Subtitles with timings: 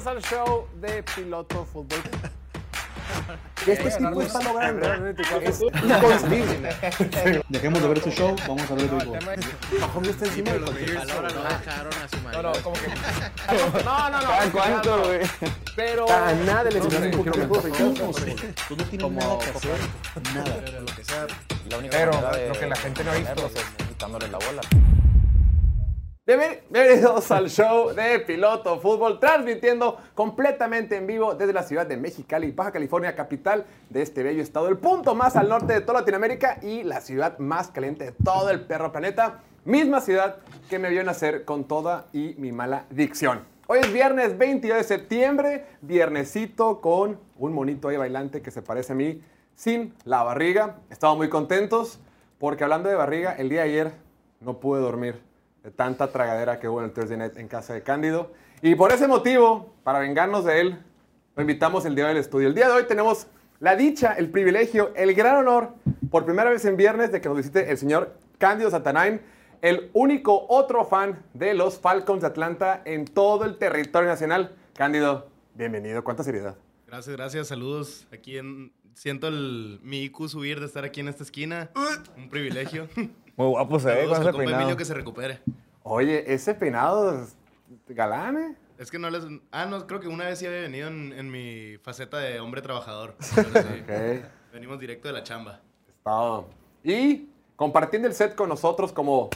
[0.00, 1.98] Bienvenidos al show de Piloto Fútbol.
[3.66, 5.12] Este tipo está logrando.
[5.42, 7.42] Es inconcebible.
[7.50, 9.80] Dejemos de ver este show, vamos a ver el.
[9.80, 12.42] Mahomes está encima de A su marido.
[12.42, 13.84] No, no, como que.
[13.84, 14.52] No, no, no.
[14.52, 15.20] ¿Cuánto, güey?
[15.76, 16.10] Pero.
[16.10, 17.32] A nada le un poquito.
[18.68, 19.78] Tú no tienes nada que hacer.
[20.34, 20.56] Nada.
[21.90, 22.12] Pero
[22.48, 23.50] lo que la gente no ha visto
[23.88, 24.62] quitándole la bola.
[26.30, 31.96] Bienven- Bienvenidos al show de Piloto Fútbol, transmitiendo completamente en vivo desde la ciudad de
[31.96, 35.98] Mexicali, Baja California, capital de este bello estado, el punto más al norte de toda
[35.98, 39.40] Latinoamérica y la ciudad más caliente de todo el perro planeta.
[39.64, 40.36] Misma ciudad
[40.68, 43.40] que me vio nacer con toda y mi mala dicción.
[43.66, 48.92] Hoy es viernes 22 de septiembre, viernesito con un monito ahí bailante que se parece
[48.92, 49.20] a mí
[49.56, 50.76] sin la barriga.
[50.90, 51.98] Estamos muy contentos
[52.38, 53.92] porque hablando de barriga, el día de ayer
[54.38, 55.28] no pude dormir
[55.62, 58.32] de tanta tragadera que hubo en el Thursday Night en casa de Cándido.
[58.62, 60.78] Y por ese motivo, para vengarnos de él,
[61.36, 62.48] lo invitamos el día del estudio.
[62.48, 63.26] El día de hoy tenemos
[63.58, 65.74] la dicha, el privilegio, el gran honor,
[66.10, 69.20] por primera vez en viernes, de que nos visite el señor Cándido Satanain,
[69.62, 74.56] el único otro fan de los Falcons de Atlanta en todo el territorio nacional.
[74.74, 76.02] Cándido, bienvenido.
[76.02, 76.56] ¿Cuánta seriedad?
[76.86, 78.06] Gracias, gracias, saludos.
[78.12, 81.70] Aquí en, siento el, mi IQ subir de estar aquí en esta esquina.
[82.16, 82.88] Un privilegio.
[83.40, 84.56] Muy guapo se ve con ese peinado.
[84.58, 85.40] Emilio que se recupere.
[85.82, 87.34] Oye, ese peinado es
[87.88, 88.56] galán, ¿eh?
[88.76, 89.24] Es que no les...
[89.50, 92.60] Ah, no, creo que una vez sí había venido en, en mi faceta de hombre
[92.60, 93.16] trabajador.
[93.34, 94.24] Pero sí, Ok.
[94.52, 95.58] Venimos directo de la chamba.
[96.04, 96.48] Todo.
[96.84, 99.30] Y compartiendo el set con nosotros como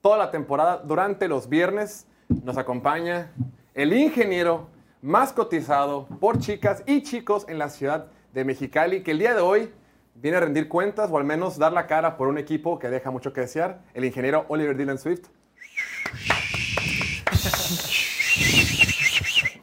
[0.00, 3.32] toda la temporada, durante los viernes nos acompaña
[3.74, 4.66] el ingeniero
[5.02, 9.42] más cotizado por chicas y chicos en la ciudad de Mexicali, que el día de
[9.42, 9.70] hoy
[10.14, 13.10] viene a rendir cuentas o al menos dar la cara por un equipo que deja
[13.10, 15.26] mucho que desear, el ingeniero Oliver Dylan Swift.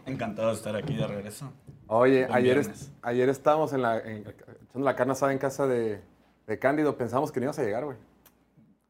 [0.05, 1.51] Encantado de estar aquí de regreso.
[1.87, 2.81] Oye, Buen ayer, viernes.
[2.81, 6.01] est- ayer estábamos en la, en- echando la carne asada en casa de,
[6.47, 7.97] de Cándido, pensamos que no ibas a llegar, güey.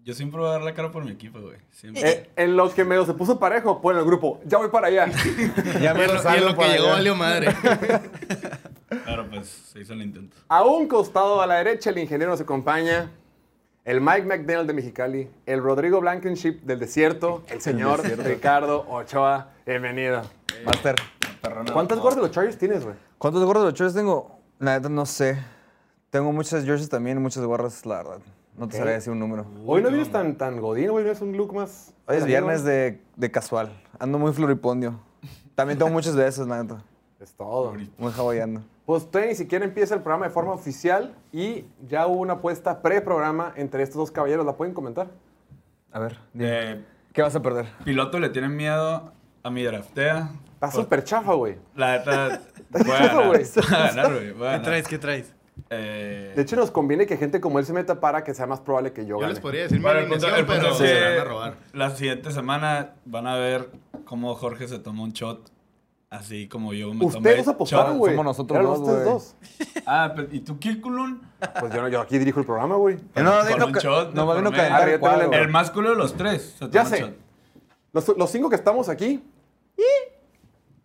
[0.02, 1.58] Yo siempre voy a dar la cara por mi equipo, güey.
[1.72, 2.10] Siempre.
[2.10, 4.88] Eh, en lo que medio se puso parejo, pues en el grupo, ya voy para
[4.88, 5.08] allá.
[5.82, 7.48] Ya Y me lo, lo y en lo que llegó valió madre.
[9.10, 10.38] Claro, pues se hizo el intento.
[10.50, 13.10] A un costado a la derecha, el ingeniero nos acompaña.
[13.84, 19.50] El Mike McDaniel de Mexicali, el Rodrigo Blankenship del desierto, el señor Ricardo Ochoa.
[19.66, 20.22] Bienvenido.
[20.64, 20.94] Master.
[21.74, 22.96] ¿Cuántas gorras de los Chargers tienes, güey?
[23.18, 24.38] ¿Cuántos gorros de los Chargers tengo?
[24.60, 25.40] La neta no sé.
[26.12, 28.20] Tengo muchas jerseys también y muchas gorras, la verdad.
[28.60, 28.78] No te Ok.
[28.78, 29.48] sabría decir un número.
[29.66, 31.96] Hoy no vienes tan, tan godín, hoy vienes un look más...
[32.06, 33.72] Hoy es viernes de, de casual.
[33.98, 35.00] Ando muy floripondio.
[35.56, 36.84] También tengo muchas de esas, la neta.
[37.20, 37.74] Es todo.
[37.98, 38.64] Muy hawaiano.
[38.90, 42.82] Pues usted ni siquiera empieza el programa de forma oficial y ya hubo una apuesta
[42.82, 44.44] pre-programa entre estos dos caballeros.
[44.48, 45.12] ¿La pueden comentar?
[45.92, 46.18] A ver.
[46.40, 46.84] Eh,
[47.14, 47.68] ¿qué vas a perder?
[47.86, 49.14] piloto le tiene miedo
[49.44, 50.32] a mi draftea.
[50.56, 51.58] Está súper chafa, güey.
[51.76, 52.42] La neta.
[52.72, 53.26] Ganar.
[53.28, 53.44] güey.
[54.58, 54.88] ¿Qué traes?
[54.88, 55.36] ¿Qué traes?
[55.70, 58.60] Eh, De hecho, nos conviene que gente como él se meta para que sea más
[58.60, 59.34] probable que yo, Yo gane.
[59.34, 61.24] les podría decir mi bueno, el punto, alineación, el punto pero es se van a
[61.26, 61.54] robar.
[61.74, 63.70] la siguiente semana van a ver
[64.06, 65.52] cómo Jorge se tomó un shot.
[66.10, 68.14] Así como yo me Ustedes apostaron, güey.
[68.14, 69.14] somos nosotros Eran dos, ustedes güey.
[69.14, 69.36] dos.
[69.86, 71.22] Ah, pero, ¿y tú qué, culón?
[71.60, 72.96] Pues yo, no- yo aquí dirijo el programa, güey.
[73.16, 74.52] Eh, no, un shot de no, a medio.
[74.52, 75.50] calentar Ah, el cuadro.
[75.50, 76.56] más culo de los tres.
[76.58, 77.14] se Ya sé.
[77.94, 79.24] Los, los cinco que estamos aquí.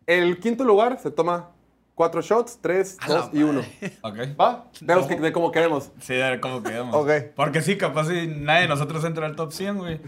[0.07, 1.51] El quinto lugar se toma
[1.95, 3.63] cuatro shots, tres, A dos y uno.
[4.03, 4.17] Ok.
[4.39, 4.67] ¿Va?
[4.81, 5.91] De los que de como queremos.
[6.01, 6.95] Sí, ver cómo quedamos.
[6.95, 7.11] Ok.
[7.35, 10.01] Porque sí, capaz si nadie de nosotros entra al top 100, güey.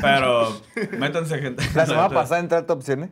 [0.00, 0.48] Pero
[0.98, 1.64] métanse, gente.
[1.74, 3.10] La semana pasada entré al top 100, ¿eh?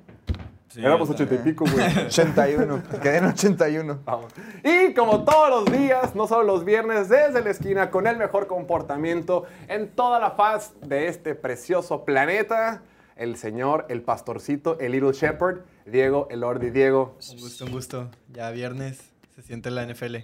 [0.70, 1.84] Sí, Éramos ochenta y pico, güey.
[2.06, 2.82] 81.
[3.02, 4.02] Quedé en 81.
[4.04, 4.32] Vamos.
[4.62, 8.46] Y como todos los días, no solo los viernes, desde la esquina, con el mejor
[8.46, 12.82] comportamiento en toda la faz de este precioso planeta,
[13.16, 17.16] el señor, el pastorcito, el Little Shepherd, Diego, el Ordi Diego.
[17.32, 18.10] Un gusto, un gusto.
[18.32, 20.18] Ya viernes se siente la NFL.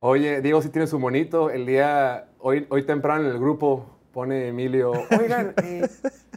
[0.00, 1.50] Oye, Diego sí tiene su monito.
[1.50, 5.88] El día, hoy, hoy temprano en el grupo pone Emilio, oigan, eh,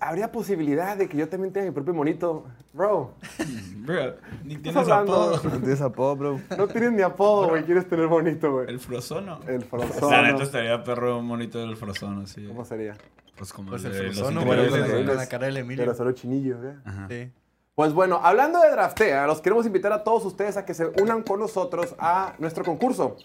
[0.08, 2.46] ¿habría posibilidad de que yo también tenga mi propio monito?
[2.74, 3.14] Bro,
[3.78, 5.14] Bro, ni tienes hablando?
[5.14, 5.50] apodo.
[5.50, 6.40] No tienes apodo, bro.
[6.58, 7.64] No tienes ni apodo, güey.
[7.64, 8.70] Quieres tener bonito, güey.
[8.70, 9.40] El frozono.
[9.48, 10.12] El frozono.
[10.12, 12.46] La neta estaría perro un monito del frozono, sí.
[12.48, 12.96] ¿Cómo sería?
[13.38, 15.94] Pues como Pues el el frozono, pero con, la, cara del Pero Emilio.
[15.96, 16.76] solo chinillo, ¿eh?
[16.86, 17.08] Ajá.
[17.10, 17.32] Sí.
[17.76, 21.24] Pues bueno, hablando de draftea, los queremos invitar a todos ustedes a que se unan
[21.24, 23.18] con nosotros a nuestro concurso.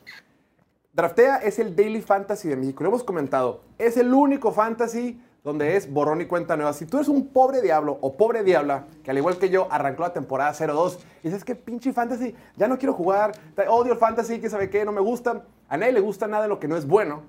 [0.93, 2.83] Draftea es el Daily Fantasy de México.
[2.83, 3.63] Lo hemos comentado.
[3.79, 6.73] Es el único fantasy donde es borrón y cuenta nueva.
[6.73, 10.03] Si tú eres un pobre diablo o pobre diabla, que al igual que yo arrancó
[10.03, 13.33] la temporada 0-2 y dices que pinche fantasy, ya no quiero jugar,
[13.69, 16.49] odio el fantasy, que sabe qué, no me gusta, a nadie le gusta nada de
[16.49, 17.23] lo que no es bueno.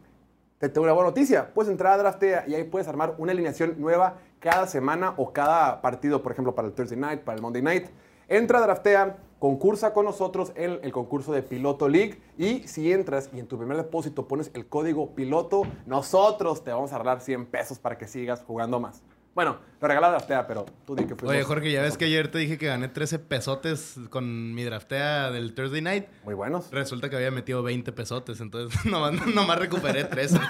[0.57, 1.53] Te tengo una buena noticia.
[1.53, 5.81] Puedes entrar a Draftea y ahí puedes armar una alineación nueva cada semana o cada
[5.81, 7.87] partido, por ejemplo, para el Thursday Night, para el Monday Night.
[8.27, 13.39] Entra, draftea, concursa con nosotros en el concurso de Piloto League y si entras y
[13.39, 17.79] en tu primer depósito pones el código piloto, nosotros te vamos a regalar 100 pesos
[17.79, 19.01] para que sigas jugando más.
[19.35, 21.33] Bueno, lo regala draftea, pero tú di que fuimos.
[21.33, 25.31] Oye, Jorge, ya ves que ayer te dije que gané 13 pesotes con mi draftea
[25.31, 26.07] del Thursday Night.
[26.25, 26.69] Muy buenos.
[26.71, 30.39] Resulta que había metido 20 pesotes, entonces nomás, nomás recuperé 13.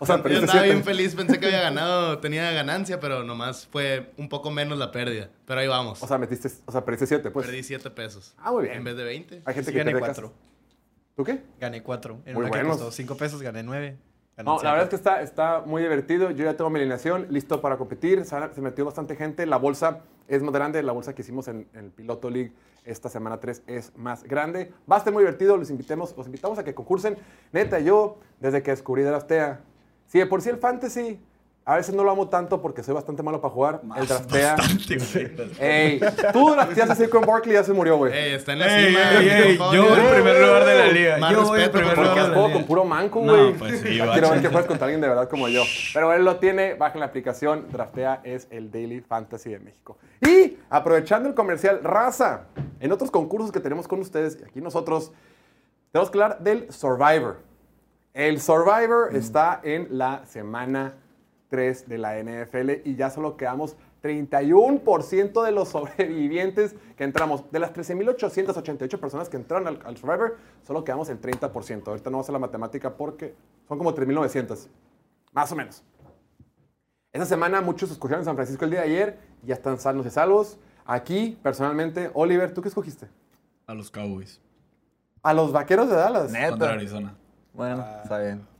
[0.00, 0.66] O sea, Yo estaba siete.
[0.66, 4.90] bien feliz, pensé que había ganado, tenía ganancia, pero nomás fue un poco menos la
[4.92, 5.30] pérdida.
[5.46, 6.02] Pero ahí vamos.
[6.02, 7.46] O sea, metiste, o sea, perdiste 7, pues.
[7.46, 8.34] Perdí 7 pesos.
[8.36, 8.76] Ah, muy bien.
[8.76, 9.42] En vez de 20.
[9.46, 10.28] Hay gente Sí, que gané pierde cuatro.
[10.32, 10.40] casa.
[11.16, 11.42] ¿Tú qué?
[11.58, 12.20] Gané cuatro.
[12.26, 12.76] En Muy una que buenos.
[12.76, 13.96] costó cinco pesos, gané nueve.
[14.42, 16.30] No, la verdad es que está, está muy divertido.
[16.30, 18.24] Yo ya tengo mi alineación listo para competir.
[18.24, 19.46] Se, se metió bastante gente.
[19.46, 20.82] La bolsa es más grande.
[20.82, 22.52] La bolsa que hicimos en, en el Piloto League
[22.84, 24.72] esta semana 3 es más grande.
[24.90, 25.56] Va a estar muy divertido.
[25.56, 27.16] Los invitemos, los invitamos a que concursen.
[27.52, 29.60] Neta, yo, desde que descubrí Draftea,
[30.06, 31.20] si de por sí el fantasy,
[31.66, 33.80] a veces no lo amo tanto porque soy bastante malo para jugar.
[33.96, 34.56] el Draftea.
[34.56, 35.48] Bastante, güey.
[35.58, 36.00] Ey,
[36.32, 38.12] tú drafteaste así con Barkley ya se murió, güey.
[38.12, 39.00] Ey, está en la Ey, cima.
[39.12, 41.18] ey, ey, por yo en primer lugar de la liga.
[41.18, 43.54] Más Yo voy en respeto, primer por Porque lugar con puro manco, No, güey.
[43.54, 45.62] pues sí, Quiero ver que juegas contra alguien de verdad como yo.
[45.94, 49.96] Pero él lo tiene, bajen la aplicación, Draftea es el Daily Fantasy de México.
[50.20, 52.42] Y aprovechando el comercial, raza,
[52.80, 55.12] en otros concursos que tenemos con ustedes, y aquí nosotros,
[55.92, 57.38] tenemos que hablar del Survivor.
[58.12, 59.16] El Survivor Mm.
[59.16, 60.94] está en la semana
[61.54, 67.48] 3 de la NFL y ya solo quedamos 31% de los sobrevivientes que entramos.
[67.52, 71.86] De las 13.888 personas que entraron al, al Survivor, solo quedamos el 30%.
[71.86, 73.36] Ahorita no vamos a hacer la matemática porque
[73.68, 74.66] son como 3.900,
[75.32, 75.84] más o menos.
[77.12, 80.58] Esta semana muchos escogieron San Francisco el día de ayer, ya están sanos y salvos.
[80.84, 83.06] Aquí, personalmente, Oliver, ¿tú qué escogiste?
[83.68, 84.40] A los Cowboys.
[85.22, 86.32] A los vaqueros de Dallas.
[86.32, 86.50] Neta.
[86.50, 87.14] Contra Arizona.
[87.52, 88.53] Bueno, está bien.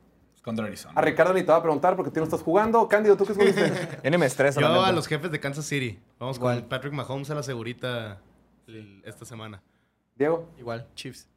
[0.44, 0.93] Es contra Arizona.
[0.94, 2.87] A Ricardo ni te va a preguntar porque tú no estás jugando.
[2.87, 3.73] Cándido, ¿tú qué escogiste?
[4.05, 4.61] Yo ni me estreso.
[4.61, 5.99] la Yo a los jefes de Kansas City.
[6.19, 6.61] Vamos Igual.
[6.61, 8.20] con Patrick Mahomes a la segurita
[8.67, 9.62] el- esta semana.
[10.14, 10.50] Diego.
[10.58, 11.29] Igual, Chiefs.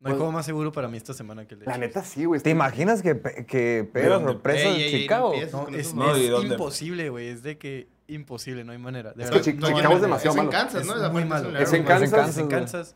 [0.00, 1.86] No hay Pues- juego más seguro para mí esta semana que el de La Chiefs.
[1.86, 2.40] neta sí, güey.
[2.40, 5.32] ¿Te imaginas que, que sorpresa en ey, ey, Chicago?
[5.52, 7.28] no es, No, es imposible, güey.
[7.28, 9.12] Es de que imposible, no hay manera.
[9.12, 10.50] De Es verdad, que no, Chicago es no, demasiado es en malo.
[10.58, 11.06] Kansas, ¿no?
[11.06, 11.48] Es muy malo.
[11.50, 11.62] Es en error.
[11.62, 12.10] Es en Kansas.
[12.10, 12.48] Kansas.
[12.48, 12.94] Kansas.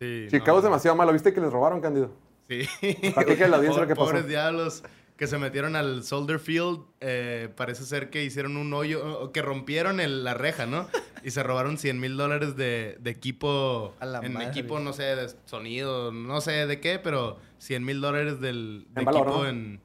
[0.00, 0.58] Sí, Chicago no.
[0.58, 1.12] es demasiado malo.
[1.12, 2.10] ¿Viste que les robaron, Cándido?
[2.48, 2.62] Sí.
[3.14, 4.06] Platícale a la audiencia lo que pasó.
[4.06, 4.82] Pobres diablos
[5.16, 6.80] que se metieron al Soldier Field.
[7.00, 10.88] eh, parece ser que hicieron un hoyo, que rompieron el- la reja, ¿no?
[11.22, 13.94] Y se robaron 100 mil dólares de, de equipo.
[14.00, 14.48] A la en madre.
[14.48, 19.00] equipo, no sé, de sonido, no sé de qué, pero 100 mil dólares del de
[19.00, 19.48] En valor, equipo ¿no?
[19.48, 19.80] en,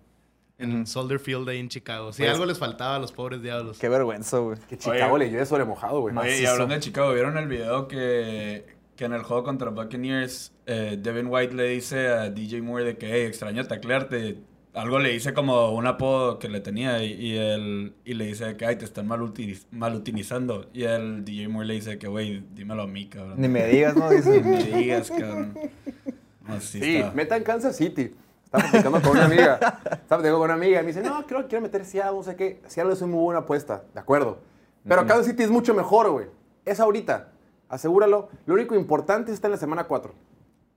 [0.58, 2.12] en Soldier Field ahí en Chicago.
[2.12, 3.78] Si Pues- algo les faltaba a los pobres diablos.
[3.78, 4.58] Qué vergüenza, güey.
[4.68, 5.26] Que Chicago Oye.
[5.26, 6.16] le llueve sobre mojado, güey.
[6.42, 8.66] Y hablando de Chicago, ¿vieron el video que,
[8.98, 12.98] que en el juego contra Buccaneers, eh, Devin White le dice a DJ Moore de
[12.98, 14.40] que, hey, extraño taclearte?
[14.74, 18.58] Algo le dice como un apodo que le tenía y, y él, y le dice
[18.58, 20.68] que, ay, te están mal, utiliz- mal utilizando.
[20.74, 23.36] Y el DJ Moore le dice que, güey, dímelo a mí, cabrón.
[23.38, 24.10] Ni me digas, ¿no?
[24.10, 24.42] Ni Dice.
[24.42, 25.58] me digas, cabrón.
[26.48, 28.14] No, sí, Sí, está- meta en Kansas City.
[28.46, 29.54] Estaba platicando con una amiga.
[29.56, 32.36] Estaba platicando con una amiga y me dice, no, creo, quiero meter Seattle, no sé
[32.36, 32.60] qué.
[32.68, 34.40] Seattle es una muy buena apuesta, de acuerdo.
[34.88, 36.28] Pero Kansas City es mucho mejor, güey.
[36.66, 37.32] Es ahorita.
[37.70, 38.30] Asegúralo.
[38.46, 40.14] Lo único importante está en la semana 4.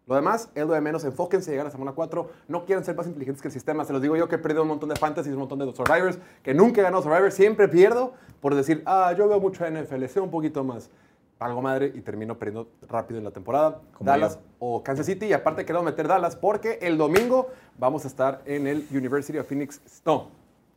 [0.06, 1.04] Lo demás es lo de menos.
[1.04, 2.30] Enfóquense en llegar a la semana 4.
[2.48, 3.84] No quieran ser más inteligentes que el sistema.
[3.84, 6.18] Se los digo yo que he perdido un montón de fantasy, un montón de Survivors,
[6.42, 7.30] que nunca he ganado Survivor.
[7.30, 10.90] Siempre pierdo por decir, ah, yo veo mucho NFL, sé un poquito más.
[11.38, 13.80] Algo madre y termino perdiendo rápido en la temporada.
[13.94, 14.42] Como Dallas yo.
[14.58, 15.26] o Kansas City.
[15.26, 19.46] Y aparte queremos meter Dallas porque el domingo vamos a estar en el University of
[19.46, 19.80] Phoenix.
[20.04, 20.28] No,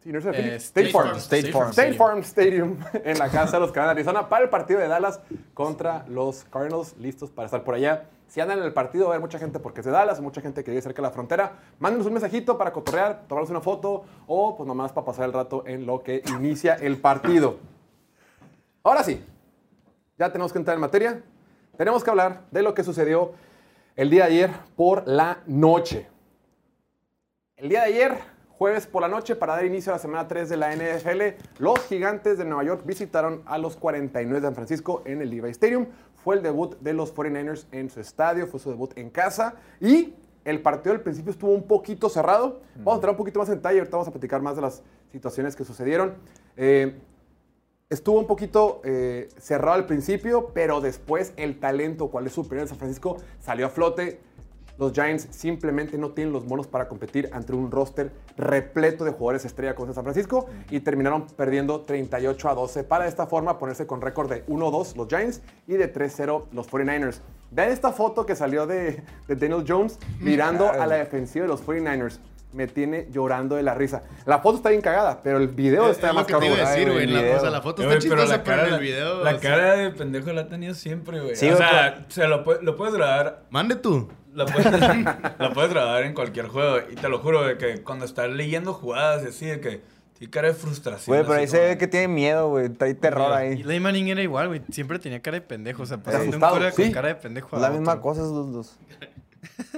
[0.04, 0.34] sí, Eh, Phoenix.
[0.34, 1.08] State, State Farm.
[1.08, 1.18] Farm.
[1.20, 1.70] State Farm.
[1.72, 4.88] State Farm Stadium en la casa de los Cardenales de Arizona para el partido de
[4.88, 5.20] Dallas
[5.54, 8.06] contra los Cardinals, listos para estar por allá.
[8.28, 10.42] Si andan en el partido, va a haber mucha gente porque es de Dallas, mucha
[10.42, 11.60] gente que vive cerca de la frontera.
[11.80, 15.64] Mándenos un mensajito para cotorrear, tomarnos una foto o pues nomás para pasar el rato
[15.68, 17.60] en lo que inicia el partido.
[18.84, 19.24] Ahora sí,
[20.18, 21.22] ya tenemos que entrar en materia.
[21.78, 23.34] Tenemos que hablar de lo que sucedió
[23.96, 26.08] el día de ayer por la noche.
[27.56, 28.18] El día de ayer,
[28.64, 31.22] jueves por la noche, para dar inicio a la semana 3 de la NFL,
[31.60, 35.50] los gigantes de Nueva York visitaron a los 49 de San Francisco en el Levi
[35.50, 35.88] Stadium.
[36.24, 40.14] Fue el debut de los 49ers en su estadio, fue su debut en casa y
[40.46, 42.62] el partido al principio estuvo un poquito cerrado.
[42.78, 44.82] Vamos a entrar un poquito más en detalle, ahorita vamos a platicar más de las
[45.12, 46.14] situaciones que sucedieron.
[46.56, 46.96] Eh,
[47.90, 52.70] estuvo un poquito eh, cerrado al principio, pero después el talento, cual es superior en
[52.70, 54.22] San Francisco, salió a flote.
[54.78, 59.46] Los Giants simplemente no tienen los monos para competir ante un roster repleto de jugadores
[59.46, 63.60] estrella como es San Francisco y terminaron perdiendo 38 a 12 para de esta forma
[63.60, 67.20] ponerse con récord de 1-2 los Giants y de 3-0 los 49ers.
[67.52, 71.64] Vean esta foto que salió de, de Daniel Jones mirando a la defensiva de los
[71.64, 72.18] 49ers.
[72.52, 74.04] me tiene llorando de la risa.
[74.26, 76.56] La foto está bien cagada, pero el video Es está lo más que te iba
[76.56, 76.74] a cabrón.
[76.76, 77.08] decir, güey.
[77.08, 79.24] La, o sea, la foto está chistosa, la pero cara, en el video...
[79.24, 81.36] la o sea, cara de pendejo la ha tenido siempre, güey.
[81.36, 84.08] Sí, o güey, sea, se lo, lo puedes grabar Mande tú.
[84.34, 84.66] La puedes,
[85.40, 86.78] la puedes grabar en cualquier juego.
[86.92, 89.82] Y te lo juro, de que cuando estás leyendo jugadas y así, de que
[90.18, 91.16] tiene cara de frustración.
[91.16, 92.70] Güey, pero ahí se ve que tiene miedo, güey.
[92.70, 93.64] Trae terror Y ahí.
[93.64, 94.62] Ley Manning era igual, güey.
[94.72, 95.84] Siempre tenía cara de pendejo.
[95.84, 96.84] O sea, pasando un asustado, cura sí.
[96.84, 97.56] con cara de pendejo.
[97.56, 97.80] a La otro.
[97.80, 98.78] misma cosa es los dos.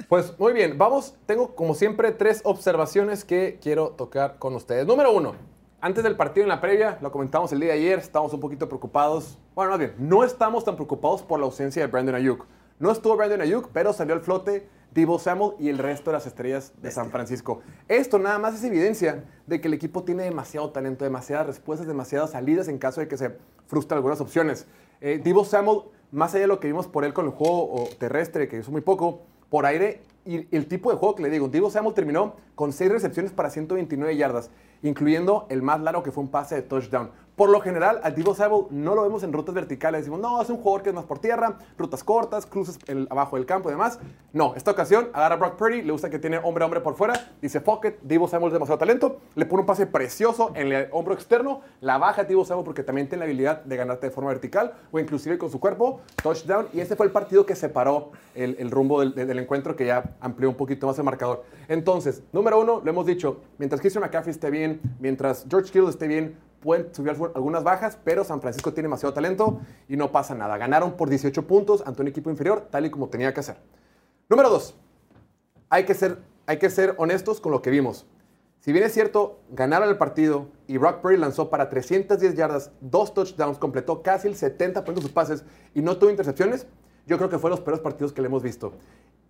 [0.07, 4.85] Pues muy bien, vamos, tengo como siempre tres observaciones que quiero tocar con ustedes.
[4.85, 5.33] Número uno,
[5.81, 8.67] antes del partido en la previa, lo comentamos el día de ayer, estamos un poquito
[8.69, 9.39] preocupados.
[9.55, 12.45] Bueno, más bien, no estamos tan preocupados por la ausencia de Brandon Ayuk.
[12.77, 16.25] No estuvo Brandon Ayuk, pero salió al flote Debo Samuel y el resto de las
[16.25, 17.61] estrellas de San Francisco.
[17.87, 22.31] Esto nada más es evidencia de que el equipo tiene demasiado talento, demasiadas respuestas, demasiadas
[22.31, 24.67] salidas en caso de que se frustren algunas opciones.
[24.99, 28.49] Eh, Debo Samuel, más allá de lo que vimos por él con el juego terrestre,
[28.49, 31.69] que hizo muy poco, por aire y el tipo de juego que le digo, Divo
[31.69, 34.49] Samuel terminó con 6 recepciones para 129 yardas,
[34.81, 37.11] incluyendo el más largo que fue un pase de touchdown.
[37.35, 40.01] Por lo general, a Divo Samuel no lo vemos en rutas verticales.
[40.01, 43.45] Decimos, no, es un jugador que es más por tierra, rutas cortas, cruces abajo del
[43.45, 43.99] campo y demás.
[44.31, 46.95] No, esta ocasión agarra a Brock Purdy, le gusta que tiene hombre a hombre por
[46.95, 50.71] fuera, dice, fuck it, Divo Samuel es demasiado talento, le pone un pase precioso en
[50.71, 54.07] el hombro externo, la baja a Divo Samuel porque también tiene la habilidad de ganarte
[54.07, 56.67] de forma vertical o inclusive con su cuerpo, touchdown.
[56.71, 60.15] Y este fue el partido que separó el, el rumbo del, del encuentro que ya
[60.21, 61.43] amplió un poquito más el marcador.
[61.67, 66.07] Entonces, número uno, lo hemos dicho, mientras Christian McCaffrey esté bien, mientras George Kittle esté
[66.07, 70.57] bien, pueden subir algunas bajas, pero San Francisco tiene demasiado talento y no pasa nada.
[70.57, 73.57] Ganaron por 18 puntos ante un equipo inferior, tal y como tenía que hacer.
[74.27, 74.75] Número dos,
[75.69, 76.17] hay que ser,
[76.47, 78.07] hay que ser honestos con lo que vimos.
[78.61, 83.13] Si bien es cierto, ganaron el partido y Brock Purdy lanzó para 310 yardas, dos
[83.13, 85.45] touchdowns, completó casi el 70% de sus pases
[85.75, 86.65] y no tuvo intercepciones,
[87.05, 88.73] yo creo que fue los peores partidos que le hemos visto.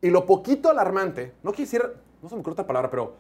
[0.02, 3.18] Y lo poquito alarmante, no quisiera, no se me ocurre otra palabra, pero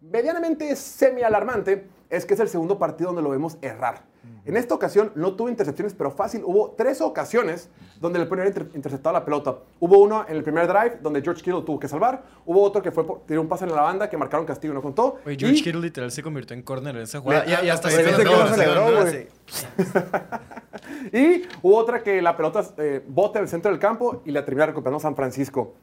[0.00, 4.02] medianamente semi-alarmante es que es el segundo partido donde lo vemos errar.
[4.44, 6.42] En esta ocasión no tuvo intercepciones, pero fácil.
[6.44, 9.56] Hubo tres ocasiones donde le pudieron inter interceptado la pelota.
[9.80, 12.22] Hubo uno en el primer drive donde George Kittle tuvo que salvar.
[12.44, 14.74] Hubo otro que fue por, tiró un pase en la banda que marcaron castigo y
[14.74, 15.18] no contó.
[15.24, 17.44] George Y- Kittle literal se convirtió en corner en esa jugada.
[17.62, 19.26] Y, y hasta se celebró, sí.
[21.12, 24.44] Y hubo otra que la pelota eh, bota en el centro del campo y la
[24.44, 25.74] termina recuperando San Francisco.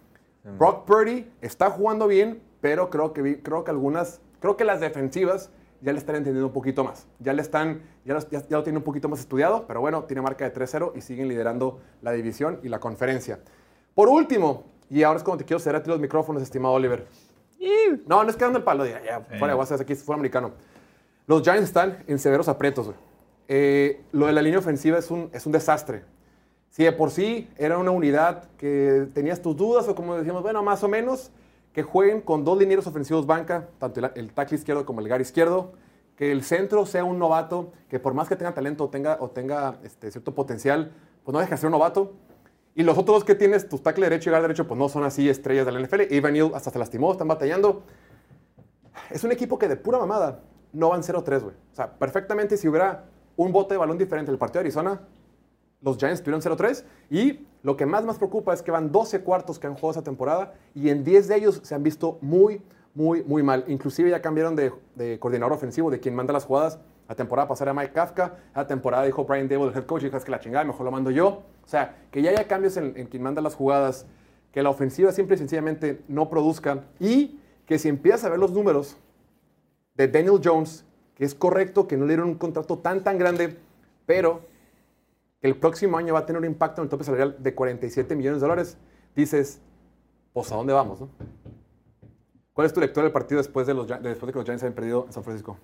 [0.57, 5.49] Brock Purdy está jugando bien, pero creo que, creo que algunas, creo que las defensivas
[5.81, 7.07] ya le están entendiendo un poquito más.
[7.19, 10.03] Ya le están, ya, los- ya, ya lo tienen un poquito más estudiado, pero bueno,
[10.05, 13.39] tiene marca de 3-0 y siguen liderando la división y la conferencia.
[13.93, 17.05] Por último, y ahora es cuando te quiero cerrar a ti los micrófonos, estimado Oliver.
[18.07, 20.51] No, no es quedando el palo, ya, ya fuera de WhatsApp, aquí es fútbol americano.
[21.27, 22.91] Los Giants están en severos aprietos.
[23.47, 26.03] Eh, lo de la línea ofensiva es un, es un desastre.
[26.69, 30.61] Si de por sí era una unidad que tenías tus dudas, o como decíamos, bueno,
[30.61, 31.31] más o menos,
[31.75, 35.73] que jueguen con dos linieros ofensivos banca, tanto el, tackle izquierdo como el gar izquierdo,
[36.15, 39.29] que el centro sea un novato, que por más que tenga talento o tenga, o
[39.29, 40.93] tenga este, cierto potencial,
[41.25, 42.13] pues no deja de ser un novato.
[42.75, 45.03] Y los otros dos que tienes, tus tackle derecho y gar derecho, pues no son
[45.03, 46.13] así estrellas de la NFL.
[46.13, 47.83] Evan hasta se lastimó, están batallando.
[49.09, 51.55] Es un equipo que de pura mamada no van 0-3, güey.
[51.73, 53.03] O sea, perfectamente si hubiera
[53.35, 55.01] un bote de balón diferente en el partido de Arizona,
[55.81, 59.57] los Giants tuvieron 0-3 y lo que más más preocupa es que van 12 cuartos
[59.57, 62.61] que han jugado esa temporada y en 10 de ellos se han visto muy,
[62.93, 63.65] muy, muy mal.
[63.67, 64.71] Inclusive ya cambiaron de,
[65.17, 66.77] coordinador ofensivo, de quien manda las jugadas.
[67.09, 70.23] La temporada pasada Mike Kafka, la temporada dijo Brian Dable, el head coach, dijo es
[70.23, 71.27] que la chingada, mejor lo mando yo.
[71.27, 74.05] O sea, que ya haya cambios en, en quien manda las jugadas,
[74.51, 78.51] que la ofensiva simple y sencillamente no produzca y que si empiezas a ver los
[78.51, 78.95] números
[79.95, 83.57] de Daniel Jones, que es correcto que no le dieron un contrato tan tan grande,
[84.05, 84.53] pero
[85.45, 88.41] el próximo año va a tener un impacto en el tope salarial de 47 millones
[88.41, 88.77] de dólares,
[89.15, 89.61] dices,
[90.33, 91.01] pues ¿a dónde vamos?
[91.01, 91.09] no?
[92.53, 94.73] ¿Cuál es tu lectura del partido después de, los, después de que los Giants hayan
[94.73, 95.59] perdido en San Francisco?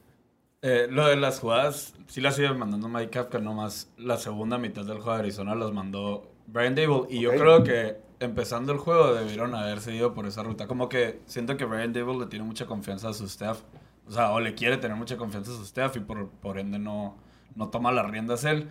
[0.61, 4.85] Eh, lo de las jugadas, sí las iba mandando Mike Kafka, nomás la segunda mitad
[4.85, 7.05] del juego de Arizona las mandó Brian Dable.
[7.09, 7.33] Y Ok.
[7.33, 10.67] yo creo que empezando el juego debieron haberse ido por esa ruta.
[10.67, 13.61] Como que siento que Brian Dable le tiene mucha confianza a su staff.
[14.07, 16.77] O sea, o le quiere tener mucha confianza a su staff y por, por ende
[16.77, 17.15] no,
[17.55, 18.69] no toma las riendas él.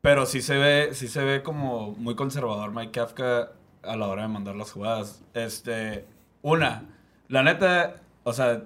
[0.00, 3.52] Pero sí se ve, sí se ve como muy conservador Mike Kafka
[3.82, 5.22] a la hora de mandar las jugadas.
[5.34, 6.06] Este,
[6.42, 6.84] una,
[7.28, 8.64] la neta, o sea,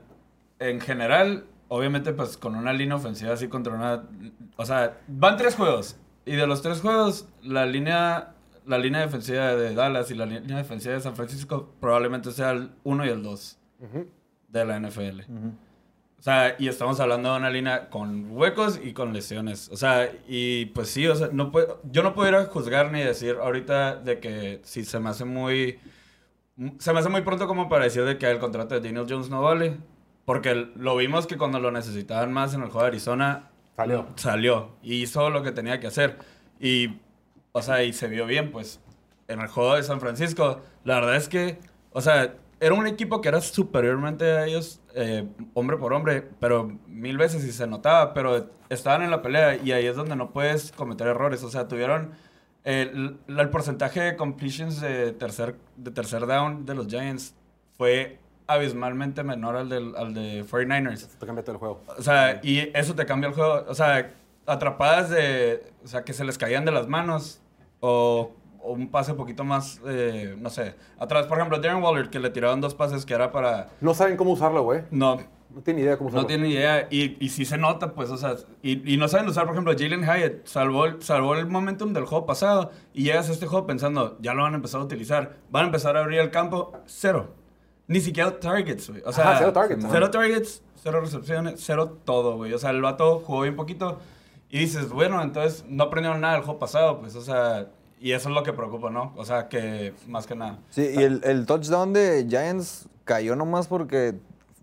[0.58, 4.04] en general, obviamente, pues con una línea ofensiva así contra una.
[4.56, 5.96] O sea, van tres juegos.
[6.24, 10.56] Y de los tres juegos, la línea, la línea defensiva de Dallas y la línea
[10.56, 13.58] defensiva de San Francisco probablemente sea el 1 y el 2
[14.48, 15.20] de la NFL.
[15.20, 15.73] O
[16.24, 19.68] sea, y estamos hablando de una línea con huecos y con lesiones.
[19.70, 23.36] O sea, y pues sí, o sea, no puedo, yo no pudiera juzgar ni decir
[23.42, 25.78] ahorita de que si se me hace muy...
[26.78, 29.28] Se me hace muy pronto como para decir de que el contrato de Daniel Jones
[29.28, 29.76] no vale.
[30.24, 34.06] Porque lo vimos que cuando lo necesitaban más en el juego de Arizona, Salió.
[34.16, 36.16] salió y hizo lo que tenía que hacer.
[36.58, 37.00] Y,
[37.52, 38.80] o sea, y se vio bien, pues.
[39.28, 41.58] En el juego de San Francisco, la verdad es que,
[41.92, 46.78] o sea, era un equipo que era superiormente a ellos, eh, hombre por hombre, pero
[46.86, 50.32] mil veces y se notaba, pero estaban en la pelea y ahí es donde no
[50.32, 51.42] puedes cometer errores.
[51.42, 52.12] O sea, tuvieron
[52.64, 57.34] el, el porcentaje de completions de tercer, de tercer down de los Giants
[57.76, 61.08] fue abismalmente menor al, del, al de 49ers.
[61.18, 61.82] Te cambia todo el juego.
[61.98, 63.64] O sea, y eso te cambia el juego.
[63.68, 64.12] O sea,
[64.46, 65.72] atrapadas de.
[65.84, 67.40] O sea, que se les caían de las manos.
[67.80, 68.32] O,
[68.64, 69.80] o un pase un poquito más.
[69.86, 70.74] eh, no sé.
[70.98, 73.68] Atrás, por ejemplo, Darren Waller, que le tiraban dos pases que era para.
[73.80, 74.82] No saben cómo usarlo, güey.
[74.90, 75.18] No.
[75.54, 76.22] No tienen idea cómo usarlo.
[76.22, 76.88] No tienen idea.
[76.90, 78.34] Y, y sí se nota, pues, o sea.
[78.62, 80.46] Y, y no saben usar, por ejemplo, Jalen Hyatt.
[80.46, 82.72] Salvó el, salvó el momentum del juego pasado.
[82.92, 85.36] Y llegas a este juego pensando, ya lo van a empezar a utilizar.
[85.50, 86.72] Van a empezar a abrir el campo.
[86.86, 87.34] Cero.
[87.86, 89.02] Ni siquiera targets, güey.
[89.04, 90.10] O sea, Ajá, cero targets, Cero ajá.
[90.10, 92.52] targets, cero recepciones, cero todo, güey.
[92.54, 93.98] O sea, el vato jugó bien poquito.
[94.48, 97.68] Y dices, bueno, entonces no aprendieron nada del juego pasado, pues, o sea.
[98.04, 99.14] Y eso es lo que preocupa, ¿no?
[99.16, 100.58] O sea, que más que nada.
[100.68, 104.14] Sí, y el, el touchdown de Giants cayó nomás porque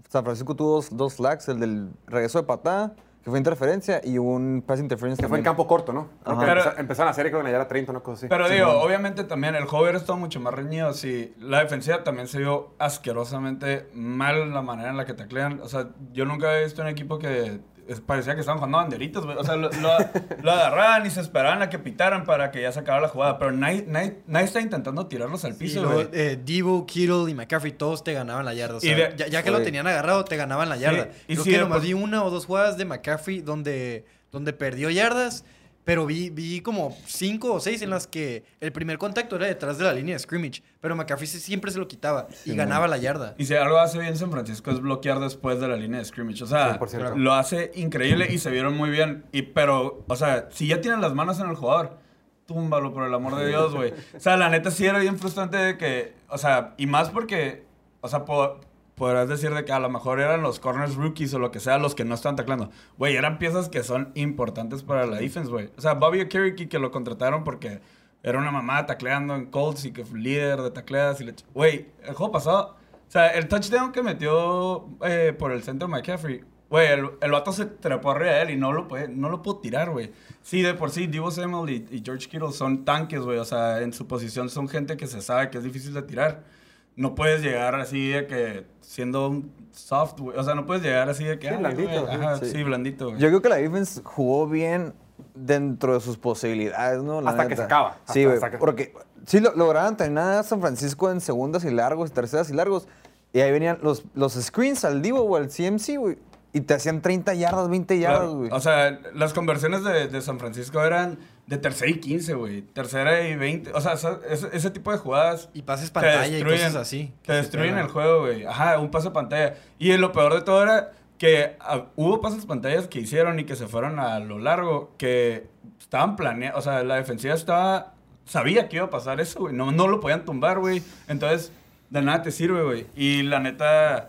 [0.09, 2.93] San Francisco tuvo dos, dos flags, el del regreso de patada,
[3.23, 6.09] que fue interferencia, y un pass interference Que fue en campo corto, ¿no?
[6.23, 8.27] Pero- empezaron a hacer creo que en la yarda 30, una cosa así.
[8.29, 12.27] Pero Sí, digo, obviamente también el juego estado mucho más reñido si la defensiva también
[12.27, 15.61] se vio asquerosamente mal la manera en la que taclean.
[15.61, 17.59] O sea, yo nunca he visto un equipo que
[18.05, 19.37] parecía que estaban jugando banderitas, güey.
[19.37, 19.97] O sea, lo, lo-
[20.43, 23.37] lo agarraban y se esperaban a que pitaran para que ya se acabara la jugada.
[23.39, 26.07] Pero nadie, nadie, nadie está intentando tirarlos al piso, güey.
[26.13, 28.75] eh, Divo, Kittle y McCaffrey todos te ganaban la yarda.
[28.75, 29.65] O Y sea, de- ya, ya que lo Sí.
[29.65, 31.09] tenían agarrado, te ganaban la yarda.
[31.27, 34.53] y Creo sí, que de nomás vi una o dos jugadas de McCaffrey donde, donde
[34.53, 35.43] perdió yardas,
[35.83, 39.77] pero vi, vi como cinco o seis en las que el primer contacto era detrás
[39.77, 42.97] de la línea de scrimmage, pero McCaffrey se- siempre se lo quitaba y ganaba la
[42.97, 43.33] yarda.
[43.37, 46.43] Y si algo hace bien San Francisco es bloquear después de la línea de scrimmage.
[46.43, 47.15] O sea, 100%.
[47.15, 49.25] lo hace increíble y se vieron muy bien.
[49.31, 51.97] Y, pero, o sea, si ya tienen las manos en el jugador,
[52.45, 53.93] túmbalo, por el amor de Dios, güey.
[54.15, 57.65] O sea, la neta sí era bien frustrante de que, o sea, y más porque,
[58.01, 58.59] o sea, po-
[59.01, 61.79] podrás decir de que a lo mejor eran los corners rookies o lo que sea
[61.79, 62.69] los que no están taclando.
[62.99, 65.71] Güey, eran piezas que son importantes para la defense, güey.
[65.75, 67.81] O sea, Bobby Okereke que lo contrataron porque
[68.21, 71.33] era una mamá tacleando en Colts y que fue líder de tacleadas y le...
[71.55, 72.75] Güey, el juego pasado...
[73.07, 77.51] O sea, el touchdown que metió eh, por el centro McCaffrey, güey, el, el vato
[77.53, 80.11] se trepó arriba de él y no lo puede, no lo pudo tirar, güey.
[80.43, 83.39] Sí, de por sí, Divo Samuel y, y George Kittle son tanques, güey.
[83.39, 86.60] O sea, en su posición son gente que se sabe que es difícil de tirar.
[86.95, 90.37] No puedes llegar así de que siendo un soft, güey.
[90.37, 91.47] O sea, no puedes llegar así de que...
[91.47, 92.05] Sí, "Ay, blandito, güey".
[92.05, 92.11] sí.
[92.21, 92.45] Ajá, Sí.
[92.51, 93.19] sí, blandito, güey.
[93.19, 94.93] Yo creo que la defense jugó bien
[95.33, 97.21] dentro de sus posibilidades, ¿no?
[97.21, 97.97] La Hasta que se acaba.
[98.11, 98.51] Sí, Hasta- güey.
[98.51, 98.93] que- Porque
[99.25, 102.87] sí lo, lograron terminar a San Francisco en segundas y largos, terceras y largos.
[103.33, 106.17] Y ahí venían los, los screens al Divo o al CMC, güey.
[106.53, 108.35] Y te hacían 30 yardas, 20 yardas, Claro.
[108.37, 108.49] güey.
[108.51, 112.61] O sea, las conversiones de, de San Francisco eran de tercera y 15, güey.
[112.61, 113.71] Tercera y 20.
[113.73, 115.49] O sea, ese, ese tipo de jugadas.
[115.53, 117.13] Y pases te pantalla y cosas así.
[117.23, 118.45] Te destruyen el juego, güey.
[118.45, 119.55] Ajá, un pase pantalla.
[119.77, 123.55] Y lo peor de todo era que ah, hubo pases pantallas que hicieron y que
[123.55, 125.47] se fueron a lo largo, que
[125.79, 126.59] estaban planeados.
[126.59, 127.93] O sea, la defensiva estaba.
[128.25, 129.53] Sabía que iba a pasar eso, güey.
[129.53, 130.81] No, no lo podían tumbar, güey.
[131.07, 131.51] Entonces,
[131.89, 132.87] de nada te sirve, güey.
[132.95, 134.07] Y la neta.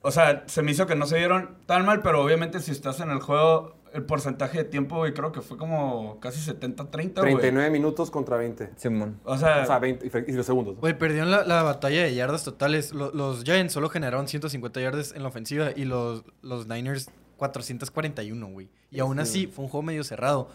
[0.00, 2.98] O sea, se me hizo que no se vieron tan mal, pero obviamente si estás
[3.00, 7.34] en el juego, el porcentaje de tiempo, güey, creo que fue como casi 70-30, güey.
[7.34, 8.70] 39 minutos contra 20.
[8.76, 9.20] Simón.
[9.24, 10.74] O sea, O sea, 20 y los segundos.
[10.76, 10.80] ¿no?
[10.80, 12.92] Güey, perdieron la, la batalla de yardas totales.
[12.92, 18.46] Lo- Los, Giants solo generaron 150 yardas en la ofensiva y los, los Niners 441,
[18.48, 18.68] güey.
[18.90, 20.48] Y aún así fue un juego medio cerrado.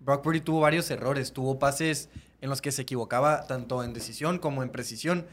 [0.00, 1.32] Brock Purdy tuvo varios errores.
[1.32, 2.08] Tuvo pases
[2.40, 5.26] en los que se equivocaba tanto en decisión como en precisión.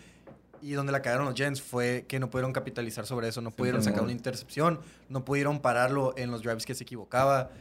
[0.67, 3.41] Y donde la cagaron los Giants fue que no pudieron capitalizar sobre eso.
[3.41, 4.80] No pudieron sacar una intercepción.
[5.10, 7.51] No pudieron pararlo en los drives que se equivocaba.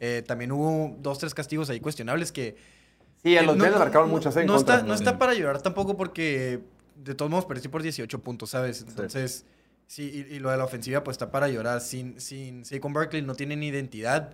[0.00, 2.56] Eh, también hubo dos, tres castigos ahí cuestionables que
[3.22, 4.76] Sí, a eh, los Jets le marcaron muchas en no contra.
[4.76, 6.60] está, no está para llorar tampoco porque
[6.96, 8.82] de todos modos perdí por 18 puntos, ¿sabes?
[8.86, 9.44] Entonces,
[9.86, 11.80] sí, y, y lo de la ofensiva pues está para llorar.
[11.80, 14.32] Sin, sin Saquon Barkley no tienen identidad.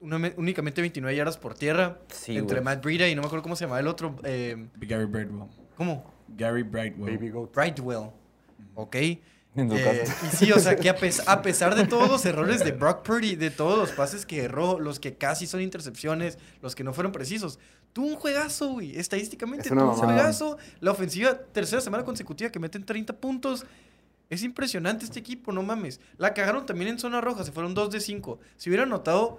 [0.00, 2.60] Una- únicamente 29 yardas por tierra Sí, entre.
[2.60, 4.16] Matt Breida y no me acuerdo cómo se llama el otro.
[4.24, 5.48] eh, Gary Brightwell.
[5.76, 6.13] ¿Cómo?
[6.36, 7.14] Gary Brightwell.
[7.16, 7.52] Baby Goat.
[7.52, 8.10] Brightwell.
[8.74, 8.96] ¿Ok?
[8.96, 12.72] Eh, y sí, o sea, que a, pes- a pesar de todos los errores de
[12.72, 16.82] Brock Purdy, de todos los pases que erró, los que casi son intercepciones, los que
[16.82, 17.60] no fueron precisos,
[17.92, 18.98] tuvo un juegazo, güey.
[18.98, 20.58] Estadísticamente tuvo un juegazo.
[20.80, 23.64] La ofensiva, tercera semana consecutiva que meten 30 puntos.
[24.28, 26.00] Es impresionante este equipo, no mames.
[26.18, 28.40] La cagaron también en zona roja, se fueron 2 de 5.
[28.56, 29.38] Si hubieran notado,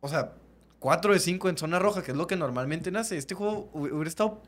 [0.00, 0.32] o sea,
[0.80, 3.90] 4 de 5 en zona roja, que es lo que normalmente nace, este juego hu-
[3.92, 4.42] hubiera estado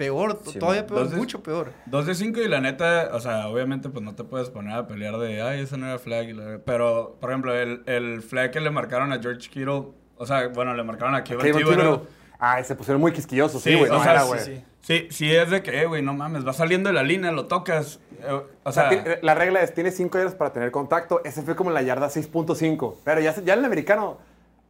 [0.00, 1.72] peor, Sí, todavía peor, mucho peor.
[1.84, 4.86] 2 de 5 y la neta, o sea, obviamente pues no te puedes poner a
[4.86, 6.28] pelear de, ay, ese no era flag.
[6.30, 10.26] y la- Pero, por ejemplo, el, el flag que le marcaron a George Kittle, o
[10.26, 11.54] sea, bueno, le marcaron a Kevin.
[11.54, 12.06] Thibodeau.
[12.38, 13.90] Ay, se pusieron muy quisquillosos, sí, Sí, güey.
[13.90, 14.40] o no sea, era, sí, güey.
[14.40, 14.64] sí.
[14.80, 17.44] Sí, sí es de que, eh, güey, no mames, va saliendo de la línea, lo
[17.46, 18.00] tocas.
[18.22, 21.20] eh, o O sea, la regla es, tienes 5 yardas para tener contacto.
[21.24, 22.96] Ese fue como en la yarda 6.5.
[23.04, 24.16] Pero ya, ya en el americano,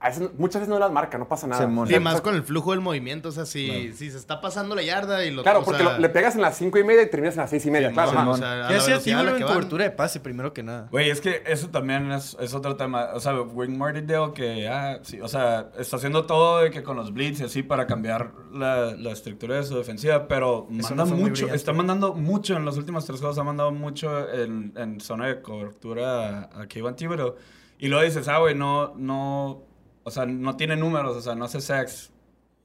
[0.03, 1.63] a veces- muchas veces no las marca, no pasa nada.
[1.67, 1.87] Simón.
[1.87, 3.29] Sí, más con el flujo del movimiento.
[3.29, 5.93] O sea, si, si se está pasando la yarda y lo Claro, o porque sea,
[5.93, 7.89] lo- le pegas en las 5 y media y terminas en las 6 y media.
[7.89, 8.29] sí, claro, ajá.
[8.31, 10.89] o sea, a ¿Qué hacía la en cobertura de pase, primero que nada?
[10.91, 13.11] Güey, es que eso también es, es otro tema.
[13.15, 16.97] O sea, Wing Martindale que, ah, sí, o sea, está haciendo todo de que con
[16.97, 21.05] los blitz y así para cambiar la, la estructura de su defensiva, pero Eso manda
[21.05, 24.99] no mucho, está mandando mucho en los últimos tres juegos, ha mandado mucho en, en
[25.01, 27.35] zona de cobertura a, a Kevin Thibodeau.
[27.79, 29.63] Y luego dices, ah, güey, no, no,
[30.05, 32.11] o sea, no tiene números, o sea, no hace sacks.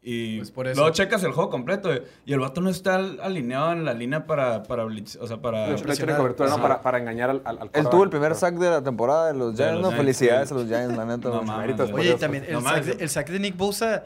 [0.08, 0.80] Y Pues por eso.
[0.80, 3.94] luego checas el juego completo güey, y el vato no está al- alineado en la
[3.96, 5.76] línea para, para blitz, o sea, para...
[5.76, 6.62] Tiene cobertura, ¿no?
[6.62, 9.34] Para, para engañar al, al, al Él tuvo el primer sack de la temporada de
[9.40, 9.90] los De Giants, los ¿no?
[9.90, 10.54] Giants, Felicidades sí.
[10.54, 11.30] a los Giants, la neta.
[11.30, 11.46] No güey.
[11.48, 12.08] mames, méritos, güey.
[12.08, 14.04] Oye, también el, no sack de, el sack de Nick Bosa.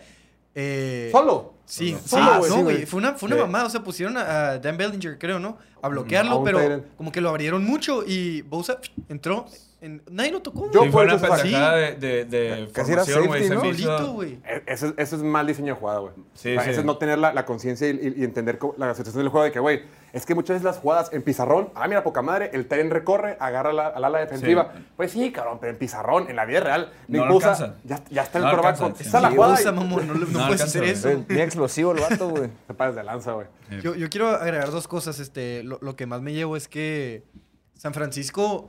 [0.56, 1.54] eh, ¿Solo?
[1.65, 2.63] Sí, sí, no, güey.
[2.63, 2.86] güey.
[2.86, 3.42] Fue una, fue una Sí.
[3.42, 3.65] mamada.
[3.65, 5.58] O sea, pusieron a, Dan Bellinger, creo, ¿no?
[5.82, 9.48] A bloquearlo, A pero como que lo abrieron mucho y Bosa entró.
[9.82, 10.70] En, nadie lo tocó.
[10.72, 10.84] Yo.
[10.84, 13.56] Sí, fue por una eso pendejada de, de, de Casi era formación, güey, safety, se
[13.56, 13.62] ¿no?
[13.62, 14.34] me hizo- Solito, güey.
[14.46, 16.13] E- Eso, es- eso es mal diseño de jugada, güey.
[16.34, 16.70] Sí, O sea, sí.
[16.72, 19.30] Eso es no tener la, la conciencia y, y- y entender cómo- la situación del
[19.30, 22.22] juego de que, güey, es que muchas veces las jugadas en pizarrón, ah, mira, poca
[22.22, 24.74] madre, el tren recorre, agarra la, al ala defensiva.
[24.76, 24.84] Sí.
[24.98, 27.76] Pues sí, cabrón, pero en pizarrón, en la vida real, No Nick lo Bosa, alcanza.
[27.86, 29.54] ya, ya está el No con- está la Sí, jugada.
[29.56, 30.92] Bosa, y- mamón, no, no No puedes alcanza, hacer güey.
[30.92, 31.24] eso.
[31.26, 32.50] Bien explosivo el vato, güey.
[32.68, 33.48] Te pares de lanza, güey.
[33.82, 35.20] Yo, yo quiero agregar dos cosas.
[35.22, 37.24] Este, lo, lo que más me llevo es que
[37.76, 38.68] San Francisco,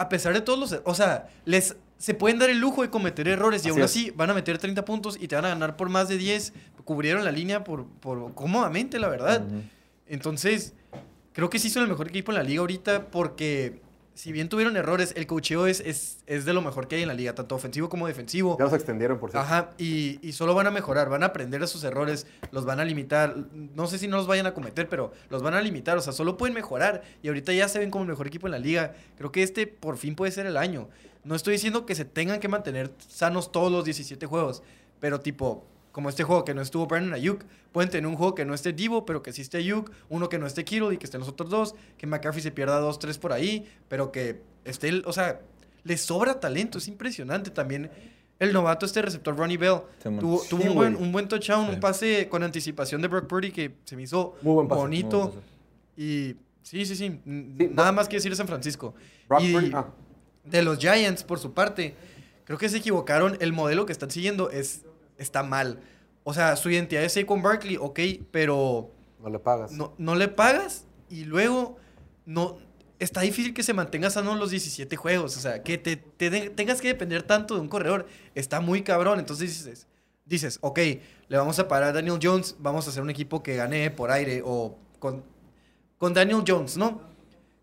[0.00, 0.80] a pesar de todos los...
[0.84, 3.84] O sea, les, se pueden dar el lujo de cometer errores y Así aún es.
[3.84, 6.54] así van a meter 30 puntos y te van a ganar por más de 10.
[6.84, 9.42] Cubrieron la línea por, por cómodamente, la verdad.
[10.06, 10.72] Entonces,
[11.34, 13.82] creo que sí son el mejor equipo en la liga ahorita porque...
[14.20, 17.08] Si bien tuvieron errores, el cocheo es, es, es de lo mejor que hay en
[17.08, 18.58] la liga, tanto ofensivo como defensivo.
[18.58, 19.46] Ya los extendieron, por cierto.
[19.46, 22.80] Ajá, y, y solo van a mejorar, van a aprender de sus errores, los van
[22.80, 23.34] a limitar.
[23.74, 25.96] No sé si no los vayan a cometer, pero los van a limitar.
[25.96, 27.00] O sea, solo pueden mejorar.
[27.22, 28.92] Y ahorita ya se ven como el mejor equipo en la liga.
[29.16, 30.90] Creo que este por fin puede ser el año.
[31.24, 34.62] No estoy diciendo que se tengan que mantener sanos todos los 17 juegos,
[35.00, 38.44] pero tipo, como este juego que no estuvo Brandon Ayuk, pueden tener un juego que
[38.44, 41.04] no esté Divo, pero que sí esté Ayuk, uno que no esté Kittle y que
[41.04, 44.88] estén los otros dos, que McCaffrey se pierda dos, tres por ahí, pero que esté,
[44.88, 45.40] el- o sea,
[45.82, 47.90] le sobra talento, es impresionante también.
[48.38, 49.80] El novato, este receptor Ronnie Bell,
[50.20, 51.74] tuvo, tuvo un, buen, un buen touchdown, Sí.
[51.74, 55.18] un pase con anticipación de Brock Purdy que se me hizo Muy buen pase, bonito.
[55.18, 55.46] muy buen pase.
[55.96, 58.94] Y sí, sí, sí, Sí, nada Brock- más que decir de San Francisco.
[59.28, 59.86] Brock y Purdy, ah.
[60.44, 61.94] de los Giants, por su parte,
[62.44, 63.36] creo que se equivocaron.
[63.40, 64.84] El modelo que están siguiendo es,
[65.20, 65.80] está mal.
[66.24, 68.90] O sea, su identidad es Saquon Barkley, ok, pero
[69.22, 69.72] No le pagas.
[69.72, 71.76] no, no le pagas y luego
[72.26, 72.58] no
[72.98, 75.36] está difícil que se mantenga sano los 17 juegos.
[75.36, 78.82] O sea, que te, te de- tengas que depender tanto de un corredor está muy
[78.82, 79.18] cabrón.
[79.18, 79.86] Entonces dices,
[80.26, 80.78] dices, ok,
[81.28, 84.10] le vamos a parar a Daniel Jones, vamos a hacer un equipo que gane por
[84.10, 85.24] aire o con,
[85.96, 87.00] con Daniel Jones, ¿no?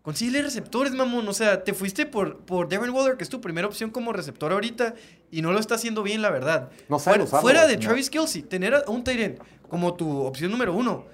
[0.08, 1.28] Consíguele receptores, mamón.
[1.28, 4.50] O sea, te fuiste por, por Darren Waller, que es tu primera opción como receptor
[4.52, 4.94] ahorita,
[5.30, 6.70] y no lo está haciendo bien, la verdad.
[6.88, 10.72] No fuera, usarlo, fuera de Travis Kelsey, tener a un end como tu opción número
[10.74, 11.04] uno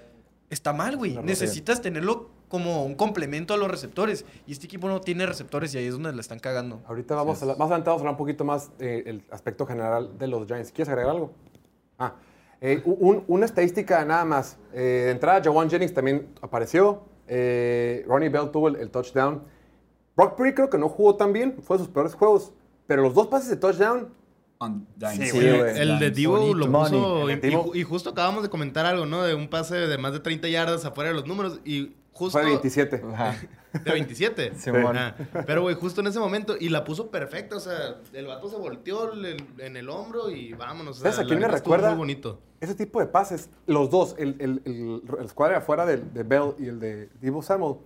[0.49, 1.15] está mal, güey.
[1.15, 4.25] No, Necesitas tenerlo como un complemento a los receptores.
[4.47, 6.81] Y este equipo no tiene receptores y ahí es donde la están cagando.
[6.87, 10.17] Ahorita vamos, a la- más adelante vamos a hablar un poquito más del aspecto general
[10.17, 10.71] de los Giants.
[10.71, 11.33] ¿Quieres agregar algo?
[11.99, 12.15] Ah,
[12.61, 14.57] eh, un- una estadística nada más.
[14.73, 17.13] Eh, de entrada, Jawan Jennings también apareció.
[17.29, 19.43] Eh, Ronnie Bell tuvo el, el touchdown.
[20.17, 21.57] Brock Purdy creo que no jugó tan bien.
[21.63, 22.53] Fue de sus peores juegos.
[22.87, 24.09] Pero los dos pases de touchdown.
[25.17, 25.39] Sí, Sí.
[25.81, 27.31] El de Divo lo puso.
[27.75, 29.23] Y- y justo acabamos de comentar algo, ¿no?
[29.23, 31.61] De un pase de más de 30 yardas afuera de los números.
[31.65, 32.39] Y justo.
[32.39, 33.03] fue de 27.
[33.13, 33.37] Ajá.
[33.83, 34.55] De 27.
[34.57, 34.97] Simón.
[34.97, 35.15] Ah,
[35.47, 36.55] pero, güey, justo en ese momento.
[36.59, 37.57] Y la puso perfecta.
[37.57, 40.99] O sea, el vato se volteó el- en el hombro y vámonos.
[40.99, 41.89] O sea, ¿Sabes a quién me recuerda?
[41.91, 42.41] Muy bonito.
[42.61, 46.53] Ese tipo de pases, los dos, el, el, el, el escuadra afuera de, de Bell
[46.59, 47.77] y el de Divo Samuel,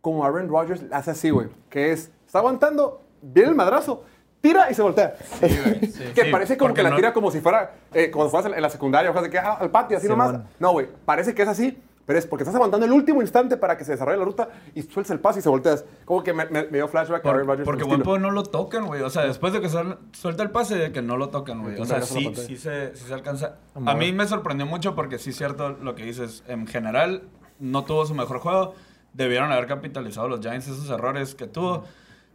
[0.00, 1.48] como Aaron Rodgers hace así, güey.
[1.70, 4.04] Que es, está aguantando, viene el madrazo,
[4.40, 5.14] tira y se voltea.
[5.40, 8.52] que Sí, parece como que la no- tira como si fuera, eh, como si fueras
[8.52, 10.30] en la secundaria, o sea, de que ah, al patio, así nomás.
[10.32, 10.46] Simón.
[10.58, 13.76] No, güey, parece que es así, pero es porque estás aguantando el último instante para
[13.78, 15.84] que se desarrolle la ruta y sueltas el pase y se volteas.
[16.04, 17.64] Como que me, me- me dio flashback a Por- Aaron Rodgers.
[17.64, 19.02] porque pedo no lo tocan, güey.
[19.02, 21.80] O sea, después de que suel- suelta el pase, de que no lo tocan, güey.
[21.80, 23.56] O sea, sí, sí, se, sí se alcanza.
[23.86, 26.42] A mí me sorprendió mucho porque sí es cierto lo que dices.
[26.48, 27.22] En general,
[27.58, 28.74] no tuvo su mejor juego.
[29.14, 31.84] Debieron haber capitalizado los Giants esos errores que tuvo.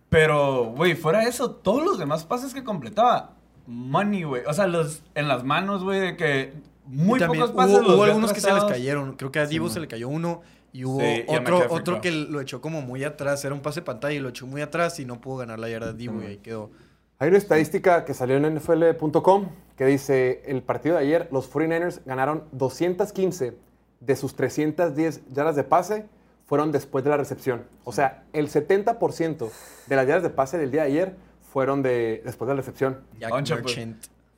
[0.10, 3.32] Pero, güey, fuera eso, todos los demás pases que completaba,
[3.65, 4.43] money, güey.
[4.47, 6.53] O sea, los, en las manos, güey, de que
[6.88, 9.15] muy también pocos pases hubo, los hubo vi algunos que se les cayeron.
[9.15, 10.41] Creo que a Divo se le cayó uno
[10.73, 13.43] y hubo Sí, otro, otro que lo echó como muy atrás.
[13.45, 15.93] Era un pase pantalla y lo echó muy atrás y no pudo ganar la yarda
[15.93, 16.71] de Divo y ahí quedó.
[17.19, 22.02] Hay una estadística que salió en NFL.com que dice, el partido de ayer, los 49ers
[22.06, 23.56] ganaron 215
[24.00, 26.06] de sus 310 yardas de pase
[26.45, 27.65] fueron después de la recepción.
[27.84, 29.50] O sea, el 70%
[29.88, 31.15] de las yardas de pase del día de ayer
[31.52, 33.02] fueron de, después de la recepción.
[33.19, 33.34] Jack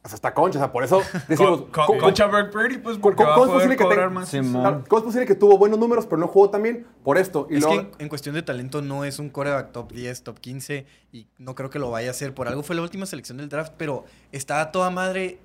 [0.10, 0.12] pues.
[0.12, 0.12] Merchant.
[0.12, 0.60] O sea, está concha.
[0.60, 1.62] O sea, por eso decimos...
[1.62, 3.12] Con, con, ¿cómo- Concha Brock Purdy, pues, cómo-
[3.45, 4.30] es posible que tenga- más.
[4.30, 6.86] Claro, ¿Cómo es posible que tuvo buenos números, pero no jugó también?
[7.04, 7.48] Por esto.
[7.50, 10.24] Y Es luego, que en, en cuestión de talento no es un coreback top 10,
[10.24, 12.34] top 15 y no creo que lo vaya a hacer.
[12.34, 15.39] Por algo fue la última selección del draft, pero está a toda madre.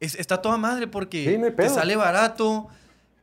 [0.00, 2.68] es- está a toda madre porque Sí, no hay te sale barato.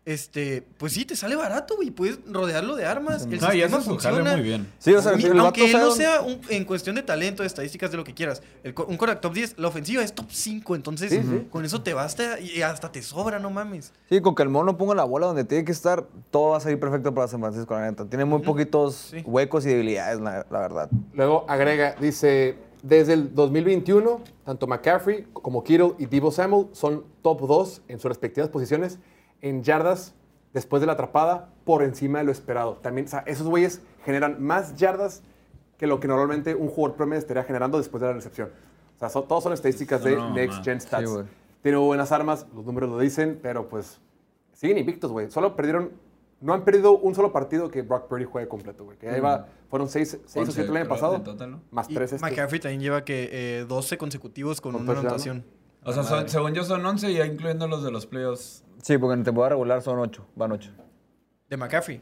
[0.06, 1.89] Este, pues sí, te sale barato, güey.
[1.89, 3.24] Puedes rodearlo de armas.
[3.24, 4.34] El No, y sistema eso funciona.
[4.34, 4.68] muy bien.
[4.78, 7.42] Sí, o sea, Mi- si el aunque él no sea- un- en cuestión de talento,
[7.42, 10.26] de estadísticas, de lo que quieras, el un quarterback top 10, la ofensiva es top
[10.30, 11.48] 5, entonces Sí, sí.
[11.50, 13.94] con eso te basta y hasta te sobra, no mames.
[14.10, 16.60] Sí, con que el mono ponga la bola donde tiene que estar, todo va a
[16.60, 18.06] salir perfecto para San Francisco, la neta.
[18.06, 19.24] Tiene muy poquitos Sí.
[19.26, 20.89] huecos y debilidades, la, la verdad.
[21.13, 27.48] luego agrega, dice, desde el 2021, tanto McCaffrey como Kittle y Divo Samuel son top
[27.48, 29.00] 2 en sus respectivas posiciones
[29.44, 30.16] en yardas
[30.54, 32.78] después de la atrapada por encima de lo esperado.
[32.82, 35.22] También, o sea, esos güeyes generan más yardas
[35.78, 38.50] que lo que normalmente un jugador promedio estaría generando después de la recepción.
[38.96, 40.64] O sea, son- todos son estadísticas de No, Next man.
[40.64, 41.10] Gen Stats.
[41.12, 41.18] Sí.
[41.62, 44.00] Tiene buenas armas, los números lo dicen, pero pues
[44.54, 45.32] siguen invictos, güey.
[45.32, 45.92] Solo perdieron,
[46.42, 48.98] no han perdido un solo partido que Brock Purdy juegue completo, güey.
[48.98, 51.62] Que ahí va, fueron seis, seis o Once, siete el año pasado, total, ¿no?
[51.72, 52.26] más Y tres este.
[52.26, 53.30] McCaffrey también lleva que
[53.62, 55.44] eh, 12 consecutivos con, Con una anotación.
[55.86, 58.62] O sea, son- según yo son 11 ya incluyendo los de los playoffs.
[58.84, 60.69] Sí, porque en temporada regular son ocho, van ocho.
[61.50, 62.02] De McCaffrey.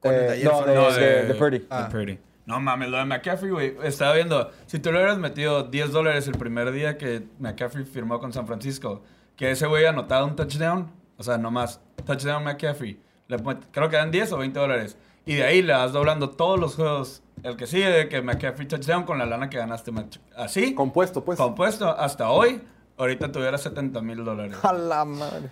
[0.00, 1.66] Con el de Eh, ayer no, de, No, de, de Purdy.
[1.70, 1.82] Ah.
[1.84, 2.18] De Purdy.
[2.46, 3.76] No mames, lo de McCaffrey, güey.
[3.82, 8.20] Estaba viendo, si tú le hubieras metido 10 dólares el primer día que McCaffrey firmó
[8.20, 9.02] con San Francisco,
[9.36, 13.96] que ese güey anotado un touchdown, o sea, nomás, touchdown McCaffrey, le pon- creo que
[13.96, 14.96] dan 10 o 20 dólares.
[15.26, 17.22] Y de ahí le vas doblando todos los juegos.
[17.42, 19.92] El que sigue de que McCaffrey touchdown con la lana que ganaste.
[19.92, 21.38] Mach- Así, Compuesto, pues.
[21.38, 22.62] compuesto, hasta hoy,
[22.96, 24.56] ahorita tuviera 70 mil dólares.
[24.62, 25.48] A la madre.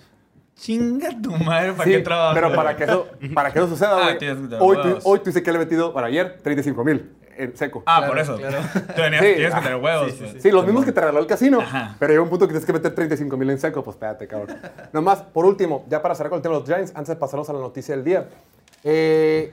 [0.56, 2.34] Chinga tu madre, ¿para Sí, qué trabajas?
[2.34, 5.42] pero para que eso, para que eso suceda, Ah, güey, hoy, tú, hoy tú dices
[5.42, 7.82] que le he metido, para ayer, 35 mil en seco.
[7.84, 8.36] Ah, Claro, por eso.
[8.38, 8.56] claro.
[8.96, 10.10] Tú venías- Sí, tienes que tener huevos.
[10.12, 10.40] sí, sí.
[10.40, 11.60] Sí, los mismos que te regaló el casino.
[11.60, 11.94] Ajá.
[11.98, 13.84] Pero llega un punto que tienes que meter 35 mil en seco.
[13.84, 14.56] Pues espérate, cabrón.
[14.94, 17.50] Nomás, por último, ya para cerrar con el tema de los Giants, antes de pasarnos
[17.50, 18.28] a la noticia del día.
[18.84, 19.52] Eh,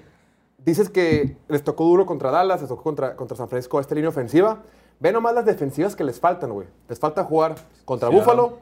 [0.60, 4.10] dices que les tocó duro contra Dallas, les tocó contra, contra San Francisco esta línea
[4.12, 4.60] ofensiva.
[5.02, 6.68] Ve nomás las defensivas que les faltan, güey.
[6.88, 8.60] Les falta jugar contra Sí, Buffalo,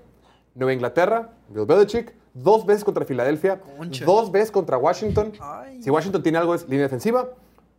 [0.55, 4.05] Nueva Inglaterra, Bill Belichick, dos veces contra Filadelfia, Concha.
[4.05, 5.33] dos veces contra Washington.
[5.41, 5.81] Ay.
[5.83, 7.29] Si Washington tiene algo es línea defensiva,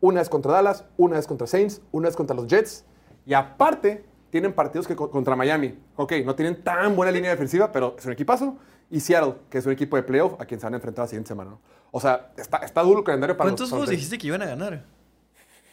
[0.01, 2.85] una vez contra Dallas, una vez contra Saints, una vez contra los Jets.
[3.25, 5.79] Y aparte, tienen partidos que co- contra Miami.
[5.97, 8.57] Ok, no tienen tan buena línea defensiva, pero es un equipazo.
[8.91, 11.09] Y Seattle, que es un equipo de playoff a quien se van a enfrentar la
[11.09, 11.51] siguiente semana.
[11.53, 11.61] ¿no?
[11.93, 14.47] O sea, está, está duro el calendario para ¿Cuántos los juegos dijiste que iban a
[14.47, 14.85] ganar?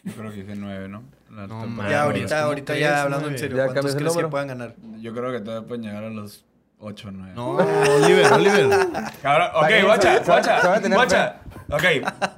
[0.04, 1.04] Yo creo que dije nueve, ¿no?
[1.30, 1.65] La No.
[1.89, 3.58] Ya, Ah, ahorita, ahorita ya hablando en serio.
[3.58, 4.76] Ya ¿Cuántos crees que puedan ganar?
[5.02, 6.46] Yo creo que todavía pueden llegar a los
[6.80, 7.34] ocho, nueve.
[7.36, 8.70] No, Oliver, Oliver.
[9.22, 11.42] Cabrón, ok, guacha, guacha, guacha.
[11.72, 11.84] Ok,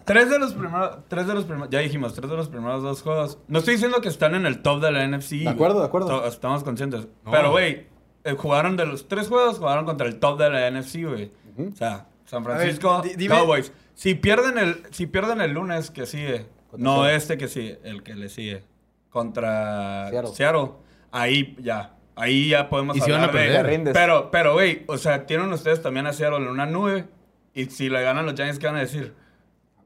[0.03, 3.01] tres de los primeros, tres de los primeros, ya dijimos, tres de los primeros dos
[3.01, 3.37] juegos.
[3.47, 5.43] No estoy diciendo que están en el top de la NFC.
[5.43, 6.25] De acuerdo, de acuerdo.
[6.27, 7.07] Estamos conscientes.
[7.23, 7.31] No.
[7.31, 7.87] Pero, güey,
[8.23, 11.31] eh, jugaron de los tres juegos, jugaron contra el top de la NFC, güey.
[11.57, 13.71] O sea, San Francisco, Cowboys.
[13.93, 18.15] Si pierden el, si pierden el lunes que sigue, no este que sigue, el que
[18.15, 18.63] le sigue,
[19.09, 20.31] contra Seattle.
[20.33, 20.71] Seattle,
[21.11, 23.91] ahí ya, ahí ya podemos Y si van hablar a de-.
[23.93, 27.05] Pero, pero, güey, o sea, tienen ustedes también a Seattle en una nube.
[27.53, 29.13] Y si le ganan los Giants, ¿qué van a decir?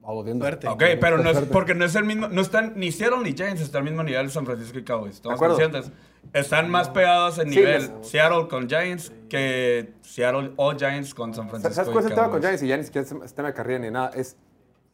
[0.01, 0.45] Vamos viendo.
[0.45, 0.67] Suerte.
[0.67, 3.59] Ok, pero no es porque no es el mismo, no están ni Seattle ni Giants
[3.61, 5.15] están al mismo nivel San Francisco y Cowboys.
[5.15, 5.71] Estamos De acuerdo.
[5.71, 5.91] conscientes.
[6.33, 11.33] Están más pegados en Sí, nivel les- Seattle con Giants que Seattle o Giants con
[11.33, 11.73] San Francisco.
[11.73, 12.39] ¿Sabes cuál es el tema con.
[12.41, 12.61] Giants?
[12.61, 14.11] Y ya ni siquiera es tema de carrera ni nada.
[14.13, 14.37] Es,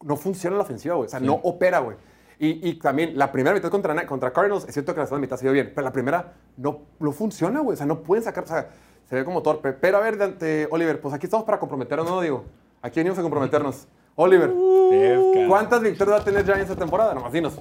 [0.01, 1.07] no funciona la ofensiva, güey.
[1.07, 1.97] O sea, no opera, güey.
[2.43, 5.37] Y, y también la primera mitad contra, contra Cardinals, es cierto que la segunda mitad
[5.37, 7.75] se dio bien, pero la primera no, no funciona, güey.
[7.75, 8.67] O sea, no pueden sacar, o sea,
[9.07, 9.73] se ve como torpe.
[9.73, 12.19] Pero a ver, Dante, Oliver, pues aquí estamos para comprometernos, ¿no?
[12.19, 12.45] Digo,
[12.81, 13.87] aquí venimos a comprometernos.
[14.15, 14.51] Oliver.
[15.47, 17.13] ¿cuántas victorias va a tener Giants esta temporada?
[17.13, 17.59] Nomás dinos.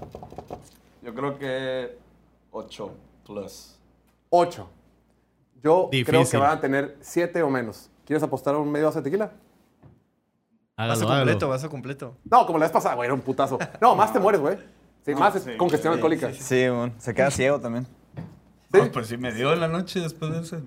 [1.03, 1.99] Yo creo que
[2.51, 2.95] 8
[3.27, 3.79] plus.
[4.31, 4.67] Ocho.
[5.63, 7.91] Yo creo que van a tener siete o menos.
[8.07, 9.33] ¿Quieres apostar un medio vaso de tequila?
[10.89, 11.49] Vaso Hágalo, completo, hágalo.
[11.51, 12.17] vaso completo.
[12.31, 13.59] No, como la vez pasada, güey, era un putazo.
[13.81, 14.59] No, más te mueres, güey.
[15.05, 16.33] Sí, más es congestión alcohólica.
[16.33, 16.67] Sí, Sí,
[16.99, 17.87] se queda ciego también.
[18.73, 20.63] No, pues sí, me dio en la noche después de ese.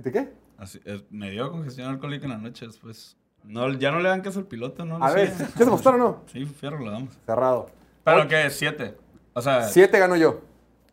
[0.00, 0.32] te qué?
[0.56, 3.16] Así, eh, me dio congestión alcohólica en la noche después.
[3.42, 5.04] No, ya no le dan caso al piloto, ¿no?
[5.04, 5.16] A Sí.
[5.16, 6.22] ver, ¿quieres apostar o no?
[6.32, 7.14] Sí, fierro lo damos.
[7.26, 7.66] Cerrado.
[8.04, 8.48] ¿Pero qué?
[8.50, 8.96] Siete.
[9.34, 10.40] O sea, Siete gano yo.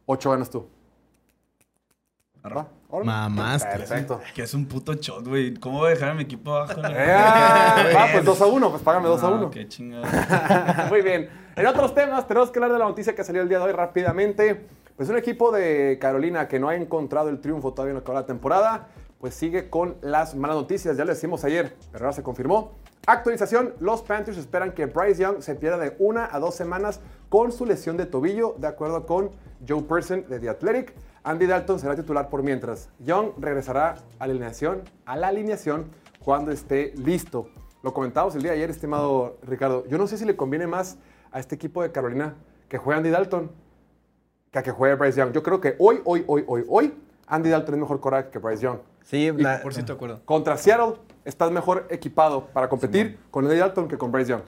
[0.05, 0.67] Ocho ganas tú.
[2.43, 2.65] arre.
[3.03, 3.77] Mamaste.
[3.77, 4.21] Perfecto.
[4.33, 5.53] Que es un puto shot, güey.
[5.55, 6.81] ¿Cómo voy a dejar a mi equipo abajo?
[6.83, 9.51] Eh, ah, pues 2 a 1, pues págame 2 a No, 1.
[9.51, 10.87] Qué chingada.
[10.89, 11.29] Muy bien.
[11.55, 13.71] En otros temas, tenemos que hablar de la noticia que salió el día de hoy
[13.71, 14.65] rápidamente.
[14.95, 18.11] Pues un equipo de Carolina que no ha encontrado el triunfo todavía en lo que
[18.11, 18.87] va la temporada,
[19.19, 20.97] pues sigue con las malas noticias.
[20.97, 22.73] Ya lo decimos ayer, pero ahora se confirmó.
[23.07, 26.99] Actualización, los Panthers esperan que Bryce Young se pierda de una a dos semanas
[27.29, 29.31] con su lesión de tobillo, de acuerdo con
[29.67, 30.93] Joe Person de The Athletic.
[31.23, 32.89] Andy Dalton será titular por mientras.
[32.99, 35.85] Young regresará a la alineación, a la alineación
[36.23, 37.47] cuando esté listo.
[37.83, 39.85] Lo comentábamos el día de ayer, estimado Ricardo.
[39.87, 40.97] Yo no sé si le conviene más
[41.31, 42.35] a este equipo de Carolina
[42.69, 43.51] que juegue Andy Dalton
[44.51, 45.31] que a que juegue Bryce Young.
[45.31, 46.93] Yo creo que hoy, hoy, hoy, hoy, hoy,
[47.27, 48.79] Andy Dalton es mejor coraje que Bryce Young.
[49.03, 50.21] Sí, la- Por cierto, acuerdo.
[50.25, 54.41] Contra Seattle estás mejor equipado para competir con Andy Dalton que con Bryce Young.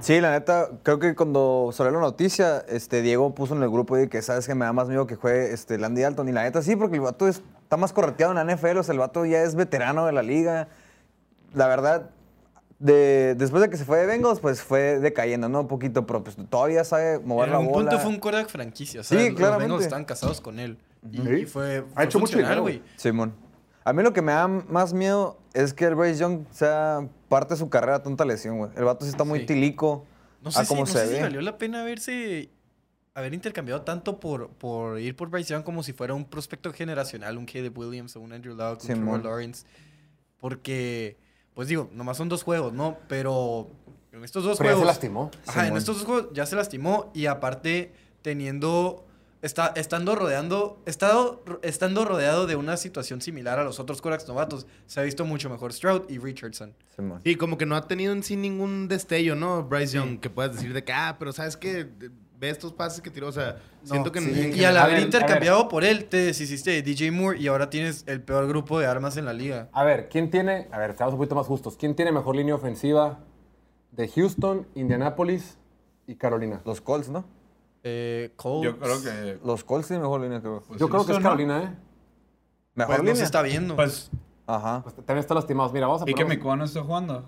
[0.00, 3.94] Sí, la neta, creo que cuando salió la noticia, este, Diego puso en el grupo
[3.96, 6.28] de que sabes que me da más miedo que juegue este, Landy Dalton.
[6.28, 8.82] Y la neta sí, porque el vato es- está más correteado en la NFL, o
[8.82, 10.68] sea, el vato ya es veterano de la liga.
[11.54, 12.10] La verdad,
[12.78, 15.60] de, después de que se fue de Bengals, pues fue decayendo, ¿no?
[15.60, 17.90] Un poquito, pero pues todavía sabe mover En la un bola.
[17.90, 19.00] punto fue un quarterback franquicia.
[19.02, 19.64] O sea, Sí, los claramente.
[19.68, 20.78] Bengals estaban casados con él.
[21.08, 21.28] Y, Sí.
[21.42, 22.62] y fue, Ha hecho mucho dinero.
[22.62, 22.82] güey.
[22.96, 23.34] Simón.
[23.84, 27.54] A mí lo que me da más miedo es que el Bryce Young sea parte
[27.54, 28.70] de su carrera tonta lesión, güey.
[28.76, 29.46] El vato sí está muy Sí.
[29.46, 30.04] tilico.
[30.42, 32.50] No a sé, si, cómo no se sé si valió la pena haberse
[33.14, 37.38] haber intercambiado tanto por, por ir por Bryce Young como si fuera un prospecto generacional,
[37.38, 38.86] un Caleb Williams o un Andrew Luck, un.
[38.86, 39.66] Trevor Lawrence.
[40.38, 41.16] Porque,
[41.54, 42.98] pues digo, nomás son dos juegos, ¿no?
[43.08, 43.70] Pero
[44.12, 44.86] en estos dos Pero ya se juegos...
[44.86, 45.30] lastimó.
[45.46, 47.92] Ajá, en estos dos juegos ya se lastimó y aparte
[48.22, 49.06] teniendo...
[49.42, 54.66] Está, estando rodeando, estado, estando rodeado de una situación similar a los otros quarterbacks novatos,
[54.86, 56.74] se ha visto mucho mejor Stroud y Richardson.
[57.24, 59.64] Sí, como que no ha tenido en sí ningún destello, ¿no?
[59.64, 61.88] Bryce Young, que puedas decir de que, ah, pero ¿sabes qué?
[62.38, 64.20] Ve estos pases que tiró, o sea, siento que...
[64.20, 64.30] sí.
[64.30, 67.48] en- en Y al haber ver, intercambiado por él, te deshiciste de DJ Moore y
[67.48, 69.68] ahora tienes el peor grupo de armas en la liga.
[69.72, 72.54] A ver, ¿quién tiene, a ver, seamos un poquito más justos, ¿quién tiene mejor línea
[72.54, 73.18] ofensiva
[73.90, 75.56] de Houston, Indianapolis
[76.06, 76.62] y Carolina?
[76.64, 77.24] Los Colts, ¿no?
[77.84, 78.64] Eh, Colts.
[78.64, 79.38] Yo creo que.
[79.44, 81.18] Los Colts tienen mejor línea que pues, Yo creo que es.
[81.18, 81.76] Carolina, ¿eh?
[82.74, 83.16] Mejor Pues no línea.
[83.16, 83.76] se está viendo.
[83.76, 84.10] Pues.
[84.46, 84.82] Ajá.
[84.82, 85.72] Pues también está lastimados.
[85.72, 86.38] Mira, vamos a ¿Y que poner...
[86.38, 87.24] mi no está jugando?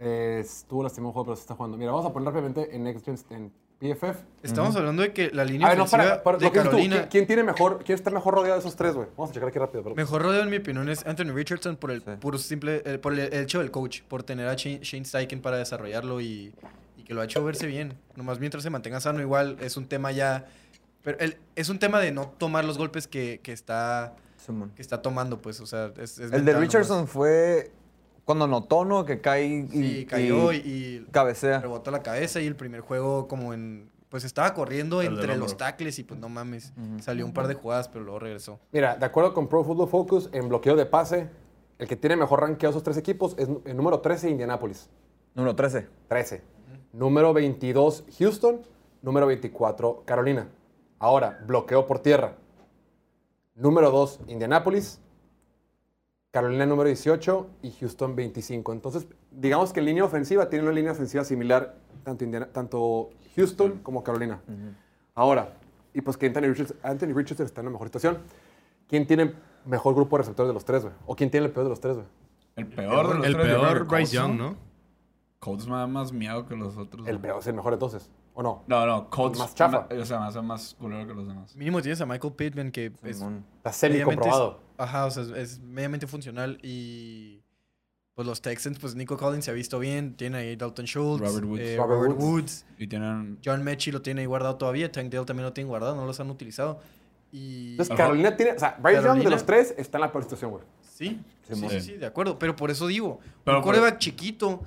[0.00, 1.76] Eh, estuvo lastimado un juego, pero se está jugando.
[1.76, 4.16] Mira, vamos a poner rápidamente en Next Gen, en PFF.
[4.42, 6.58] Estamos hablando de que la línea A ver, no, ofensiva para, para de lo que
[6.58, 6.96] dices tú, Carolina...
[6.96, 9.08] ¿quién, quién tiene mejor, quién está mejor rodeado de esos tres, güey?
[9.16, 9.82] Vamos a checar aquí rápido.
[9.82, 12.10] pero- Mejor rodeo, en mi opinión, es Anthony Richardson por el Sí.
[12.20, 12.82] puro simple...
[12.84, 14.02] eh, por el, el hecho del coach.
[14.02, 16.52] Por tener a Shane, Shane Steichen para desarrollarlo y
[17.08, 17.94] que lo ha hecho verse bien.
[18.14, 20.46] Nomás mientras se mantenga sano, igual es un tema ya...
[21.02, 24.72] Pero el- es un tema de no tomar los golpes que, que está, Simón.
[24.76, 25.58] que está tomando, pues.
[25.60, 27.10] O sea, es, es El de Richardson nomás.
[27.10, 27.72] fue
[28.24, 29.04] cuando notó, ¿no?
[29.06, 31.60] Que cae y, Sí, cayó y, y cabecea.
[31.60, 33.90] rebotó la cabeza y el primer juego como en...
[34.10, 36.72] Pues estaba corriendo El entre los tackles y pues no mames.
[37.00, 38.58] Salió un par de jugadas, pero luego regresó.
[38.72, 41.28] Mira, de acuerdo con Pro Football Focus, en bloqueo de pase,
[41.78, 44.88] el que tiene mejor rankeado esos tres equipos es el número 13, Indianapolis.
[45.34, 45.86] Número 13.
[46.08, 46.42] 13.
[46.92, 48.60] Número 22, Houston.
[49.02, 50.48] Número 24, Carolina.
[50.98, 52.34] Ahora, bloqueo por tierra.
[53.54, 55.00] Número 2, Indianapolis.
[56.30, 58.72] Carolina número 18 y Houston 25.
[58.72, 63.78] Entonces, digamos que en línea ofensiva tiene una línea ofensiva similar tanto, Indiana- tanto Houston
[63.82, 64.40] como Carolina.
[65.14, 65.54] Ahora,
[65.94, 68.18] y pues que Anthony Richardson, Anthony Richardson está en una mejor situación.
[68.88, 69.32] ¿Quién tiene
[69.64, 70.94] mejor grupo de receptores de los tres, güey?
[71.06, 72.06] ¿O quién tiene el peor de los tres, güey?
[72.56, 74.56] El peor de los El tres, yo creo peor Bryce Young, ¿no?
[75.38, 77.06] Colts me da más miedo que los otros.
[77.06, 78.64] El peor es el mejor entonces, ¿o no?
[78.66, 79.38] No, no, Colts.
[79.38, 79.86] Más chafa.
[79.90, 81.54] O sea, me hace más culero que los demás.
[81.54, 83.22] Mínimo tienes a Michael Pittman que es.
[83.56, 84.60] Está semi comprobado.
[84.76, 87.42] Ajá, o sea, es, es mediamente funcional y
[88.14, 91.44] pues los Texans, pues Nico Collins se ha visto bien, tiene ahí Dalton Schultz, Robert
[91.44, 91.60] Woods.
[91.60, 92.64] eh, Robert Robert, Woods.
[92.64, 92.66] Woods.
[92.78, 93.38] Y tienen.
[93.44, 96.18] John Mechie lo tiene ahí guardado todavía, Tank Dale también lo tiene guardado, no los
[96.18, 96.80] han utilizado.
[97.30, 98.04] Y Entonces, Ajá.
[98.04, 98.52] Carolina tiene.
[98.52, 100.64] O sea, Bryce Young de los tres está en la peor situación, güey.
[100.98, 104.62] Sí, sí, sí, sí, de acuerdo, pero por eso digo, Pero un por- coreback chiquito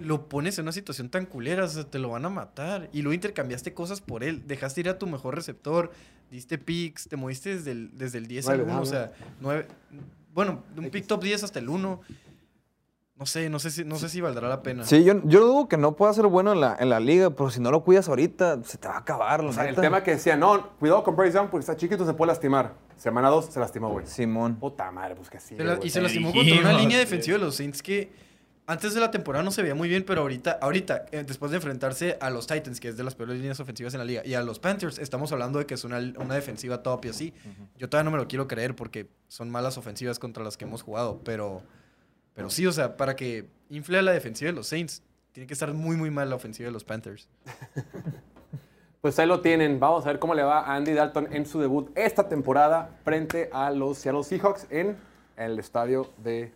[0.00, 2.88] lo pones en una situación tan culera, o sea, te lo van a matar.
[2.92, 5.92] Y luego intercambiaste cosas por él, dejaste ir a tu mejor receptor,
[6.30, 9.66] diste picks, te moviste desde el, desde el 10 al Nueve, 1, o sea, nueve,
[10.34, 12.00] bueno, de un pick top 10 hasta el 1.
[13.18, 14.84] No sé, no sé si, no sé si valdrá la pena.
[14.84, 17.48] Sí, yo, yo dudo que no pueda ser bueno en la, en la liga, pero
[17.48, 20.02] si no lo cuidas ahorita, se te va a acabar, la O sea, el tema
[20.02, 22.74] que decía, no, cuidado con Bryce Young porque está chiquito, se puede lastimar.
[22.96, 24.06] Semana 2 se lastimó, güey.
[24.06, 24.56] Simón.
[24.56, 25.56] Puta madre, pues que sí.
[25.56, 25.86] Se la- güey.
[25.86, 28.10] y se lastimó contra una línea defensiva de los Saints que
[28.68, 31.58] antes de la temporada no se veía muy bien, pero ahorita, ahorita eh, después de
[31.58, 34.34] enfrentarse a los Titans, que es de las peores líneas ofensivas en la liga, y
[34.34, 37.34] a los Panthers, estamos hablando de que es una, una defensiva top y así.
[37.78, 40.82] Yo todavía no me lo quiero creer porque son malas ofensivas contra las que hemos
[40.82, 41.62] jugado, pero,
[42.34, 45.52] pero sí, o sea, para que infle a la defensiva de los Saints, tiene que
[45.52, 47.28] estar muy, muy mal la ofensiva de los Panthers.
[49.06, 49.78] Pues ahí lo tienen.
[49.78, 53.48] Vamos a ver cómo le va a Andy Dalton en su debut esta temporada frente
[53.52, 54.96] a los Seattle Seahawks en
[55.36, 56.52] el estadio de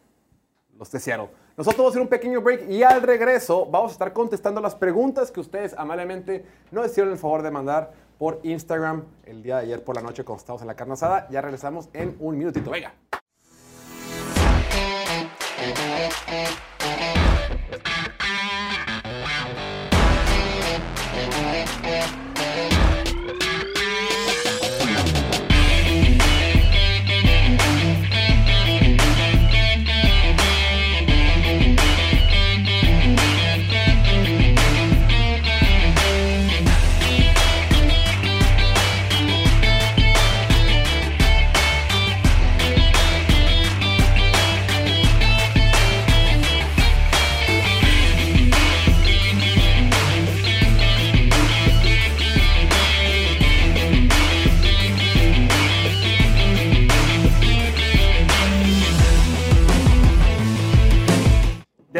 [0.76, 1.28] los de Seattle.
[1.57, 4.74] Nosotros vamos a hacer un pequeño break y al regreso vamos a estar contestando las
[4.74, 9.62] preguntas que ustedes amablemente nos hicieron el favor de mandar por Instagram el día de
[9.66, 11.28] ayer por la noche cuando estábamos en la carne asada.
[11.30, 12.68] Ya regresamos en un minutito.
[12.68, 12.92] Venga.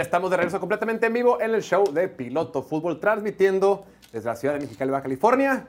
[0.01, 4.35] Estamos de regreso completamente en vivo en el show de Piloto Fútbol, transmitiendo desde la
[4.35, 5.67] ciudad de Mexicali, Baja California,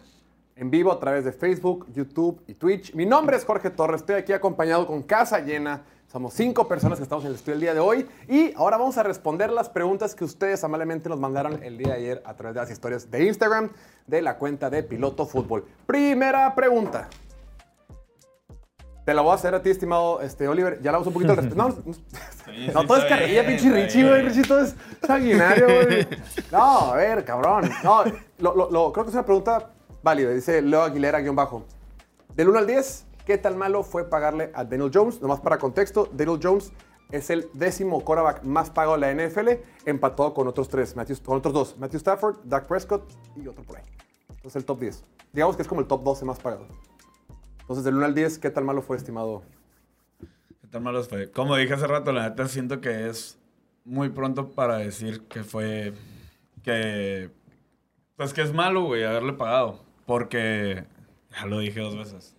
[0.55, 2.95] en vivo a través de Facebook, YouTube y Twitch.
[2.95, 5.81] Mi nombre es Jorge Torres, estoy aquí acompañado con casa llena.
[6.09, 8.97] Somos cinco personas que estamos en el estudio el día de hoy y ahora vamos
[8.97, 12.55] a responder las preguntas que ustedes amablemente nos mandaron el día de ayer a través
[12.55, 13.69] de las historias de Instagram
[14.07, 15.65] de la cuenta de Piloto Fútbol.
[15.85, 17.09] Primera pregunta.
[19.05, 20.79] Te la voy a hacer a ti, estimado este, Oliver.
[20.81, 21.61] Ya la uso un poquito al respecto.
[21.63, 24.21] No, no, Sí, no, sí, todo es carrilla, pinche Richie, güey.
[24.21, 24.75] Richie todo es
[25.05, 26.07] sanguinario, güey.
[26.51, 27.69] No, a ver, cabrón.
[27.83, 28.03] No,
[28.39, 29.71] lo, lo- lo- creo que es una pregunta
[30.03, 30.29] válida.
[30.31, 31.63] Dice Leo Aguilera, guion bajo.
[32.35, 35.19] Del 1 al 10, ¿qué tan malo fue pagarle a Daniel Jones?
[35.21, 36.71] Nomás para contexto, Daniel Jones
[37.11, 39.49] es el décimo quarterback más pagado de la NFL,
[39.85, 41.75] empatado con otros tres, Matthew- con otros dos.
[41.77, 43.83] Matthew Stafford, Dak Prescott y otro por ahí.
[44.29, 45.03] Entonces el top 10.
[45.33, 46.65] Digamos que es como el top 12 más pagado.
[47.61, 49.43] Entonces, del 1 al 10, ¿qué tan malo fue, estimado?
[50.61, 51.31] ¿Qué tan malos fue?
[51.31, 53.39] Como dije hace rato, la neta siento que es
[53.85, 55.93] muy pronto para decir que fue.
[56.63, 57.29] que.
[58.15, 59.79] Pues que es malo, güey, haberle pagado.
[60.05, 60.85] Porque.
[61.31, 62.35] Ya lo dije dos veces.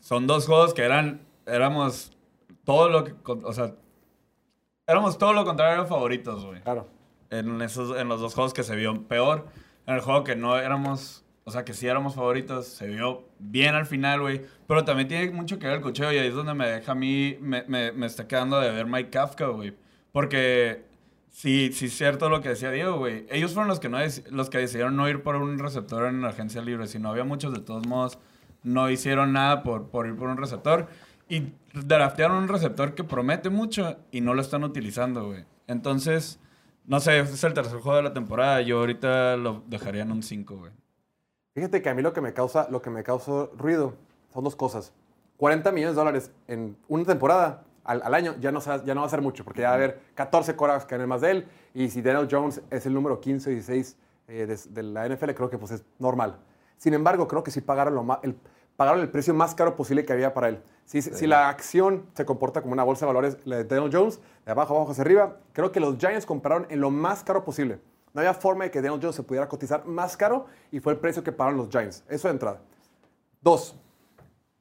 [0.00, 1.20] Son dos juegos que eran.
[1.46, 2.12] Éramos
[2.64, 3.14] todo lo que.
[3.24, 3.74] O sea.
[4.86, 6.60] Éramos todo lo contrario favoritos, güey.
[6.60, 6.88] Claro.
[7.30, 9.46] en, esos, en los dos juegos que se vio peor.
[9.86, 13.74] En el juego que no éramos, o sea, que sí éramos favoritos, se vio bien
[13.74, 14.42] al final, güey.
[14.66, 16.94] Pero también tiene mucho que ver el cocheo y ahí es donde me deja a
[16.94, 19.74] mí, me, me, está quedando de ver Mike Kafka, güey.
[20.12, 20.84] Porque
[21.30, 23.26] sí, sí cierto lo que decía Diego, güey.
[23.30, 23.98] Ellos fueron los que, no
[24.30, 26.86] los que decidieron no ir por un receptor en la agencia libre.
[26.86, 28.18] Si no había muchos, de todos modos,
[28.62, 30.88] no hicieron nada por, por ir por un receptor.
[31.28, 35.44] Y draftearon un receptor que promete mucho y no lo están utilizando, güey.
[35.66, 36.38] Entonces,
[36.86, 38.60] no sé, es el tercer juego de la temporada.
[38.60, 40.72] Yo ahorita lo dejaría en un 5, güey.
[41.54, 43.94] Fíjate que a mí lo que me causa, lo que me causa ruido
[44.32, 44.92] son dos cosas.
[45.36, 49.06] 40 millones de dólares en una temporada al, al año ya no, ya no va
[49.06, 51.48] a ser mucho, porque ya va a haber 14 quarterbacks que ganen más de él.
[51.74, 53.96] Y si Daniel Jones es el número 15 y 16
[54.28, 56.38] eh, de, de la NFL, creo que pues es normal.
[56.78, 58.36] Sin embargo, creo que sí pagaron, lo el,
[58.76, 60.62] pagaron el precio más caro posible que había para él.
[60.84, 64.20] Si, si la acción se comporta como una bolsa de valores, la de Daniel Jones,
[64.44, 67.78] de abajo abajo hacia arriba, creo que los Giants compraron en lo más caro posible.
[68.14, 70.98] No había forma de que Daniel Jones se pudiera cotizar más caro y fue el
[70.98, 72.04] precio que pagaron los Giants.
[72.08, 72.60] Eso de entrada.
[73.40, 73.74] Dos,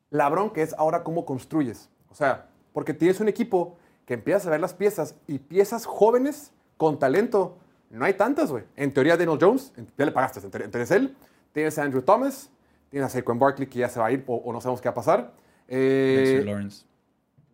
[0.10, 1.90] la bronca es ahora cómo construyes.
[2.10, 6.54] O sea, porque tienes un equipo que empiezas a ver las piezas y piezas jóvenes
[6.78, 7.58] con talento.
[7.90, 8.64] No hay tantas, güey.
[8.78, 10.40] En teoría, Daniel Jones, ya le pagaste.
[10.40, 11.16] En teoría, él,
[11.52, 12.50] tienes a Andrew Thomas,
[12.90, 14.88] tienes a Saquon Barkley que ya se va a ir o, o no sabemos qué
[14.88, 15.34] va a pasar.
[15.68, 16.86] Eh, Dexter Lawrence.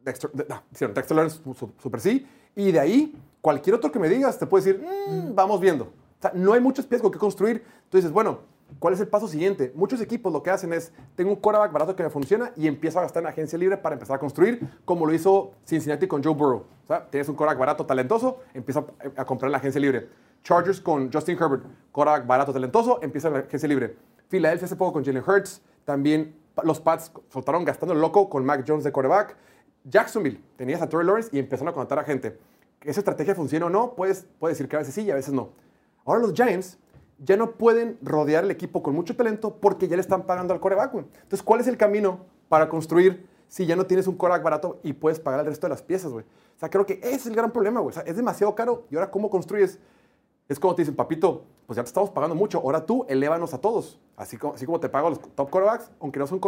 [0.04, 2.26] Dexter, no, Lawrence, su- su- super sí.
[2.56, 3.16] Y de ahí,
[3.48, 5.86] cualquier otro que me digas te puede decir, "Mm, vamos viendo.
[5.86, 7.64] O sea, no hay muchos pies con que construir.
[7.88, 8.40] Tú dices, bueno,
[8.78, 9.72] ¿cuál es el paso siguiente?
[9.74, 13.00] Muchos equipos lo que hacen es, tengo un quarterback barato que me funciona y empiezo
[13.00, 16.34] a gastar en agencia libre para empezar a construir, como lo hizo Cincinnati con Joe
[16.34, 16.66] Burrow.
[16.84, 18.84] O sea, tienes un quarterback barato, talentoso, empieza
[19.16, 20.10] a, comprar en la agencia libre.
[20.44, 23.96] Chargers con Justin Herbert, quarterback barato, talentoso, empieza en la agencia libre.
[24.28, 26.36] Philadelphia hace poco con Jalen Hurts, también
[26.66, 29.38] los Pats soltaron gastando el loco con Mac Jones de quarterback.
[29.86, 32.38] Jacksonville, tenías a Trey Lawrence y empezaron a contratar a gente.
[32.88, 35.34] Esa estrategia funciona o no, puedes, puedes decir que a veces sí y a veces
[35.34, 35.50] no.
[36.06, 36.78] Ahora los Giants
[37.20, 40.62] ya no pueden rodear el equipo con mucho talento porque ya le están pagando al
[40.62, 40.94] coreback.
[40.94, 44.94] Entonces, ¿cuál es el camino para construir si ya no tienes un coreback barato y
[44.94, 46.24] puedes pagar el resto de las piezas, güey?
[46.56, 47.90] O sea, creo que ese es el gran problema, güey.
[47.90, 49.80] O sea, es demasiado caro y ahora ¿cómo construyes?
[50.48, 53.60] Es como te dicen, papito, pues ya te estamos pagando mucho, ahora tú elévanos a
[53.60, 54.00] todos.
[54.16, 56.40] Así como, así como te pago a los top quarterbacks, aunque no, son,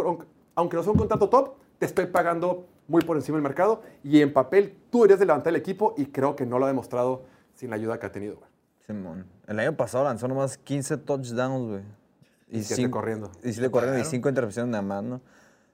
[0.54, 4.20] aunque no son un contrato top, te estoy pagando muy por encima del mercado y
[4.20, 7.22] en papel tú deberías de levantar el equipo y creo que no lo ha demostrado
[7.54, 8.36] sin la ayuda que ha tenido.
[8.36, 8.48] güey.
[8.86, 9.24] Simón.
[9.46, 11.82] El año pasado lanzó nomás 15 touchdowns, güey.
[12.48, 13.30] Y siete cinco- corriendo.
[13.44, 15.20] Y siete corriendo y cinco intercepciones nada más, ¿no?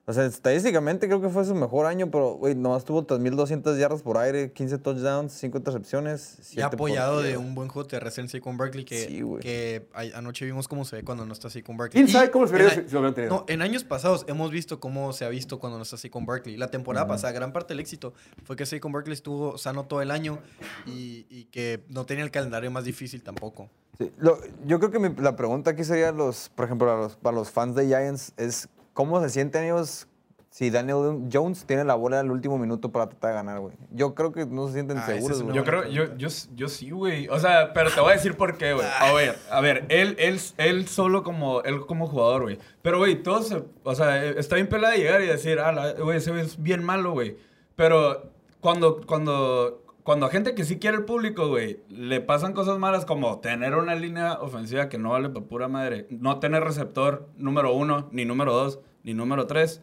[0.09, 4.03] O sea, estadísticamente creo que fue su mejor año, pero, güey, nomás tuvo 3.200 yardas
[4.03, 6.39] por aire, 15 touchdowns, 5 intercepciones.
[6.55, 10.85] Y apoyado de un buen juego terrestre en Saquon Barkley que, Sí, anoche vimos cómo
[10.85, 12.05] se ve cuando no está Saquon Barkley.
[12.05, 13.35] ¿Quién sabe cómo se en vería si- lo hubieran tenido?
[13.35, 16.57] No, en años pasados hemos visto cómo se ha visto cuando no está Saquon Barkley.
[16.57, 20.13] La temporada pasada, gran parte del éxito fue que Saquon Barkley estuvo sano todo el
[20.13, 20.39] año
[20.87, 23.69] y, y que no tenía el calendario más difícil tampoco.
[23.99, 27.17] Sí, lo- yo creo que mi- la pregunta aquí sería, los, por ejemplo, para los,
[27.17, 30.09] para los fans de Giants, es cómo se sienten ellos
[30.49, 33.77] si Daniel Jones tiene la bola al último minuto para tratar de ganar, güey.
[33.91, 35.55] Yo creo que no se sienten Ah, seguros, güey.
[35.55, 37.29] Yo creo, yo, yo, yo sí, güey.
[37.29, 38.87] O sea, pero te voy a decir por qué, güey.
[38.99, 42.59] A ver, a ver, él, él, él solo como, él como jugador, güey.
[42.81, 45.93] Pero, güey, todos, se- o sea, está bien pelada de llegar y decir, ah, la-
[45.93, 47.37] güey, ese güey es bien malo, güey.
[47.75, 48.31] Pero
[48.61, 53.05] cuando, cuando, cuando a gente que sí quiere el público, güey, le pasan cosas malas
[53.05, 57.75] como tener una línea ofensiva que no vale para pura madre, no tener receptor número
[57.75, 59.83] uno, ni número dos, ni número tres.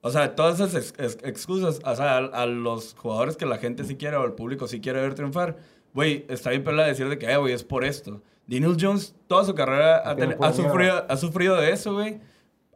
[0.00, 3.58] O sea, todas esas ex- ex- excusas, o sea, a, a los jugadores que la
[3.58, 5.56] gente sí quiere o el público sí quiere ver triunfar,
[5.92, 8.22] güey, está bien pelada decir de que, eh, güey, es por esto.
[8.46, 10.10] Daniel Jones, toda su carrera ha,
[10.46, 12.20] ha sufrido, ha sufrido de eso, güey.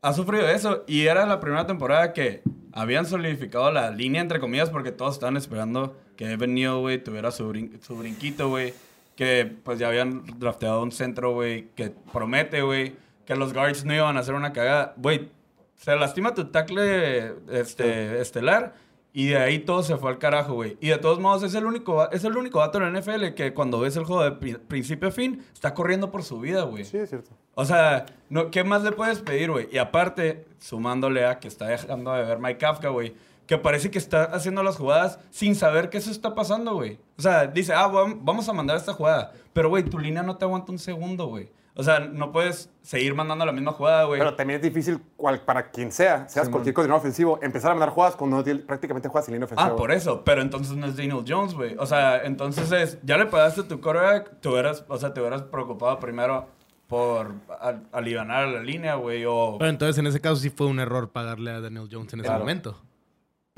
[0.02, 0.82] Ha sufrido de eso.
[0.88, 2.42] Y era la primera temporada que
[2.72, 7.30] habían solidificado la línea, entre comillas, porque todos estaban esperando que Evan Neal, güey, tuviera
[7.30, 8.74] su, brin- su brinquito, güey.
[9.16, 12.94] Que pues ya habían drafteado un centro, güey, que promete, güey,
[13.24, 14.94] que los guards no iban a hacer una cagada.
[14.96, 15.30] Güey,
[15.76, 18.74] se lastima tu tackle este, estelar
[19.12, 20.76] y de ahí todo se fue al carajo, güey.
[20.80, 23.54] Y de todos modos es el único es el único vato en la NFL que
[23.54, 26.84] cuando ves el juego de pri- principio a fin está corriendo por su vida, güey.
[26.84, 27.30] Sí, es cierto.
[27.54, 29.68] O sea, no, ¿qué más le puedes pedir, güey?
[29.72, 33.14] Y aparte, sumándole a que está dejando de ver Mike Kafka, güey,
[33.48, 37.00] que parece que está haciendo las jugadas sin saber que eso está pasando, güey.
[37.18, 39.32] O sea, dice, ah, vam- vamos a mandar esta jugada.
[39.52, 41.50] Pero, güey, tu línea no te aguanta un segundo, güey.
[41.74, 44.18] O sea, no puedes seguir mandando la misma jugada, güey.
[44.18, 47.90] Pero también es difícil cual- para quien sea, seas cualquier coordinador ofensivo, empezar a mandar
[47.90, 49.70] jugadas cuando no tiene- prácticamente juegas sin línea ofensiva.
[49.72, 50.22] Ah, por eso.
[50.24, 51.74] Pero entonces no es Daniel Jones, güey.
[51.78, 55.42] O sea, entonces es, ya le pagaste tu quarterback, te hubieras, o sea, te hubieras
[55.42, 56.48] preocupado primero
[56.86, 59.56] por al- alivianar la línea, güey, o...
[59.58, 62.26] Pero entonces en ese caso sí fue un error pagarle a Daniel Jones en ese
[62.26, 62.40] Claro.
[62.40, 62.76] momento.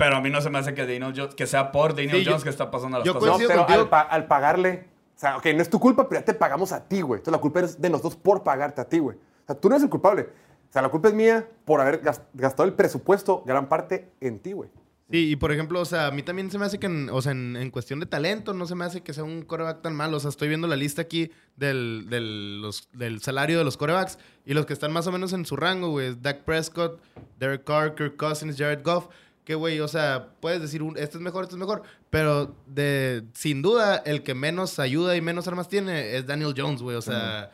[0.03, 2.23] Pero a mí no se me hace que Daniel Jones, que sea por Daniel Sí,
[2.23, 3.35] yo- Jones que está pasando las yo No, cosas.
[3.37, 4.85] coincido pero al, pa- al pagarle,
[5.15, 7.19] o sea, ok, no es tu culpa, pero ya te pagamos a ti, güey.
[7.19, 9.17] Entonces la culpa es de nosotros por pagarte a ti, güey.
[9.17, 10.23] O sea, tú no eres el culpable.
[10.23, 14.39] O sea, la culpa es mía por haber gas- gastado el presupuesto, gran parte, en
[14.39, 14.69] ti, güey.
[15.11, 17.21] Sí, y por ejemplo, o sea, a mí también se me hace que, en, o
[17.21, 19.93] sea, en, en cuestión de talento, no se me hace que sea un coreback tan
[19.93, 20.15] malo.
[20.15, 24.17] O sea, estoy viendo la lista aquí del, del, los- del salario de los corebacks
[24.45, 27.01] y los que están más o menos en su rango, güey, Dak Prescott,
[27.37, 29.09] Derek Carr, Kirk Cousins, Jared Goff.
[29.43, 31.81] Que, güey, o sea, puedes decir, un, este es mejor, este es mejor,
[32.11, 36.81] pero de, sin duda, el que menos ayuda y menos armas tiene es Daniel Jones,
[36.81, 36.95] güey.
[36.95, 37.51] O sea,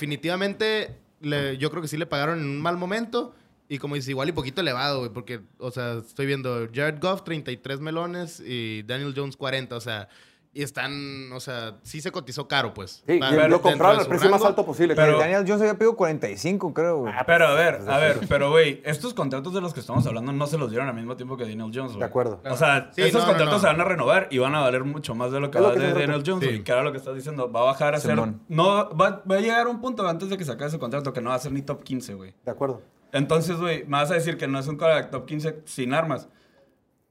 [0.00, 3.34] definitivamente, le- yo creo que sí le pagaron en un mal momento.
[3.68, 7.22] Y como dice, igual y poquito elevado, güey, porque, o sea, estoy viendo Jared Goff,
[7.22, 10.08] 33 melones, y Daniel Jones, 40, o sea,
[10.52, 13.04] y están, o sea, sí se cotizó caro, pues.
[13.06, 14.96] Sí, Para- y lo compraron al su precio más alto posible.
[14.96, 15.18] Pero-.
[15.18, 17.14] Daniel Jones había pedido 45, creo, güey.
[17.24, 20.46] Pero a ver, a ver, pero güey, estos contratos de los que estamos hablando no
[20.48, 22.00] se los dieron al mismo tiempo que Daniel Jones, güey.
[22.00, 22.40] De acuerdo.
[22.50, 23.60] O sea, Sí, estos no, contratos no.
[23.60, 25.68] se van a renovar y van a valer mucho más de lo que Es lo
[25.68, 25.92] va que de.
[25.92, 26.50] Daniel Jones, Sí.
[26.50, 26.64] güey.
[26.64, 27.52] Que era lo que estás diciendo.
[27.52, 28.16] Va a bajar a ser.
[28.48, 31.20] No, va, va a llegar un punto antes de que se acabe ese contrato que
[31.20, 32.34] no va a ser ni top 15, güey.
[32.44, 32.82] De acuerdo.
[33.12, 36.28] Entonces, güey, me vas a decir que no es un top 15 sin armas.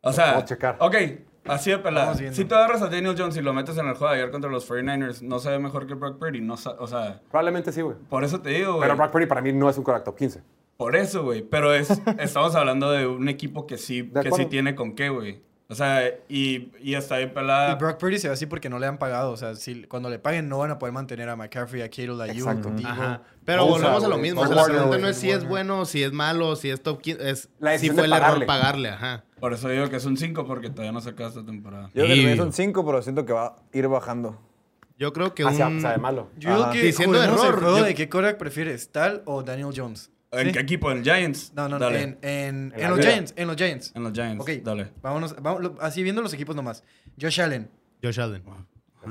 [0.02, 0.78] O sea, a checar.
[0.80, 0.96] ok,
[1.50, 2.16] así de pelada.
[2.16, 4.50] Si tú agarras a Daniel Jones y lo metes en el juego de ayer contra
[4.50, 6.42] los 49ers, no se ve mejor que Brock Purdy.
[6.42, 7.98] No, o sea, Probablemente sí, güey.
[8.10, 8.84] por eso te digo, güey.
[8.84, 10.44] Pero Brock Purdy para mí no es un quarterback top 15.
[10.78, 11.42] Por eso, güey.
[11.42, 11.90] Pero es,
[12.20, 15.42] estamos hablando de un equipo que sí, que sí tiene con qué, güey.
[15.72, 17.76] O sea, y, y está bien Y pelada.
[17.76, 19.32] Brock Purdy se ve así porque no le han pagado.
[19.32, 22.24] O sea, si, cuando le paguen no van a poder mantener a McCaffrey, a Kittle,
[22.24, 22.72] a Exacto.
[22.84, 23.22] Ajá.
[23.46, 24.42] Pero Bosa, volvemos a lo mismo.
[24.42, 27.00] O sea, la pregunta no es si es bueno, si es malo, si es top
[27.02, 27.30] 15.
[27.30, 28.90] Es La si fue el error pagarle.
[28.90, 29.24] ajá.
[29.40, 31.92] Por eso digo que es un 5 porque todavía no se acaba esta temporada.
[31.94, 34.40] Yo creo que Y- también son 5, pero siento que va a ir bajando.
[34.98, 35.78] Yo creo que Hacia, un...
[35.78, 36.30] o sea, de malo.
[36.38, 39.70] Yo creo que Diciendo error, el juego yo- de qué quarterback prefieres, Tal o Daniel
[39.74, 40.10] Jones.
[40.32, 40.52] ¿En ¿Sí?
[40.54, 40.92] qué equipo?
[40.92, 41.54] ¿En Giants?
[41.56, 42.02] No, no, no, Dale.
[42.04, 43.10] en, en, En en la los vida.
[43.12, 43.92] Giants, en los Giants.
[43.96, 44.42] En los Giants.
[44.42, 44.92] Ok, Dale.
[45.02, 46.84] vámonos, vamos, lo- así viendo los equipos nomás.
[47.20, 47.70] Josh Allen,
[48.04, 48.44] Josh Allen.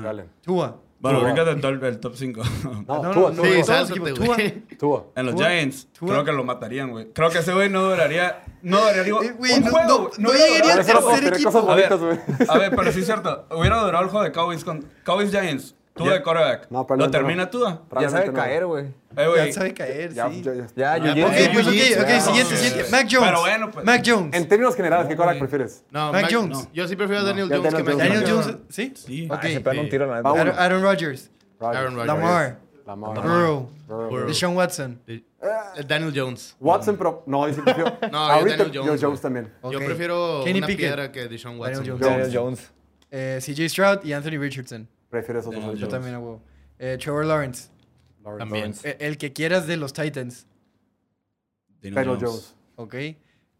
[0.05, 0.29] Allen.
[0.41, 0.81] Tua.
[1.01, 1.31] Bueno, Tua.
[1.31, 2.41] bríncate el top, el top 5.
[2.63, 2.71] No,
[3.03, 4.37] no, Tua, no, Tua, Sí, todos Tua.
[4.37, 4.77] los.
[4.77, 5.05] Tua.
[5.15, 5.49] en los Tua.
[5.49, 5.87] Giants.
[5.97, 6.09] Tua.
[6.09, 7.11] Creo que lo matarían, güey.
[7.13, 8.43] Creo que ese güey no duraría.
[8.61, 9.13] No duraría.
[9.13, 9.87] Eh, un no- juego.
[9.87, 11.71] no- no hubiera llegaría al no tercer equipo.
[11.71, 13.45] A ver, a ver, pero sí es cierto.
[13.51, 15.75] Hubiera durado el juego de Cowboys con Cowboys Giants.
[15.95, 16.13] Tú Ya.
[16.13, 16.67] de quarterback.
[16.69, 17.49] No, lo termina no.
[17.49, 17.65] tú.
[17.99, 18.85] Ya sabe caer, güey.
[19.17, 19.47] Eh, güey.
[19.47, 20.41] Ya sabe caer, Ya, sí.
[20.41, 20.67] ya, ya.
[20.75, 21.25] Ya, Ya.
[21.27, 22.21] Ok, pues ok, ok, ya.
[22.21, 22.83] siguiente, siguiente.
[22.85, 22.91] sí.
[22.91, 23.27] Mac Jones.
[23.29, 24.33] Pero bueno, pues- Mac Jones.
[24.35, 25.39] En términos generales, ¿qué güey.
[25.39, 25.83] prefieres?
[25.91, 26.69] No, Mac Jones.
[26.73, 28.13] Yo sí prefiero a Daniel Jones que Daniel Mac Jones.
[28.13, 28.45] Daniel Jones.
[28.45, 28.93] Jones, ¿sí?
[28.95, 29.25] Sí.
[29.29, 29.39] Ok.
[29.43, 30.53] Ah, se un tiro, la uno.
[30.57, 31.31] Aaron, Rodgers.
[31.59, 32.07] Aaron Rodgers.
[32.07, 32.59] Lamar.
[32.85, 33.13] Lamar.
[33.21, 33.69] Burrow.
[34.27, 35.01] Deshaun Watson.
[35.07, 35.23] Eh,
[35.87, 36.55] Daniel Jones.
[36.59, 39.51] Watson, pero no, dice que prefiero- No, yo Ahorita Daniel yo Jones, también.
[39.69, 40.85] Yo prefiero Kenny una Pickett.
[40.87, 41.99] piedra que Deshaun Watson.
[41.99, 42.71] Daniel Jones.
[43.11, 44.87] Eh, CJ Stroud y Anthony Richardson.
[45.09, 45.79] Prefiero esos dos.
[45.79, 46.41] Yo también hago.
[46.77, 47.69] Eh, Trevor Lawrence.
[48.23, 48.39] Lawrence.
[48.39, 48.73] También.
[48.83, 50.45] Eh, el que quieras de los Titans.
[51.81, 52.55] Daniel Daniel Jones.
[52.75, 52.95] Ok.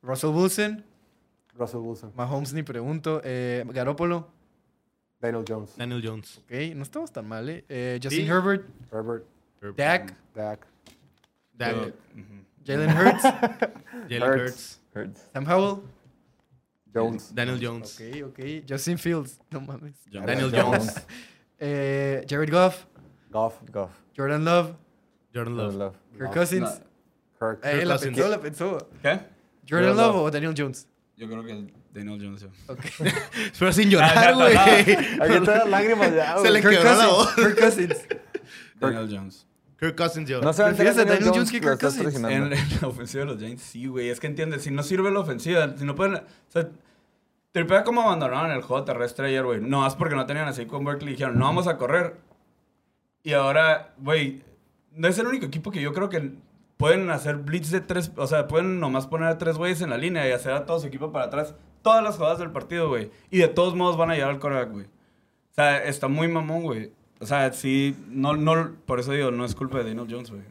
[0.01, 0.85] Russell Wilson.
[1.55, 2.11] Russell Wilson.
[2.15, 3.21] Mahomes ni pregunto.
[3.23, 4.29] Eh, Garoppolo.
[5.19, 5.75] Daniel Jones.
[5.77, 6.37] Daniel Jones.
[6.45, 6.51] Ok.
[6.75, 7.65] No estamos tan mal, eh.
[7.67, 8.27] Eh, Justin Sí.
[8.27, 8.65] Herbert.
[8.91, 9.25] Herbert.
[9.75, 10.13] Dak.
[10.33, 10.65] Dak.
[11.53, 11.93] Dak.
[12.65, 13.23] Jalen Hurts.
[14.09, 14.79] Jalen Hurts.
[14.93, 15.29] Hurts.
[15.33, 15.81] Sam Howell.
[16.93, 17.33] Jones.
[17.35, 17.99] Daniel Jones.
[17.99, 18.39] Ok, ok.
[18.67, 19.39] Justin Fields.
[19.51, 19.95] No mames.
[20.11, 20.25] Jones.
[20.25, 21.05] Daniel Jones.
[21.59, 22.85] Eh, Jared Goff.
[23.31, 23.55] Goff.
[23.71, 23.91] Goff.
[24.17, 24.73] Jordan Love.
[25.33, 25.75] Jordan Love.
[25.75, 25.95] Love.
[26.17, 26.81] Kirk No, Cousins.
[27.39, 27.59] Kirk.
[27.63, 28.15] Eh, la Cousins.
[28.17, 28.77] pensó, la pensó.
[29.01, 29.09] ¿Qué?
[29.09, 30.23] Jordan Jordan Love Love.
[30.25, 30.87] o Daniel Jones.
[31.17, 32.41] Yo creo que Daniel Jones.
[32.41, 32.47] yo.
[32.67, 32.79] Ok.
[33.59, 34.55] Pero sin llorar, güey.
[34.57, 37.11] Aquí das lágrimas ya, Se le Kirk quebró la Cousins.
[37.17, 37.35] voz.
[37.35, 37.97] Kirk Cousins.
[38.79, 39.45] Daniel Jones.
[39.79, 40.41] Kirk Cousins yo.
[40.41, 42.15] No se va a ¿Prefieres a Daniel Jones que Kirk Cousins?
[42.15, 42.49] En, en
[42.81, 44.09] la ofensiva de los Giants, sí, güey.
[44.09, 46.15] Es que entiendes, si no sirve la ofensiva, si no pueden.
[46.15, 46.69] O sea,
[47.51, 49.61] tripea como abandonaron el juego terrestre ayer, güey.
[49.61, 51.13] No, es porque no tenían así con Berkeley.
[51.13, 52.17] Dijeron, no vamos a correr.
[53.23, 54.43] Y ahora, güey,
[54.91, 56.31] no es el único equipo que yo creo que
[56.77, 58.11] pueden hacer blitz de tres.
[58.15, 60.79] O sea, pueden nomás poner a tres güeyes en la línea y hacer a todo
[60.79, 61.55] su equipo para atrás.
[61.81, 63.11] Todas las jugadas del partido, güey.
[63.29, 64.85] Y de todos modos van a llegar al coreback, güey.
[64.85, 66.91] O sea, está muy mamón, güey.
[67.19, 70.43] O sea, sí, no, no, por eso digo, no es culpa de Daniel Jones, güey.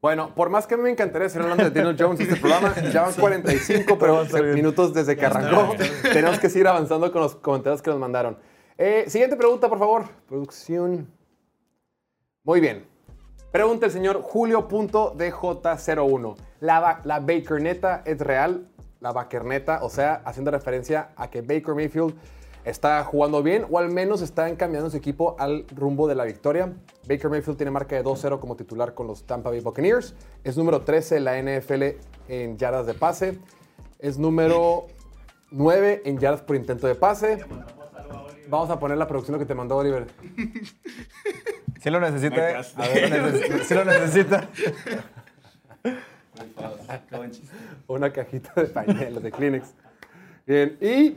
[0.00, 2.74] Bueno, por más que a mí me encantaría seguir hablando de Daniel Jones este programa,
[2.92, 4.24] ya van 45 pero
[4.54, 5.74] minutos desde que arrancó.
[6.02, 8.38] Tenemos que seguir avanzando con los comentarios que nos mandaron.
[8.78, 10.06] Eh, siguiente pregunta, por favor.
[10.26, 11.12] Producción.
[12.44, 12.86] Muy bien.
[13.52, 16.36] Pregunta el señor Julio.dj01.
[16.60, 18.68] ¿La, ¿La Baker neta es real?
[19.00, 22.14] La Baker neta, o sea, haciendo referencia a que Baker Mayfield
[22.64, 26.72] está jugando bien o al menos está encaminando su equipo al rumbo de la victoria.
[27.08, 30.14] Baker Mayfield tiene marca de 2-0 como titular con los Tampa Bay Buccaneers.
[30.44, 31.82] Es número 13 en la NFL
[32.28, 33.38] en yardas de pase.
[33.98, 34.86] Es número
[35.50, 37.38] 9 en yardas por intento de pase.
[38.48, 40.06] Vamos a poner la producción que te mandó Oliver.
[41.82, 42.50] Sí lo necesita.
[42.50, 42.62] Eh.
[42.76, 44.48] A ver, lo neces- sí lo necesita.
[47.86, 49.72] una cajita de pañuelos de Kleenex.
[50.46, 51.16] Bien, y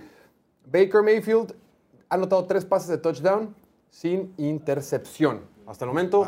[0.65, 1.53] Baker Mayfield
[2.09, 3.55] ha anotado tres pases de touchdown
[3.89, 5.41] sin intercepción.
[5.67, 6.25] Hasta el momento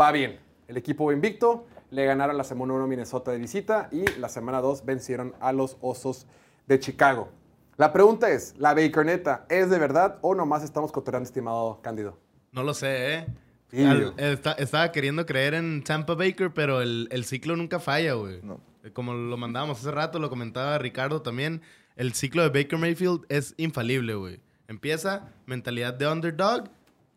[0.00, 0.38] va bien.
[0.68, 4.28] El equipo va invicto, le ganaron la semana 1 a Minnesota de visita y la
[4.28, 6.26] semana 2 vencieron a los Osos
[6.66, 7.28] de Chicago.
[7.76, 12.16] La pregunta es, ¿la Baker neta es de verdad o nomás estamos cotorreando, estimado Cándido?
[12.52, 13.26] No lo sé, ¿eh?
[13.70, 13.84] Sí.
[13.84, 18.40] Al- está- estaba queriendo creer en Tampa Baker, pero el, el ciclo nunca falla, güey.
[18.42, 18.60] No.
[18.92, 21.62] Como lo mandábamos hace rato, lo comentaba Ricardo también.
[21.96, 24.40] El ciclo de Baker Mayfield es infalible, güey.
[24.66, 26.68] Empieza mentalidad de underdog,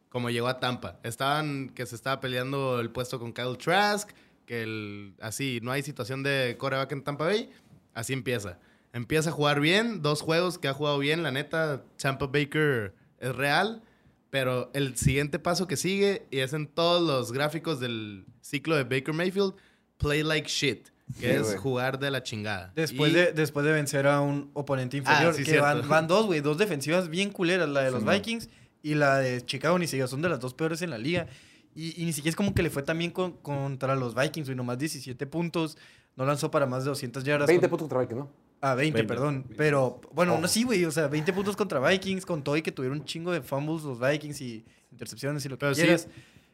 [0.09, 0.99] como llegó a Tampa.
[1.03, 4.11] Estaban que se estaba peleando el puesto con Kyle Trask,
[4.45, 7.49] que el, así no hay situación de coreback en Tampa Bay.
[7.95, 8.59] Así empieza.
[8.93, 13.35] Empieza a jugar bien, dos juegos que ha jugado bien, la neta, Tampa Baker es
[13.35, 13.81] real.
[14.29, 18.83] Pero el siguiente paso que sigue, y es en todos los gráficos del ciclo de
[18.83, 19.55] Baker Mayfield,
[19.97, 22.71] play like shit, que Sí, es jugar de la chingada.
[22.75, 25.33] Después, Y- de, después de vencer a un oponente inferior.
[25.33, 26.41] sí, que van, van dos, güey.
[26.41, 27.69] Dos defensivas bien culeras.
[27.69, 28.03] La de los.
[28.05, 28.49] Vikings
[28.83, 29.79] y la de Chicago.
[29.79, 31.27] Ni siquiera son de las dos peores en la liga.
[31.75, 34.55] Y, y ni siquiera es como que le fue también con, contra los Vikings, güey.
[34.57, 35.77] Nomás 17 puntos.
[36.15, 37.47] No lanzó para más de 200 yardas.
[37.47, 38.31] 20 con- puntos contra Vikings, ¿no?
[38.59, 39.07] Ah, 20, 20.
[39.13, 39.45] perdón.
[39.55, 40.41] Pero, bueno, Ojo.
[40.41, 40.83] no sí, güey.
[40.85, 43.83] O sea, 20 puntos contra Vikings, con todo y que tuvieron un chingo de fumbles
[43.83, 46.07] los Vikings y intercepciones y lo que Pero sí.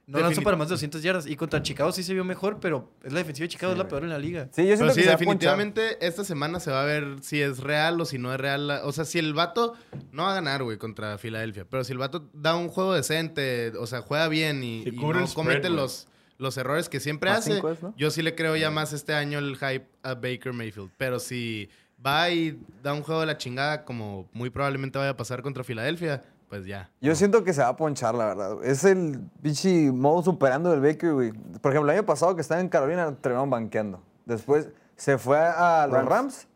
[0.06, 1.28] No lanzó para más de 200 yardas.
[1.28, 3.88] Y contra Chicago sí se vio mejor, pero es la defensiva de Chicago, es la
[3.88, 4.50] peor en la liga.
[4.52, 7.60] Sí, yo siento Pero que sí, definitivamente esta semana se va a ver si es
[7.60, 8.70] real o si no es real.
[8.84, 9.76] O sea, si el vato
[10.12, 11.66] no va a ganar, güey, contra Filadelfia.
[11.70, 15.34] Pero si el vato da un juego decente, o sea, juega bien y, no spread,
[15.34, 17.94] comete los, los errores que siempre Más hace, cinco es, ¿no?
[17.96, 20.92] yo sí le creo ya más este año el hype a Baker Mayfield.
[20.98, 21.70] Pero si
[22.06, 25.64] va y da un juego de la chingada, como muy probablemente vaya a pasar contra
[25.64, 26.24] Filadelfia,
[26.54, 26.90] pues ya.
[27.02, 28.64] Yo siento que se va a ponchar, la verdad.
[28.64, 31.32] Es el pinche modo superando del Baker, güey.
[31.32, 34.04] Por ejemplo, el año pasado que estaba en Carolina, terminaron banqueando.
[34.26, 36.10] Después se fue a los Rams.
[36.10, 36.48] Rams.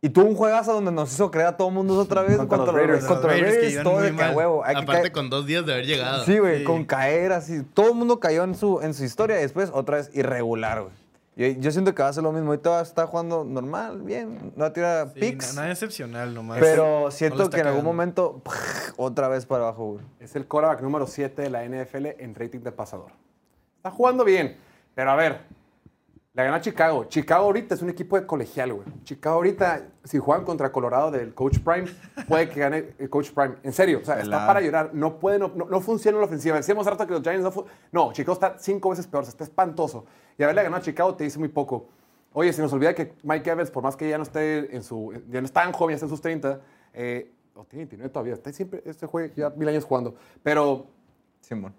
[0.00, 2.56] Y tuvo un juegazo donde nos hizo creer a todo el mundo otra vez Contra
[2.58, 3.04] contra, los Raiders.
[3.04, 4.64] contra los Raiders Raiders, todo de huevo.
[4.64, 6.24] Aparte caer- con dos días de haber llegado.
[6.24, 6.64] Sí, güey, Sí.
[6.64, 7.62] con caer así.
[7.74, 10.92] Todo el mundo cayó en su, en su historia y después otra vez irregular, güey.
[11.34, 12.48] Yo, yo siento que va a ser lo mismo.
[12.50, 14.52] Ahorita va a estar jugando normal, bien.
[14.54, 15.54] No va a tirar Sí, picks.
[15.54, 16.58] na- nada excepcional nomás.
[16.60, 18.42] pero siento que en algún momento
[18.96, 20.04] otra vez para abajo, güey.
[20.20, 23.12] Es el quarterback número 7 de la NFL en rating de pasador.
[23.78, 24.56] Está jugando bien,
[24.94, 25.40] pero a ver,
[26.34, 27.04] La ganó Chicago.
[27.04, 28.88] Chicago ahorita es un equipo de colegial, güey.
[29.04, 31.84] Chicago ahorita, si juegan contra Colorado del Coach Prime,
[32.26, 33.56] puede que gane el Coach Prime.
[33.62, 34.94] En serio, o sea, está para llorar.
[34.94, 36.56] No puede, no, no, no funciona la ofensiva.
[36.56, 39.44] Decíamos harto que los Giants no No, Chicago está cinco veces peor, o sea, está
[39.44, 40.06] espantoso.
[40.38, 41.88] Y haberle ganado a Chicago te dice muy poco.
[42.32, 45.12] Oye, se nos olvida que Mike Evans, por más que ya no esté en su...
[45.28, 46.60] Ya no es tan joven, ya está en sus 30,
[46.94, 50.14] eh, o tiene 29 todavía, está siempre, este juega ya mil años jugando.
[50.42, 50.86] Pero
[51.42, 51.74] Simón.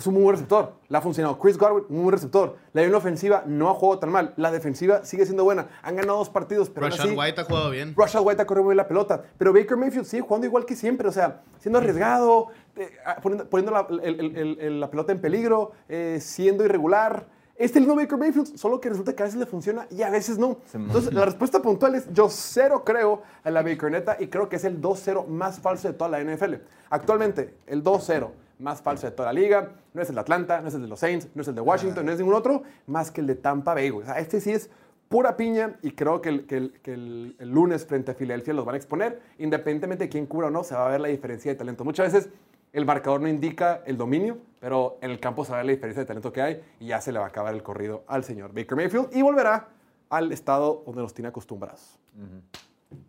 [0.00, 0.72] Es un muy buen receptor.
[0.88, 1.38] Le ha funcionado.
[1.38, 2.56] Chris Godwin, un muy buen receptor.
[2.72, 4.34] La línea ofensiva no ha jugado tan mal.
[4.36, 5.68] La defensiva sigue siendo buena.
[5.82, 7.94] Han ganado dos partidos, pero aún Rashad así, White ha jugado bien.
[7.96, 9.22] Rashad White ha corrido muy bien la pelota.
[9.38, 11.06] Pero Baker Mayfield sigue jugando igual que siempre.
[11.08, 15.12] O sea, siendo arriesgado, eh, ah, poniendo, poniendo la, el- el- el- el- la pelota
[15.12, 17.26] en peligro, eh, siendo irregular.
[17.56, 20.00] Este es el nuevo Baker Mayfield, solo que resulta que a veces le funciona y
[20.00, 20.56] a veces no.
[20.72, 24.56] Entonces, la respuesta puntual es: yo cero creo a la Baker neta y creo que
[24.56, 26.54] es el 2-0 más falso de toda la NFL.
[26.88, 28.30] Actualmente, el 2-0
[28.60, 30.88] más falso de toda la liga no es el de Atlanta, no es el de
[30.88, 33.34] los Saints, no es el de Washington, no es ningún otro, más que el de
[33.34, 33.90] Tampa Bay.
[33.90, 34.70] O sea, este sí es
[35.08, 38.54] pura piña y creo que, el, que el- que el- el lunes frente a Filadelfia
[38.54, 39.20] los van a exponer.
[39.38, 41.84] Independientemente de quién cubra o no, se va a ver la diferencia de talento.
[41.84, 42.30] Muchas veces
[42.72, 45.72] el marcador no indica el dominio, pero en el campo se va a ver la
[45.72, 48.22] diferencia de talento que hay y ya se le va a acabar el corrido al
[48.22, 49.68] señor Baker Mayfield y volverá
[50.10, 51.98] al estado donde nos tiene acostumbrados.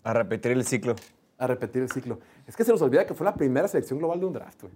[0.03, 0.95] A repetir el ciclo.
[1.37, 2.19] A repetir el ciclo.
[2.47, 4.73] Es que se nos olvida que fue la primera selección global de un draft, güey.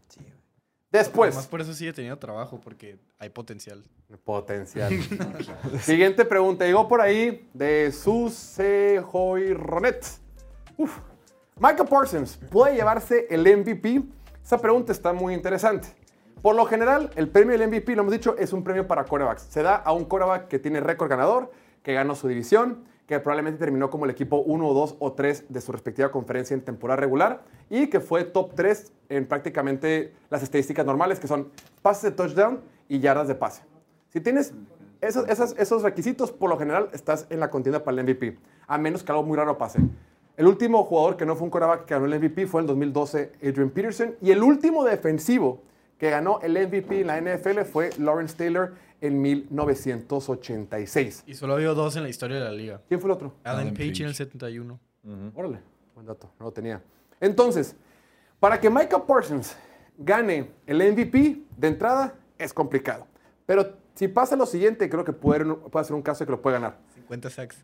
[0.91, 1.29] Después.
[1.29, 3.83] Además, por eso sigue teniendo trabajo, porque hay potencial.
[4.23, 4.93] Potencial.
[5.81, 6.65] Siguiente pregunta.
[6.65, 10.05] Llegó por ahí de Suse Hoy Ronet.
[10.77, 10.97] Uf.
[11.57, 14.03] Michael Parsons, ¿puede llevarse el MVP?
[14.43, 15.87] Esa pregunta está muy interesante.
[16.41, 19.43] Por lo general, el premio del MVP, lo hemos dicho, es un premio para corebacks.
[19.43, 23.59] Se da a un coreback que tiene récord ganador, que ganó su división, que probablemente
[23.59, 26.99] terminó como el equipo 1 o 2 o 3 de su respectiva conferencia en temporada
[26.99, 31.49] regular y que fue top 3 en prácticamente las estadísticas normales, que son
[31.81, 33.63] pases de touchdown y yardas de pase.
[34.09, 34.53] Si tienes
[35.01, 38.37] esos, esos, esos requisitos, por lo general estás en la contienda para el MVP,
[38.67, 39.79] a menos que algo muy raro pase.
[40.37, 43.31] El último jugador que no fue un quarterback que ganó el MVP fue en 2012
[43.41, 45.61] Adrian Peterson y el último defensivo
[45.97, 51.23] que ganó el MVP en la NFL fue Lawrence Taylor en 1986.
[51.27, 52.81] Y solo ha habido dos en la historia de la liga.
[52.87, 53.33] ¿Quién fue el otro?
[53.43, 54.79] Alan Alan Page en el 71.
[55.35, 55.59] Órale,
[55.93, 56.81] buen dato, no lo tenía.
[57.19, 57.75] Entonces,
[58.39, 59.55] para que Michael Parsons
[59.97, 63.07] gane el MVP de entrada es complicado.
[63.45, 66.41] Pero si pasa lo siguiente, creo que puede, puede ser un caso de que lo
[66.41, 66.77] puede ganar.
[66.95, 67.63] 50 sacks.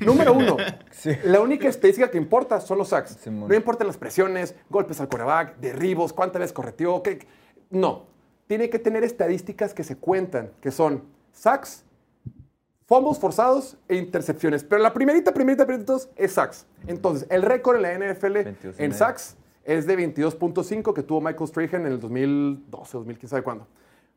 [0.00, 0.56] Número uno,
[1.24, 3.16] la única estadística que importa son los sacks.
[3.20, 3.48] Simón.
[3.48, 7.02] No importan las presiones, golpes al coreback, derribos, cuántas veces correteó.
[7.02, 7.26] qué-
[7.70, 8.06] No.
[8.46, 11.84] Tiene que tener estadísticas que se cuentan, que son sacks,
[12.86, 14.64] fumbles forzados e intercepciones.
[14.64, 16.66] Pero la primerita, primerita, primerita de todos es sacks.
[16.86, 21.20] Entonces, el récord en la NFL 22 y en sacks es de 22.5 que tuvo
[21.20, 23.66] Michael Strahan en el 2012, 2000, quién sabe cuándo.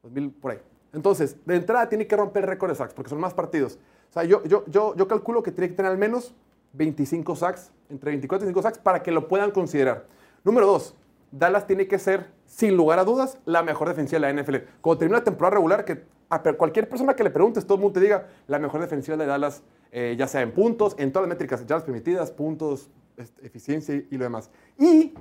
[0.03, 0.59] 2000, por ahí.
[0.93, 3.79] Entonces, de entrada tiene que romper el récord de sacks porque son más partidos.
[4.09, 6.33] O sea, yo, yo, yo, yo calculo que tiene que tener al menos
[6.73, 10.05] 25 sacks, entre 24 y 25 sacks, para que lo puedan considerar.
[10.43, 10.95] Número dos,
[11.31, 14.55] Dallas tiene que ser, sin lugar a dudas, la mejor defensiva de la NFL.
[14.81, 17.99] Cuando termine la temporada regular, que a cualquier persona que le preguntes, todo el mundo
[17.99, 21.35] te diga, la mejor defensiva de Dallas, eh, ya sea en puntos, en todas las
[21.35, 24.49] métricas, yardas permitidas, puntos, este, eficiencia y, lo demás.
[24.77, 25.13] Y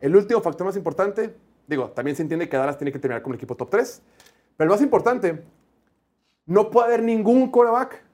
[0.00, 1.36] el último factor más importante,
[1.66, 4.02] digo, también se entiende que Dallas tiene que terminar como el equipo top 3,
[4.56, 5.44] pero el más importante,
[6.46, 8.04] no puede haber ningún quarterback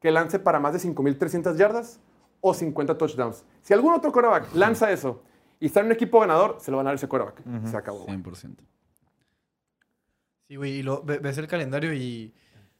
[0.00, 2.00] que lance para más de 5.300 yardas
[2.40, 3.44] o 50 touchdowns.
[3.62, 5.22] Si algún otro quarterback lanza eso
[5.60, 7.42] y está en un equipo ganador, se lo van a dar ese quarterback.
[7.70, 8.00] Se acabó.
[8.04, 8.16] güey.
[8.18, 8.56] 100%.
[10.48, 12.32] Sí, güey, y lo, ve- ves el calendario y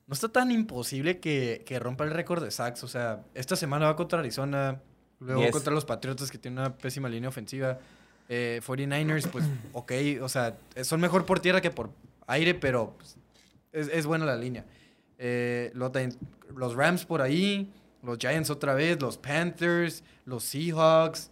[0.07, 2.85] no está tan imposible que, que rompa el récord de sacks.
[2.85, 4.81] O sea, esta semana va contra Arizona,
[5.19, 7.79] luego contra los Patriotas que tienen una pésima línea ofensiva.
[8.29, 11.91] Eh, 49ers, pues, ok, o sea, son mejor por tierra que por
[12.29, 13.17] aire, pero pues,
[13.73, 14.65] es, es buena la línea.
[15.19, 17.73] Eh, los Rams por ahí,
[18.03, 21.31] los Giants otra vez, los Panthers, los Seahawks,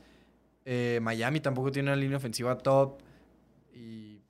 [0.64, 2.98] eh, Miami tampoco tiene una línea ofensiva top.
[3.72, 4.20] Y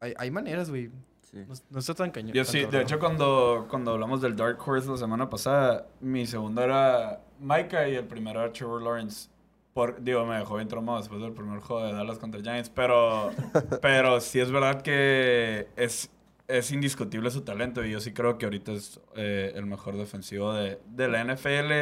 [0.00, 0.90] hay, hay maneras, güey.
[1.22, 1.38] Sí.
[1.46, 2.32] No, no está tan cañón.
[2.32, 6.62] Yo sí, de hecho cuando, cuando hablamos del Dark Horse la semana pasada, mi segundo
[6.62, 9.28] era Micah y el primero era Trevor Lawrence.
[9.74, 13.30] Por, digo, me dejó bien traumado después del primer juego de Dallas contra Giants, pero,
[13.82, 16.10] pero sí es verdad que es,
[16.48, 20.54] es indiscutible su talento y yo sí creo que ahorita es eh, el mejor defensivo
[20.54, 21.72] de, de la NFL.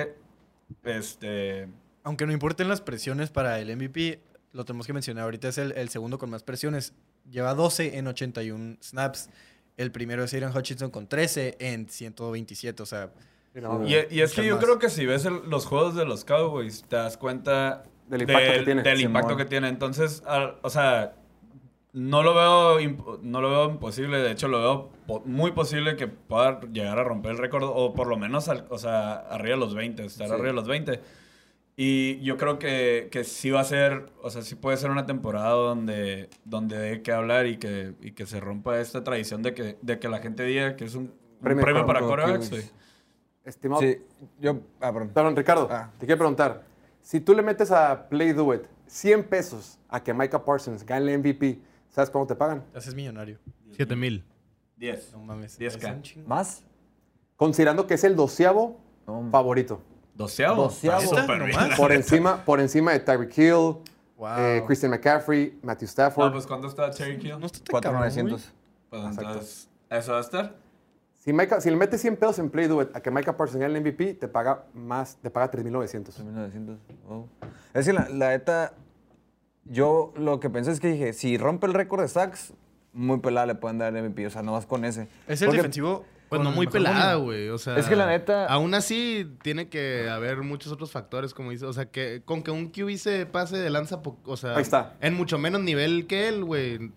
[0.82, 1.68] Este,
[2.04, 4.20] Aunque no importen las presiones para el MVP,
[4.52, 5.24] lo tenemos que mencionar.
[5.24, 6.92] Ahorita es el, el segundo con más presiones.
[7.30, 9.30] Lleva 12 en 81 snaps.
[9.76, 12.82] El primero es Aaron Hutchinson con 13 en 127.
[12.82, 13.10] O sea,
[13.56, 14.64] Y no, Y, y es que yo más.
[14.64, 18.52] creo que si ves el- los juegos de los Cowboys, te das cuenta Del impacto
[18.52, 18.82] que tiene.
[18.82, 19.38] Del impacto Simón.
[19.42, 19.68] que tiene.
[19.68, 21.14] Entonces, al- o sea,
[21.96, 26.08] No lo veo no lo veo imposible, de hecho lo veo po- muy posible que
[26.08, 29.60] pueda llegar a romper el récord o por lo menos al- o sea, arriba de
[29.60, 31.00] los 20, estar arriba de los 20.
[31.76, 35.06] Y yo creo que, que sí va a ser, o sea, sí puede ser una
[35.06, 39.54] temporada donde, donde dé que hablar y que, y que se rompa esta tradición de
[39.54, 42.72] que, de que la gente diga que es un un Premio premio, para corebacks.
[43.44, 43.82] Estimado.
[43.82, 43.98] Sí,
[44.40, 44.60] yo.
[44.80, 45.10] Ah, perdón.
[45.12, 45.90] Perdón, Ricardo, Ah.
[45.98, 46.62] te quiero preguntar.
[47.02, 51.12] Si tú le metes a Play Do It 100 pesos a que Micah Parsons gane
[51.12, 51.58] el MVP,
[51.90, 52.64] ¿sabes cuánto te pagan?
[52.74, 53.38] Haces millonario.
[53.72, 54.24] 7 mil.
[54.76, 55.12] 10.
[55.12, 55.58] No mames.
[55.60, 55.76] 10K.
[55.90, 56.28] es un chingo.
[56.28, 56.64] ¿Más?
[57.36, 59.82] Considerando que es el doceavo No, favorito.
[60.14, 60.62] Doceavo.
[60.64, 61.10] Doceavo.
[61.76, 63.76] Por encima, por encima de Tyreek Hill,
[64.16, 64.28] Wow.
[64.38, 66.26] eh, Christian McCaffrey, Matthew Stafford.
[66.26, 67.38] No, pues ¿cuánto está Cherry Kill?
[67.38, 68.52] No está tan cabrón, 4,900.
[68.90, 70.54] Pues entonces, ¿eso va a estar?
[71.18, 73.60] Si, Micah- si le metes 100 pesos en Play Do It a que Micah Parsons
[73.60, 76.22] gane el MVP, te paga más, te paga 3.900.
[76.22, 76.78] 1900.
[77.08, 77.26] Oh.
[77.72, 78.74] Es que la, la neta,
[79.64, 82.52] yo lo que pensé es que dije, si rompe el récord de sacks,
[82.92, 84.26] muy pelada le pueden dar el MVP.
[84.26, 85.08] O sea, no vas con ese.
[85.26, 86.04] Es el Porque- defensivo.
[86.38, 87.48] Pues no muy pelada, güey.
[87.48, 91.50] O sea, Es que la neta- Aún así, tiene que haber muchos otros factores, como
[91.50, 91.66] dice.
[91.66, 94.94] O sea, que con que un QB se pase de lanza, o sea, Ahí está.
[95.00, 96.90] en mucho menos nivel que él, güey.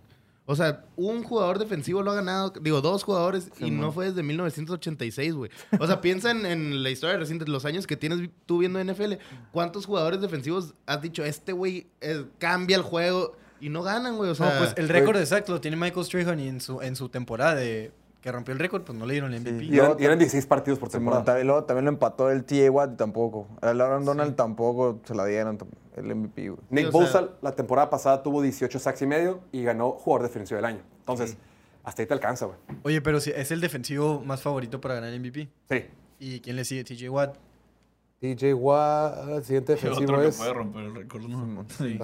[0.49, 4.23] O sea, un jugador defensivo lo ha ganado, digo, dos jugadores, y no fue desde
[4.23, 5.51] 1986, güey.
[5.77, 9.15] O sea, piensa en, en la historia reciente, los años que tienes tú viendo NFL.
[9.51, 14.29] ¿Cuántos jugadores defensivos has dicho, este güey eh, cambia el juego y no ganan, güey?
[14.29, 16.95] O sea, no, pues el récord sacks lo tiene Michael Strahan y en su, en
[16.95, 17.91] su temporada de
[18.27, 19.63] que rompió el récord, pues no le dieron el MVP.
[19.65, 21.39] Y eran, y eran 16 partidos por temporada.
[21.39, 22.69] y luego también lo empató el T.A.
[22.69, 23.47] Watt y tampoco.
[23.61, 25.57] El Aaron Donald tampoco se la dieron
[25.95, 26.61] el MVP, güey.
[26.69, 30.27] Nick Sí, Bosa sea- la temporada pasada tuvo 18 sacks y medio y ganó jugador
[30.27, 30.81] defensivo del año.
[30.99, 31.37] Entonces,
[31.83, 32.57] hasta ahí te alcanza, güey.
[32.83, 35.47] Oye, pero si es el defensivo más favorito para ganar el MVP.
[35.69, 35.85] Sí.
[36.19, 36.83] ¿Y quién le sigue?
[36.83, 37.37] TJ Watt.
[38.19, 41.21] DJ Watt, el siguiente ¿Qué defensivo otro que es puede romper el récord?
[41.23, 41.97] No, sí.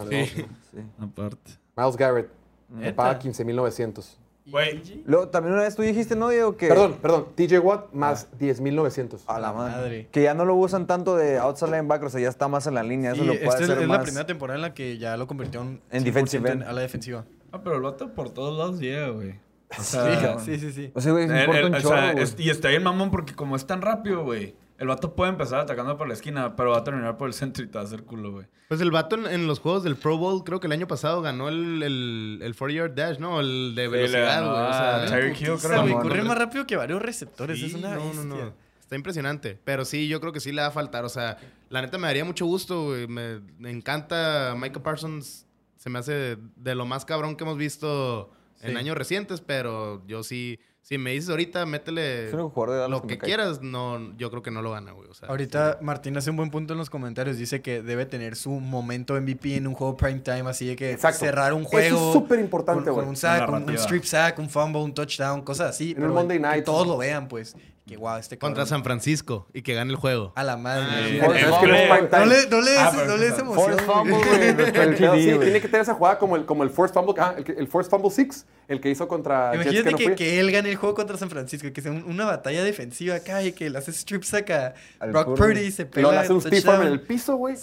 [0.72, 0.80] Sí.
[1.00, 1.52] Aparte.
[1.76, 2.30] Miles Garrett.
[2.70, 2.96] Me ¿Neta?
[2.96, 4.18] paga 15.900.
[4.46, 5.04] ¿Y Güey.
[5.06, 6.58] Luego, también una vez tú dijiste, ¿no, Diego?
[6.58, 7.28] Que, Perdón, perdón.
[7.36, 9.22] TJ Watt más 10.900.
[9.28, 9.72] A la madre.
[9.76, 10.08] madre.
[10.12, 12.74] Que ya no lo usan tanto de outside linebacker, o sea, ya está más en
[12.74, 13.14] la línea.
[13.14, 13.98] Eso Sí, lo puede esta es, hacer es más.
[14.00, 16.64] la primera temporada en la que ya lo convirtió en, En 100% defensive end.
[16.64, 17.24] a la defensiva.
[17.54, 19.32] Ah, pero el vato por todos lados llega, güey.
[19.78, 20.92] O Sí, sea, sí, sí, sí.
[20.94, 22.24] O sea, güey, el- un o chorro, sea, güey.
[22.24, 24.56] es- y está bien mamón porque como es tan rápido, güey.
[24.80, 27.64] El vato puede empezar atacando por la esquina, pero va a terminar por el centro
[27.64, 28.48] y te va a hacer culo, güey.
[28.68, 31.22] Pues el vato en, en los juegos del Pro Bowl, creo que el año pasado
[31.22, 33.40] ganó el, el, el 40-yard dash, ¿no?
[33.40, 34.56] El de Sí, velocidad, güey.
[34.56, 36.02] O a sea, Tyreek Hill, creo.
[36.02, 37.60] güey, más rápido que varios receptores.
[37.60, 38.54] sí, es una no, no, no.
[38.82, 39.60] Está impresionante.
[39.64, 41.06] Pero sí, yo creo que sí le va a faltar.
[41.06, 41.38] O sea,
[41.70, 43.08] la neta me daría mucho gusto, güey.
[43.08, 45.46] Me, me encanta Michael Parsons.
[45.78, 48.78] Se me hace de lo más cabrón que hemos visto en Sí.
[48.78, 50.60] años recientes, pero yo sí...
[50.84, 53.62] Si me dices ahorita, métele Es el único jugador de Dallas lo que que quieras,
[53.62, 55.08] no, yo creo que no lo gana, güey.
[55.10, 57.38] O sea, Ahorita Martín hace un buen punto en los comentarios.
[57.38, 60.92] Dice que debe tener su momento MVP en un juego prime time, así de que
[60.92, 61.20] Exacto.
[61.20, 62.08] cerrar un Eso juego.
[62.08, 63.02] es súper importante, güey.
[63.02, 65.92] con un sack, un, strip sack, un fumble, un touchdown, cosas así.
[65.92, 66.66] En un pero Monday que night.
[66.66, 67.56] todos lo vean, pues.
[67.86, 68.66] Que guau, este contra.
[68.66, 70.32] San Francisco y que gane el juego.
[70.36, 71.20] A la madre.
[71.22, 73.78] Ah, no le, no le Ah, no le des es- emoción.
[75.42, 77.68] Tiene que tener esa jugada como el, como el Force Fumble, ah, el, que- el
[77.68, 80.78] Force Fumble Six, el que hizo contra Jets Imagínate no que, que él gane el
[80.78, 83.92] juego contra San Francisco, que sea un- una batalla defensiva acá y que le hace
[83.92, 86.02] strip sack a Al Brock Purdy se Y pega.
[86.04, 86.42] luego le hace un.
[86.64, 87.56] Farm en el piso, güey.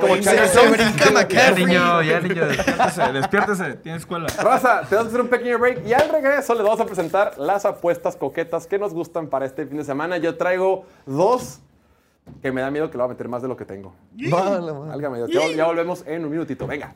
[0.00, 1.64] Como se- se brinca Ya, McCaffrey.
[1.66, 4.28] niño, ya, niño, despiértese, despiértese, tiene escuela.
[4.40, 7.64] Raza, tenemos que hacer un pequeño break y al regreso les vamos a presentar las
[7.64, 10.18] apuestas coquetas que nos gustan para este fin de semana.
[10.18, 11.60] Yo traigo dos
[12.42, 13.94] que me da miedo que lo voy a meter más de lo que tengo.
[14.30, 14.88] Vale, madre.
[14.88, 15.30] Válgame Dios.
[15.30, 16.66] Ya, ya volvemos en un minutito.
[16.66, 16.94] Venga.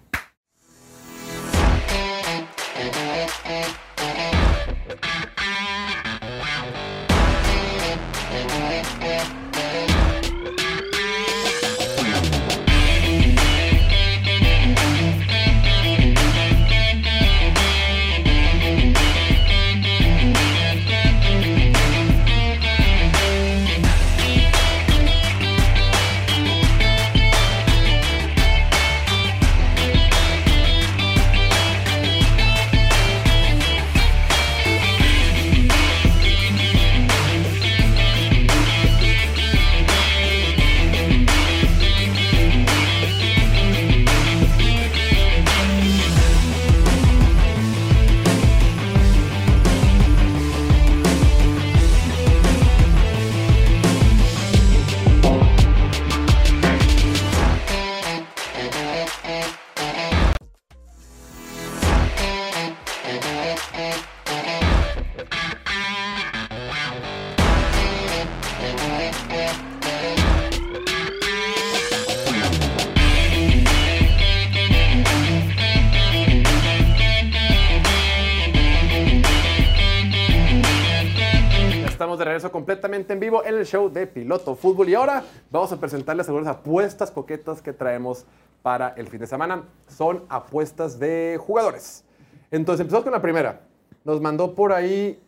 [83.09, 84.89] En vivo en el show de Piloto Fútbol.
[84.89, 88.25] Y ahora vamos a presentarles algunas apuestas coquetas que traemos
[88.63, 89.65] para el fin de semana.
[89.89, 92.05] Son apuestas de jugadores.
[92.51, 93.63] Entonces, empezamos con la primera.
[94.05, 95.21] Nos mandó por ahí.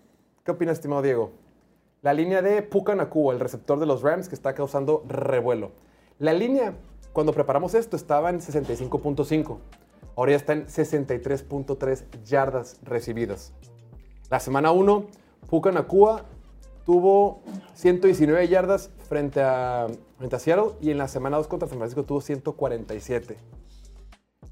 [0.44, 1.32] ¿Qué opina, estimado Diego?
[2.02, 5.72] La línea de Puka Nakua, el receptor de los Rams, que está causando revuelo.
[6.18, 6.74] La línea,
[7.12, 9.58] cuando preparamos esto, estaba en 65.5.
[10.16, 13.52] Ahora ya está en 63.3 yardas recibidas.
[14.30, 15.06] La semana 1,
[15.48, 16.24] Puka Nakua
[16.84, 17.42] tuvo
[17.74, 19.86] 119 yardas frente a,
[20.38, 23.36] Seattle y en la semana 2 contra San Francisco tuvo 147.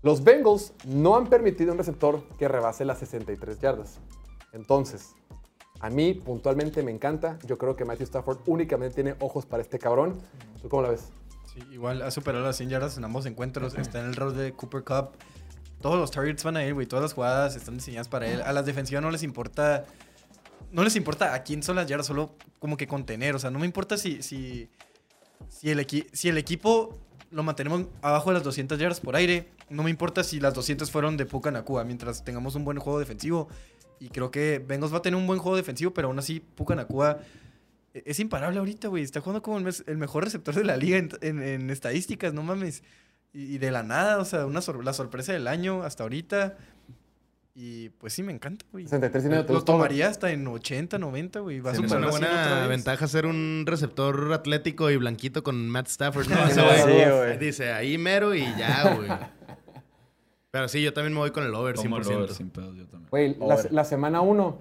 [0.03, 4.01] Los Bengals no han permitido un receptor que rebase las 63 yardas.
[4.53, 5.15] Entonces,
[5.81, 7.39] a mí puntualmente me encanta.
[7.47, 10.21] Yo creo que Matthew Stafford únicamente tiene ojos para este cabrón.
[10.61, 11.11] ¿Tú cómo la ves?
[11.53, 13.75] Sí, igual ha superado las 100 yardas en ambos encuentros.
[13.75, 15.11] Está en el rol de Cooper Cup.
[15.81, 16.87] Todos los targets van a él, güey.
[16.87, 18.43] Todas las jugadas están diseñadas para él.
[18.43, 19.85] A las defensivas no les importa.
[20.73, 23.35] No les importa a quién son las yardas, solo como que contener.
[23.35, 24.69] O sea, no me importa si, si,
[25.49, 26.99] si, el, si el equipo
[27.31, 29.49] lo mantenemos abajo de las 200 yardas por aire.
[29.69, 31.85] No me importa si las 200 fueron de Puka Nakua.
[31.85, 33.49] Mientras tengamos un buen juego defensivo.
[34.01, 36.75] Y creo que Bengals va a tener un buen juego defensivo, pero aún así Puka
[36.75, 37.21] Nakua
[37.95, 39.05] e- es imparable ahorita, güey.
[39.05, 42.83] Está jugando como el, mejor receptor de la liga en, en- en estadísticas, no mames.
[43.33, 46.57] Y, y de la nada, o sea, una la sorpresa del año hasta ahorita.
[47.55, 48.85] Y pues sí, me encanta, güey.
[48.85, 49.73] 63 y medio, ¿te Lo gustó?
[49.73, 51.61] tomaría hasta en 80, 90, güey.
[51.61, 54.97] Va a Es superar una la 100 otra buena ventaja ser un receptor atlético y
[54.97, 56.37] blanquito con Matt Stafford, ¿no?
[56.51, 57.39] Sí, güey sí.
[57.39, 59.09] Dice ahí mero y ya, güey.
[60.51, 62.07] Pero sí, yo también me voy con el over, Como 100%.
[62.11, 63.09] el over, sin pedos, yo también.
[63.11, 64.59] Güey, la, la semana 1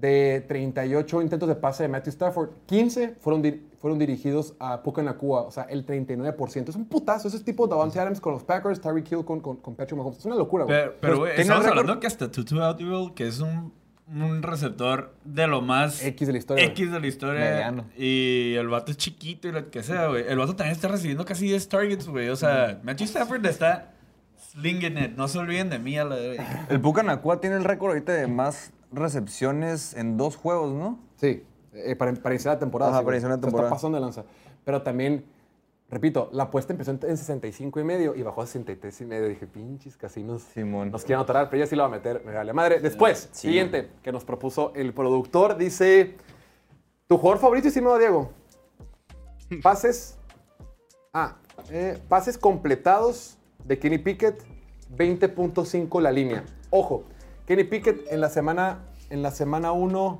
[0.00, 5.02] de 38 intentos de pase de Matthew Stafford, 15 fueron, dir- fueron dirigidos a Puka
[5.02, 6.68] Nakua, o sea, el 39%.
[6.68, 7.28] Es un putazo.
[7.28, 10.18] Ese es tipo Davante Adams con los Packers, Tyreek Hill con, con, con Patrick Mahomes.
[10.18, 10.76] Es una locura, güey.
[10.78, 13.72] Pero, pero, güey, tiene estamos hablando que hasta Tutu Atwell, que es un,
[14.12, 16.64] un receptor de lo más X de la historia.
[16.66, 17.40] X de la historia.
[17.40, 17.84] Mediano.
[17.96, 20.24] Y el vato es chiquito y lo que sea, güey.
[20.28, 22.28] El vato también está recibiendo casi 10 targets, güey.
[22.28, 23.92] O sea, Matthew Stafford está
[24.52, 25.16] slinging it.
[25.16, 26.66] No se olviden de mí a la derecha.
[26.70, 30.98] El Puka Nakua tiene el récord ahorita de más recepciones en dos juegos, ¿no?
[31.16, 32.90] Sí, eh, para, para iniciar la temporada.
[32.90, 33.68] Ajá, sí, para iniciar la temporada.
[33.68, 34.24] Está pasando de lanza.
[34.64, 35.24] Pero también,
[35.88, 39.28] repito, la apuesta empezó en, en 65 y medio y bajó a 63 y medio.
[39.28, 40.42] Dije, pinches casinos.
[40.42, 40.90] Simón.
[40.90, 42.22] Nos quieren atorar, pero ella sí la va a meter.
[42.24, 42.80] Me vale madre.
[42.80, 46.16] Después, siguiente, que nos propuso el productor, dice:
[47.06, 48.30] Tu jugador favorito, estimado Diego.
[49.62, 50.18] Pases.
[51.12, 51.36] Ah,
[51.70, 54.42] eh, pases completados de Kenny Pickett,
[54.96, 56.44] 20.5 la línea.
[56.70, 57.04] Ojo,
[57.48, 60.18] Kenny Pickett en la semana en la semana 1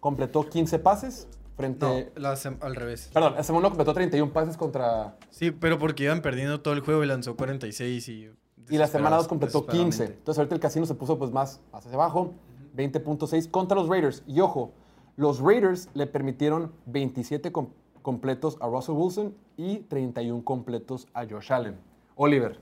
[0.00, 3.10] completó 15 pases frente No, la al revés.
[3.12, 6.80] Perdón, la semana 1 completó 31 pases contra Sí, pero porque iban perdiendo todo el
[6.80, 8.30] juego y lanzó 46 y...
[8.70, 9.74] y la semana 2 desesperados- completó 15.
[9.74, 10.18] desesperadamente.
[10.20, 12.32] Entonces ahorita el casino se puso pues más hacia abajo,
[12.74, 14.22] 20.6 contra los Raiders.
[14.26, 14.72] Y ojo,
[15.16, 17.68] los Raiders le permitieron 27 com-
[18.00, 21.76] completos a Russell Wilson y 31 completos a Josh Allen.
[22.14, 22.58] Oliver,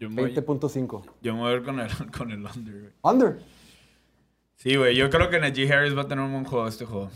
[0.00, 1.02] Yo me voy, 20.5.
[1.20, 2.92] yo me voy a ir con el, con el under, güey.
[3.02, 3.57] Under.
[4.58, 4.96] Sí, güey.
[4.96, 7.10] Yo creo que Najee Harris va a tener un buen juego este juego.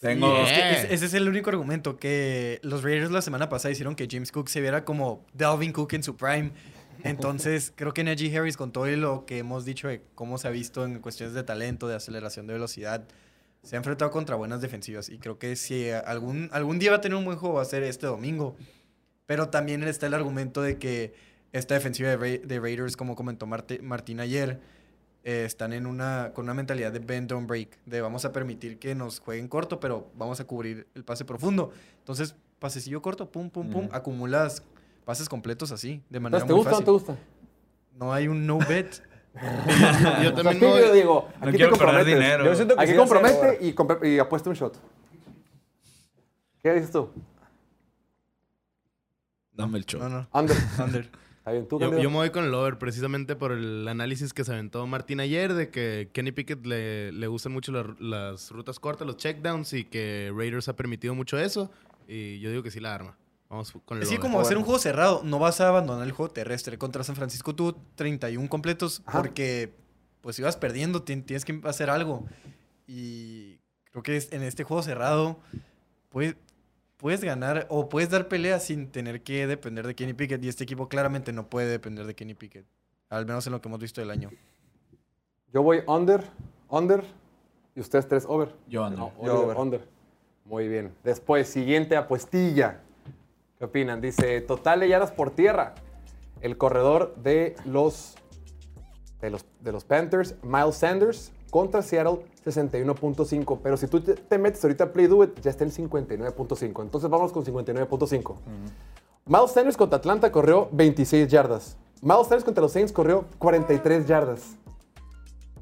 [0.00, 0.28] Tengo...
[0.38, 3.72] Y es que es- ese es el único argumento que los Raiders la semana pasada
[3.72, 6.52] hicieron que James Cook se viera como Dalvin Cook en su prime.
[7.04, 10.50] Entonces, creo que Najee Harris, con todo lo que hemos dicho de cómo se ha
[10.50, 13.06] visto en cuestiones de talento, de aceleración de velocidad,
[13.62, 15.08] se ha enfrentado contra buenas defensivas.
[15.08, 17.64] Y creo que si algún, algún día va a tener un buen juego, va a
[17.66, 18.56] ser este domingo.
[19.26, 21.12] Pero también está el argumento de que
[21.52, 24.60] esta defensiva de, Ra- de Raiders, como comentó Marte- Martín ayer,
[25.24, 28.78] eh, están en una, con una mentalidad de bend, don't break, de vamos a permitir
[28.78, 31.72] que nos jueguen corto, pero vamos a cubrir el pase profundo.
[31.98, 34.62] Entonces, pasecillo corto, pum, pum, pum, acumulas
[35.04, 36.84] pases completos así, de manera Entonces, ¿te muy gusta o no fácil.
[36.84, 37.96] te gusta?
[37.96, 39.02] No hay un no bet.
[40.22, 42.14] Yo O sea, también tú, me voy- Diego, No aquí te quiero perder comprometes.
[42.14, 42.44] dinero.
[42.44, 44.76] Yo siento que Aquí sí compromete y, y apuesta un shot.
[46.62, 47.10] ¿Qué dices tú?
[49.52, 50.00] Dame el show.
[50.00, 50.28] No, no.
[50.32, 50.56] Under.
[50.82, 51.10] Under.
[51.48, 54.52] Está bien, tú, Yo, me voy con el over precisamente por el análisis que se
[54.52, 59.06] aventó Martín ayer de que Kenny Pickett le, le gustan mucho las, las rutas cortas,
[59.06, 61.70] los checkdowns y que Raiders ha permitido mucho eso.
[62.06, 63.16] Y yo digo que sí la arma.
[63.48, 64.20] Vamos con el over.
[64.20, 66.76] como va a ser un juego cerrado, no vas a abandonar el juego terrestre.
[66.76, 69.18] Contra San Francisco tuvo 31 completos Ajá.
[69.18, 69.72] porque
[70.20, 72.26] pues ibas perdiendo, tien- tienes que hacer algo.
[72.86, 73.58] Y
[73.90, 75.38] creo que en este juego cerrado
[76.10, 76.36] puedes,
[76.98, 80.44] puedes ganar o puedes dar pelea sin tener que depender de Kenny Pickett.
[80.44, 82.66] Y este equipo claramente no puede depender de Kenny Pickett.
[83.08, 84.30] Al menos en lo que hemos visto del año.
[85.54, 86.22] Yo voy under,
[86.68, 87.02] under,
[87.74, 88.54] y ustedes tres over.
[88.68, 88.98] Yo under.
[88.98, 89.56] No, Yo over.
[89.56, 89.88] under.
[90.44, 90.92] Muy bien.
[91.04, 92.80] Después, siguiente apuestilla.
[93.58, 94.00] ¿Qué opinan?
[94.00, 95.74] Dice, total de yardas por tierra.
[96.40, 98.16] El corredor de los,
[99.20, 103.60] de los, de los Panthers, Miles Sanders, Contra Seattle, 61.5.
[103.62, 106.82] Pero si tú te, te metes ahorita a Play Do It, ya está en 59.5.
[106.82, 108.36] Entonces vamos con 59.5.
[109.26, 111.76] Miles Sanders contra Atlanta corrió 26 yardas.
[112.02, 114.56] Miles Sanders contra los Saints corrió 43 yardas.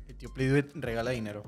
[0.09, 1.43] El tío Play Do It regala dinero.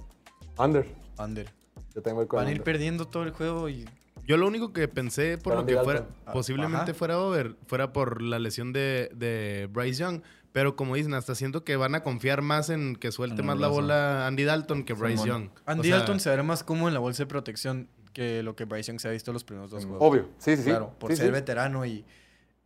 [0.58, 0.86] Under.
[1.18, 1.52] Under.
[1.94, 2.64] Yo tengo el Van a ir under.
[2.64, 3.84] perdiendo todo el juego y
[4.26, 6.94] Yo lo único que pensé por Pero lo que fuera, posiblemente ajá.
[6.94, 10.22] fuera over, fuera por la lesión de, de Bryce Young.
[10.52, 13.68] Pero como dicen, hasta siento que van a confiar más en que suelte más la
[13.68, 15.42] bola Andy Dalton que Bryce Simón.
[15.44, 15.50] Young.
[15.66, 18.56] Andy O sea, Dalton se verá más cómodo en la bolsa de protección que lo
[18.56, 20.02] que Bryce Young se ha visto en los primeros dos juegos.
[20.02, 20.28] Obvio.
[20.38, 20.70] Sí, sí, sí.
[20.70, 21.32] Claro, por Sí, ser sí.
[21.32, 22.04] veterano y...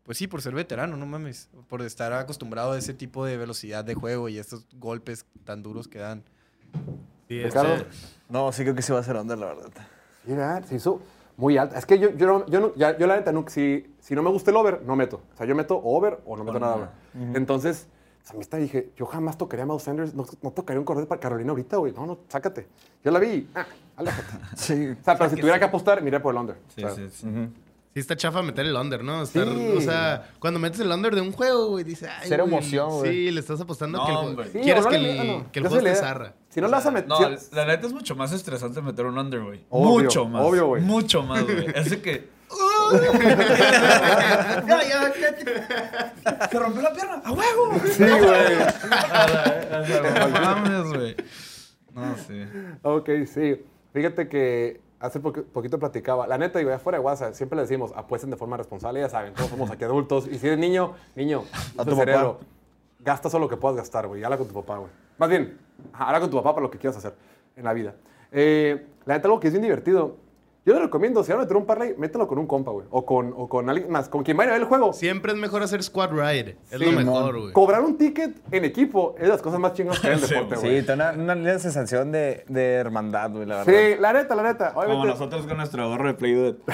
[0.05, 1.49] Pues sí, por ser veterano, no mames.
[1.69, 5.87] Por estar acostumbrado a ese tipo de velocidad de juego y estos golpes tan duros
[5.89, 6.23] que dan.
[7.29, 7.85] sí, este- Ricardo.
[8.29, 9.71] No, sí creo que sí va a ser under, la verdad.
[10.25, 11.01] Mira, se hizo
[11.37, 11.79] muy alta.
[11.79, 14.23] Es que yo, yo, no- yo, no- ya- yo la neta, nunca- si, si no
[14.23, 15.23] me gusta el over, no meto.
[15.35, 16.95] O sea, yo meto over o no meto nada.
[17.35, 17.87] Entonces,
[18.31, 21.09] a mí está dije, yo jamás tocaría a Miles Sanders, no, no tocaría un corredor
[21.09, 21.93] para Carolina ahorita, güey.
[21.93, 22.69] No, no, sácate.
[23.05, 24.33] Yo la vi, y, ah, aléjate.
[24.57, 24.89] Sí.
[25.01, 26.57] O sea, pero si tuviera que apostar, miré por el under.
[26.75, 27.27] Sí, O sea, sí, sí.
[27.95, 29.23] Sí está chafa meter el under, ¿no?
[29.23, 29.75] Estar- Sí.
[29.77, 32.89] O sea, cuando metes el under de un juego, güey, dices, ay, Cero güey, emoción,
[32.91, 33.11] güey.
[33.13, 34.43] Sí, le estás apostando No, que el juego...
[34.45, 35.53] Sí, Quieres o no que le- el, no.
[35.53, 36.33] que el Yo juego te zarra.
[36.49, 37.09] Si no la vas a meter.
[37.11, 39.67] No, si- la neta es mucho más estresante meter un under, güey.
[39.69, 40.43] Obvio, mucho más.
[40.43, 40.81] obvio, güey.
[40.83, 41.67] Mucho más, güey.
[41.75, 42.31] Ese que.
[46.51, 47.23] Se rompió la pierna.
[47.25, 47.73] ¡A huevo!
[47.93, 48.23] Sí, güey.
[50.21, 51.17] No mames, güey.
[51.95, 52.45] No, sí.
[52.83, 53.65] Ok, sí.
[53.93, 56.27] Fíjate que hace poqu- poquito platicaba.
[56.27, 59.01] La neta, digo, ya fuera de WhatsApp, siempre le decimos, apuesten de forma responsable.
[59.01, 60.27] Ya saben, todos somos aquí adultos.
[60.31, 61.45] Y si eres niño, niño,
[61.77, 61.97] A tu tu papá.
[61.97, 62.41] cerebro.
[63.01, 64.23] Gasta solo lo que puedas gastar, güey.
[64.25, 64.91] Habla con tu papá, güey.
[65.19, 65.59] Más bien,
[65.93, 67.15] habla con tu papá para lo que quieras hacer
[67.57, 67.95] en la vida.
[68.31, 70.17] Eh, la neta, algo que es bien divertido.
[70.65, 72.87] Yo le recomiendo, si van a meter un parlay, mételo con un compa, güey.
[72.91, 74.93] O con, o con alguien más, con quien vaya a ver el juego.
[74.93, 76.57] Siempre es mejor hacer squad ride.
[76.71, 77.53] Es Sí, lo mejor, güey.
[77.53, 80.25] Cobrar un ticket en equipo es de las cosas más chingadas que hay en el
[80.29, 80.83] Sí, deporte, Sí, güey.
[80.87, 83.73] te da una, sensación de, de hermandad, güey, la verdad.
[83.73, 84.73] Sí, la neta, la neta.
[84.73, 86.57] Como nosotros con nuestro gorro de Play.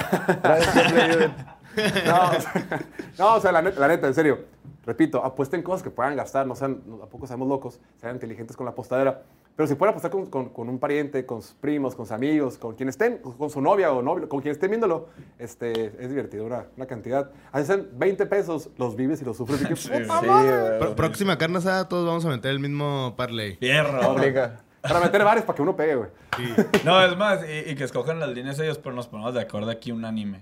[2.05, 2.81] No, o sea,
[3.17, 4.39] no, o sea, la neta, la neta, en serio.
[4.85, 8.71] Repito, apuesten cosas que puedan gastar, no sean, tampoco seamos locos, sean inteligentes con la
[8.71, 9.21] apostadera.
[9.59, 12.57] Pero si pueden apostar con, con- con un pariente, con sus primos, con sus amigos,
[12.57, 16.45] con quien estén, con su novia o novio, con quien estén viéndolo, este, es divertido,
[16.45, 17.29] una, una cantidad.
[17.51, 19.61] Hacen 20 pesos, los vives y los sufres.
[19.61, 20.61] y que, Sí, ¡puta Sí, madre!
[20.69, 20.79] güey.
[20.79, 23.57] Pro- próxima carne asada, todos vamos a meter el mismo parlay.
[23.57, 24.11] Fierro.
[24.13, 24.61] Obliga.
[24.81, 26.09] Para meter bares para que uno pegue, güey.
[26.85, 29.69] No, es más, y, y que escojan las líneas ellos, pero nos ponemos de acuerdo
[29.71, 30.41] aquí un anime.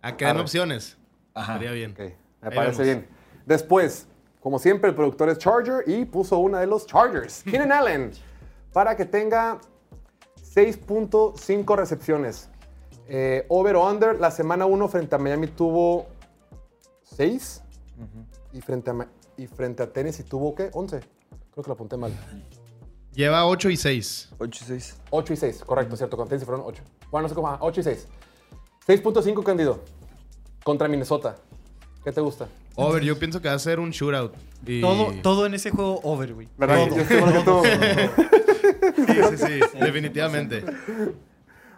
[0.00, 0.96] A que den opciones.
[1.34, 1.56] Ajá.
[1.56, 1.90] Estaría bien.
[1.92, 2.04] Ok, me
[2.48, 3.02] Ahí parece vemos.
[3.04, 3.06] bien.
[3.44, 4.08] Después,
[4.40, 8.12] como siempre, el productor es Charger y puso una de los Chargers, Keenan Allen,
[8.72, 9.58] para que tenga
[10.54, 12.48] 6.5 recepciones.
[13.08, 16.06] Eh, over o under, la semana 1 frente a Miami tuvo
[17.16, 17.62] 6
[18.52, 20.70] y, frente a, y frente a Tennessee tuvo, ¿qué?
[20.72, 21.00] 11.
[21.52, 22.12] Creo que lo apunté mal.
[23.12, 24.30] Lleva 8 y 6.
[24.38, 24.96] 8 y 6.
[25.10, 26.16] 8 y 6, correcto, cierto.
[26.16, 26.82] Con Tennessee fueron 8.
[27.10, 28.06] Bueno, no sé cómo, ah, 8 y 6.
[28.86, 29.80] 6.5 Candido
[30.62, 31.36] contra Minnesota.
[32.04, 32.48] ¿Qué te gusta?
[32.76, 34.34] Over, yo pienso que va a ser un shootout.
[34.64, 36.48] Y- Todo, todo en ese juego over, güey.
[36.56, 36.86] ¿Verdad?
[36.86, 36.96] Todo.
[36.96, 38.36] Yo estoy tú.
[38.96, 40.64] Sí, sí, sí, definitivamente.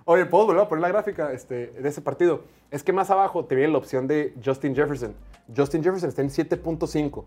[0.04, 2.44] Oye, ¿puedo volver a poner la gráfica este, de ese partido?
[2.70, 5.14] Es que más abajo te viene la opción de Justin Jefferson.
[5.56, 7.24] Justin Jefferson está en 7.5.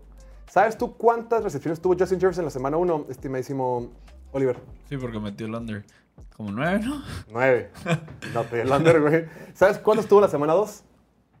[0.50, 3.90] ¿Sabes tú cuántas recepciones tuvo Justin Jefferson en la semana 1, estimadísimo
[4.32, 4.58] Oliver?
[4.88, 5.84] Sí, porque metió el under.
[6.36, 7.02] Como nueve, ¿no?
[7.30, 7.70] 9.
[8.34, 9.24] No te el under, güey.
[9.54, 10.82] ¿Sabes cuántos tuvo la semana 2?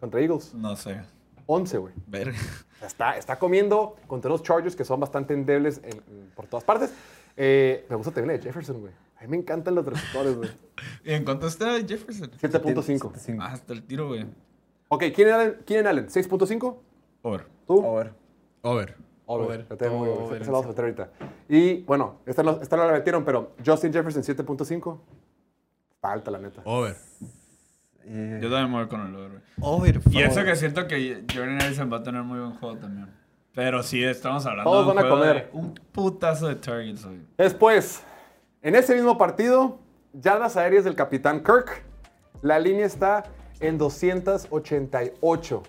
[0.00, 0.54] Contra Eagles.
[0.54, 1.00] No sé.
[1.46, 1.94] 11, güey.
[2.06, 2.36] Verga.
[2.84, 6.92] Está, está comiendo contra los Chargers que son bastante endebles en- en- por todas partes.
[7.36, 8.92] Eh, me gusta también la de Jefferson, güey.
[9.18, 10.50] A mí me encantan los receptores, güey.
[11.04, 12.30] ¿Y en cuánto está Jefferson?
[12.30, 13.36] 7.5.
[13.40, 14.26] Ah, hasta el tiro, güey.
[14.88, 15.56] Ok, ¿quién Allen?
[15.66, 16.06] ¿Quién Allen?
[16.06, 16.76] ¿6.5?
[17.22, 17.46] Over.
[17.66, 17.84] ¿Tú?
[17.84, 18.12] Over.
[18.62, 18.94] Over.
[19.28, 19.44] Over.
[19.64, 19.64] Over.
[19.76, 21.10] Tengo, Over, lo vamos a meter ahorita.
[21.48, 25.00] Y bueno, esta no, esta no la metieron, pero Justin Jefferson 7.5.
[25.94, 26.62] Está alta, la neta.
[26.64, 26.94] Over.
[28.04, 29.42] Y- Yo también me voy con el over, güey.
[29.60, 30.14] Over, Y fuck.
[30.14, 33.08] eso que siento que Jordan Harrison va a tener muy buen juego también.
[33.56, 35.50] Pero sí, estamos hablando Todos de un van a juego comer.
[35.50, 37.20] de un putazo de targets, güey.
[37.38, 38.02] Después,
[38.60, 39.78] en ese mismo partido,
[40.12, 41.82] yardas aéreas del capitán Kirk.
[42.42, 43.24] La línea está
[43.60, 45.62] en 288.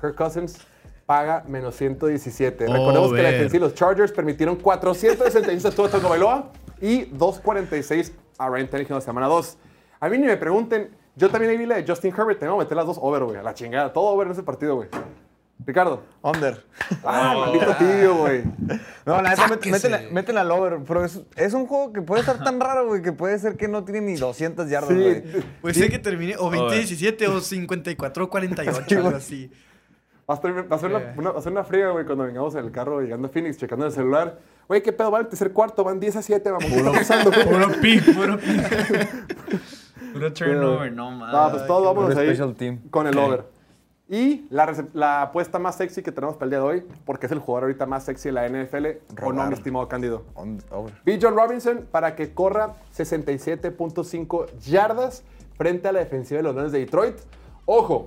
[0.00, 0.64] Kirk Cousins
[1.04, 2.64] paga menos 117.
[2.68, 3.32] Recordemos que la Over.
[3.32, 8.94] defensiva de los Chargers permitieron 466 a Tua Tagovailoa y 246 a Ryan Tannehill en
[8.94, 9.58] la semana 2.
[9.98, 12.64] A mí ni me pregunten, yo también ahí vi la de Justin Herbert, tengo que
[12.64, 14.88] meter las dos over, güey, a la chingada, todo over en ese partido, güey.
[15.64, 16.02] Ricardo.
[16.22, 16.64] Under.
[17.02, 18.44] Ah, maldito tibio, güey.
[19.06, 20.78] No, la neta, métela, métela al over.
[20.86, 23.66] Pero es, es un juego que puede estar tan raro, güey, que puede ser que
[23.66, 25.22] no tiene ni 200 yardas, güey.
[25.22, 29.50] Sí, Puede ser que termine o 20-17 o 54-48, algo así.
[30.28, 31.14] Va a, ser, va a ser una, Eh.
[31.16, 33.56] una- va a ser una friega, güey, cuando vengamos en el carro llegando a Phoenix,
[33.58, 34.38] checando el celular.
[34.66, 35.10] Oye, ¿qué pedo?
[35.12, 36.68] Va el tercer cuarto, van 10 a 7, vamos.
[36.68, 37.30] ¿qué está pasando?
[37.30, 40.12] Puro pick, puro pick.
[40.12, 41.32] puro turnover, no mames.
[41.34, 42.80] No, pues todos vámonos puro ahí team.
[42.90, 43.24] con el Ok.
[43.24, 43.55] over.
[44.08, 47.40] Y la, apuesta más sexy que tenemos para el día de hoy, porque es el
[47.40, 49.48] jugador ahorita más sexy de la NFL, o no, Robar.
[49.48, 49.88] mi estimado
[50.70, 50.94] over.
[51.04, 51.18] B.
[51.20, 55.24] John Robinson para que corra 67.5 yardas
[55.56, 57.16] frente a la defensiva de los Leones de Detroit.
[57.64, 58.06] Ojo,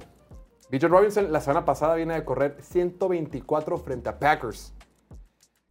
[0.69, 0.79] B.
[0.81, 4.73] John Robinson la semana pasada viene de correr 124 frente a Packers.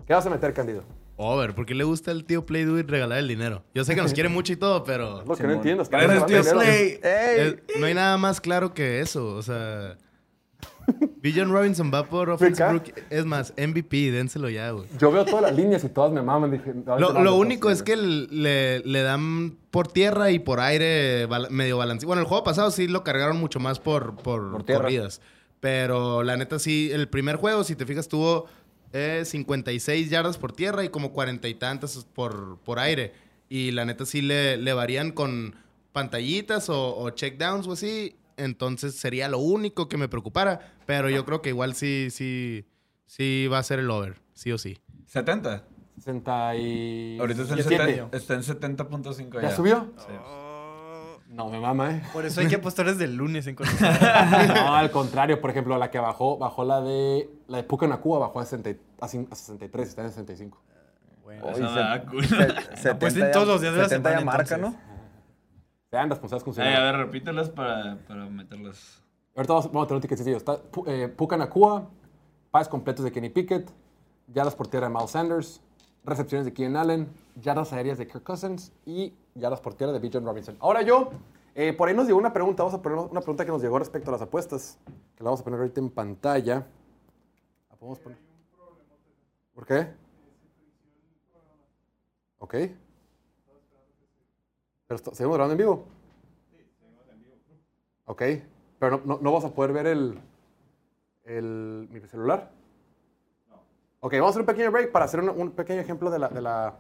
[0.07, 0.83] ¿Qué vas a meter, Candido?
[1.17, 3.65] Over, ¿por qué le gusta al tío Play Do y regalar el dinero?
[3.75, 5.85] Yo sé que nos quiere mucho y todo, pero Es lo que no entiendo.
[5.91, 9.35] Gracias, tío eh, no hay nada más claro que eso.
[9.35, 9.97] O sea,
[11.21, 12.81] Bijan Robinson va por Offensive.
[13.11, 14.87] Es más, MVP, dénselo ya, güey.
[14.99, 16.51] Yo veo todas las líneas y todas me maman.
[16.53, 21.77] Dije, Lo, lo único es que le, le dan por tierra y por aire medio
[21.79, 22.09] balanceado.
[22.09, 24.83] Bueno, el juego pasado sí lo cargaron mucho más por, por, Por tierra.
[24.83, 25.21] corridas.
[25.61, 28.47] Pero la neta sí, el primer juego, si te fijas, tuvo
[28.93, 33.13] eh, 56 yardas por tierra y como 40 y tantas por, por aire.
[33.49, 35.57] Y la neta sí le, le varían con
[35.93, 38.15] pantallitas o, o checkdowns o así.
[38.39, 40.73] Entonces sería lo único que me preocupara.
[40.87, 42.65] Pero yo creo que igual sí, sí,
[43.07, 44.79] sí va a ser el over, sí o sí.
[45.07, 45.65] 70.
[45.97, 47.19] 60 y...
[47.19, 47.85] Ahorita está en, siete.
[48.11, 49.43] 70 está en 70.5 ya.
[49.51, 49.93] ¿Ya subió?
[49.99, 50.13] Sí.
[51.31, 52.03] No, me mama, ¿eh?
[52.13, 53.55] Por eso hay que apostar desde el lunes en.
[54.55, 55.41] No, al contrario.
[55.41, 57.29] Por ejemplo, la que bajó, bajó la de...
[57.49, 58.71] La de Puka Nakua bajó a, 60
[59.01, 60.63] a cin- a 63, está en 65.
[61.25, 64.37] Bueno, me se- se- 70 Apuesten ya- todos los días de la 70 ya semana,
[64.39, 64.81] marca, entonces.
[65.91, 69.03] Sean responsables con su a ver, repítelas para, para meterlas.
[69.35, 70.37] Ahorita vamos, vamos a tener un ticket sencillo.
[70.37, 71.89] Está eh, Puka Nakua,
[72.51, 73.71] pases completos de Kenny Pickett,
[74.27, 75.63] yardas por tierra de Miles Sanders,
[76.05, 77.09] recepciones de Keenan Allen,
[77.41, 80.11] yardas aéreas de Kirk Cousins y yardas por tierra de B.
[80.13, 80.57] John Robinson.
[80.61, 81.11] Ahora yo,
[81.55, 83.79] eh, por ahí nos llegó una pregunta, vamos a poner una pregunta que nos llegó
[83.79, 84.79] respecto a las apuestas,
[85.17, 86.67] que la vamos a poner ahorita en pantalla.
[87.71, 88.19] ¿La podemos poner?
[89.55, 89.89] ¿Por qué?
[92.41, 92.55] Ok.
[94.89, 95.85] Pero seguimos grabando en vivo.
[98.07, 98.23] Ok,
[98.79, 100.19] pero no, no, no vas a poder ver el,
[101.25, 102.51] el, mi celular.
[104.01, 106.29] Ok, vamos a hacer un pequeño break para hacer un, un pequeño ejemplo de, la,
[106.29, 106.75] de, la-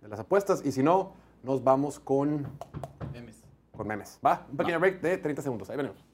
[0.00, 1.12] de las apuestas y si no,
[1.44, 2.48] nos vamos con,
[3.12, 3.42] memes.
[3.76, 4.18] con memes.
[4.26, 5.70] Va, un pequeño break de 30 segundos.
[5.70, 6.04] Ahí venimos.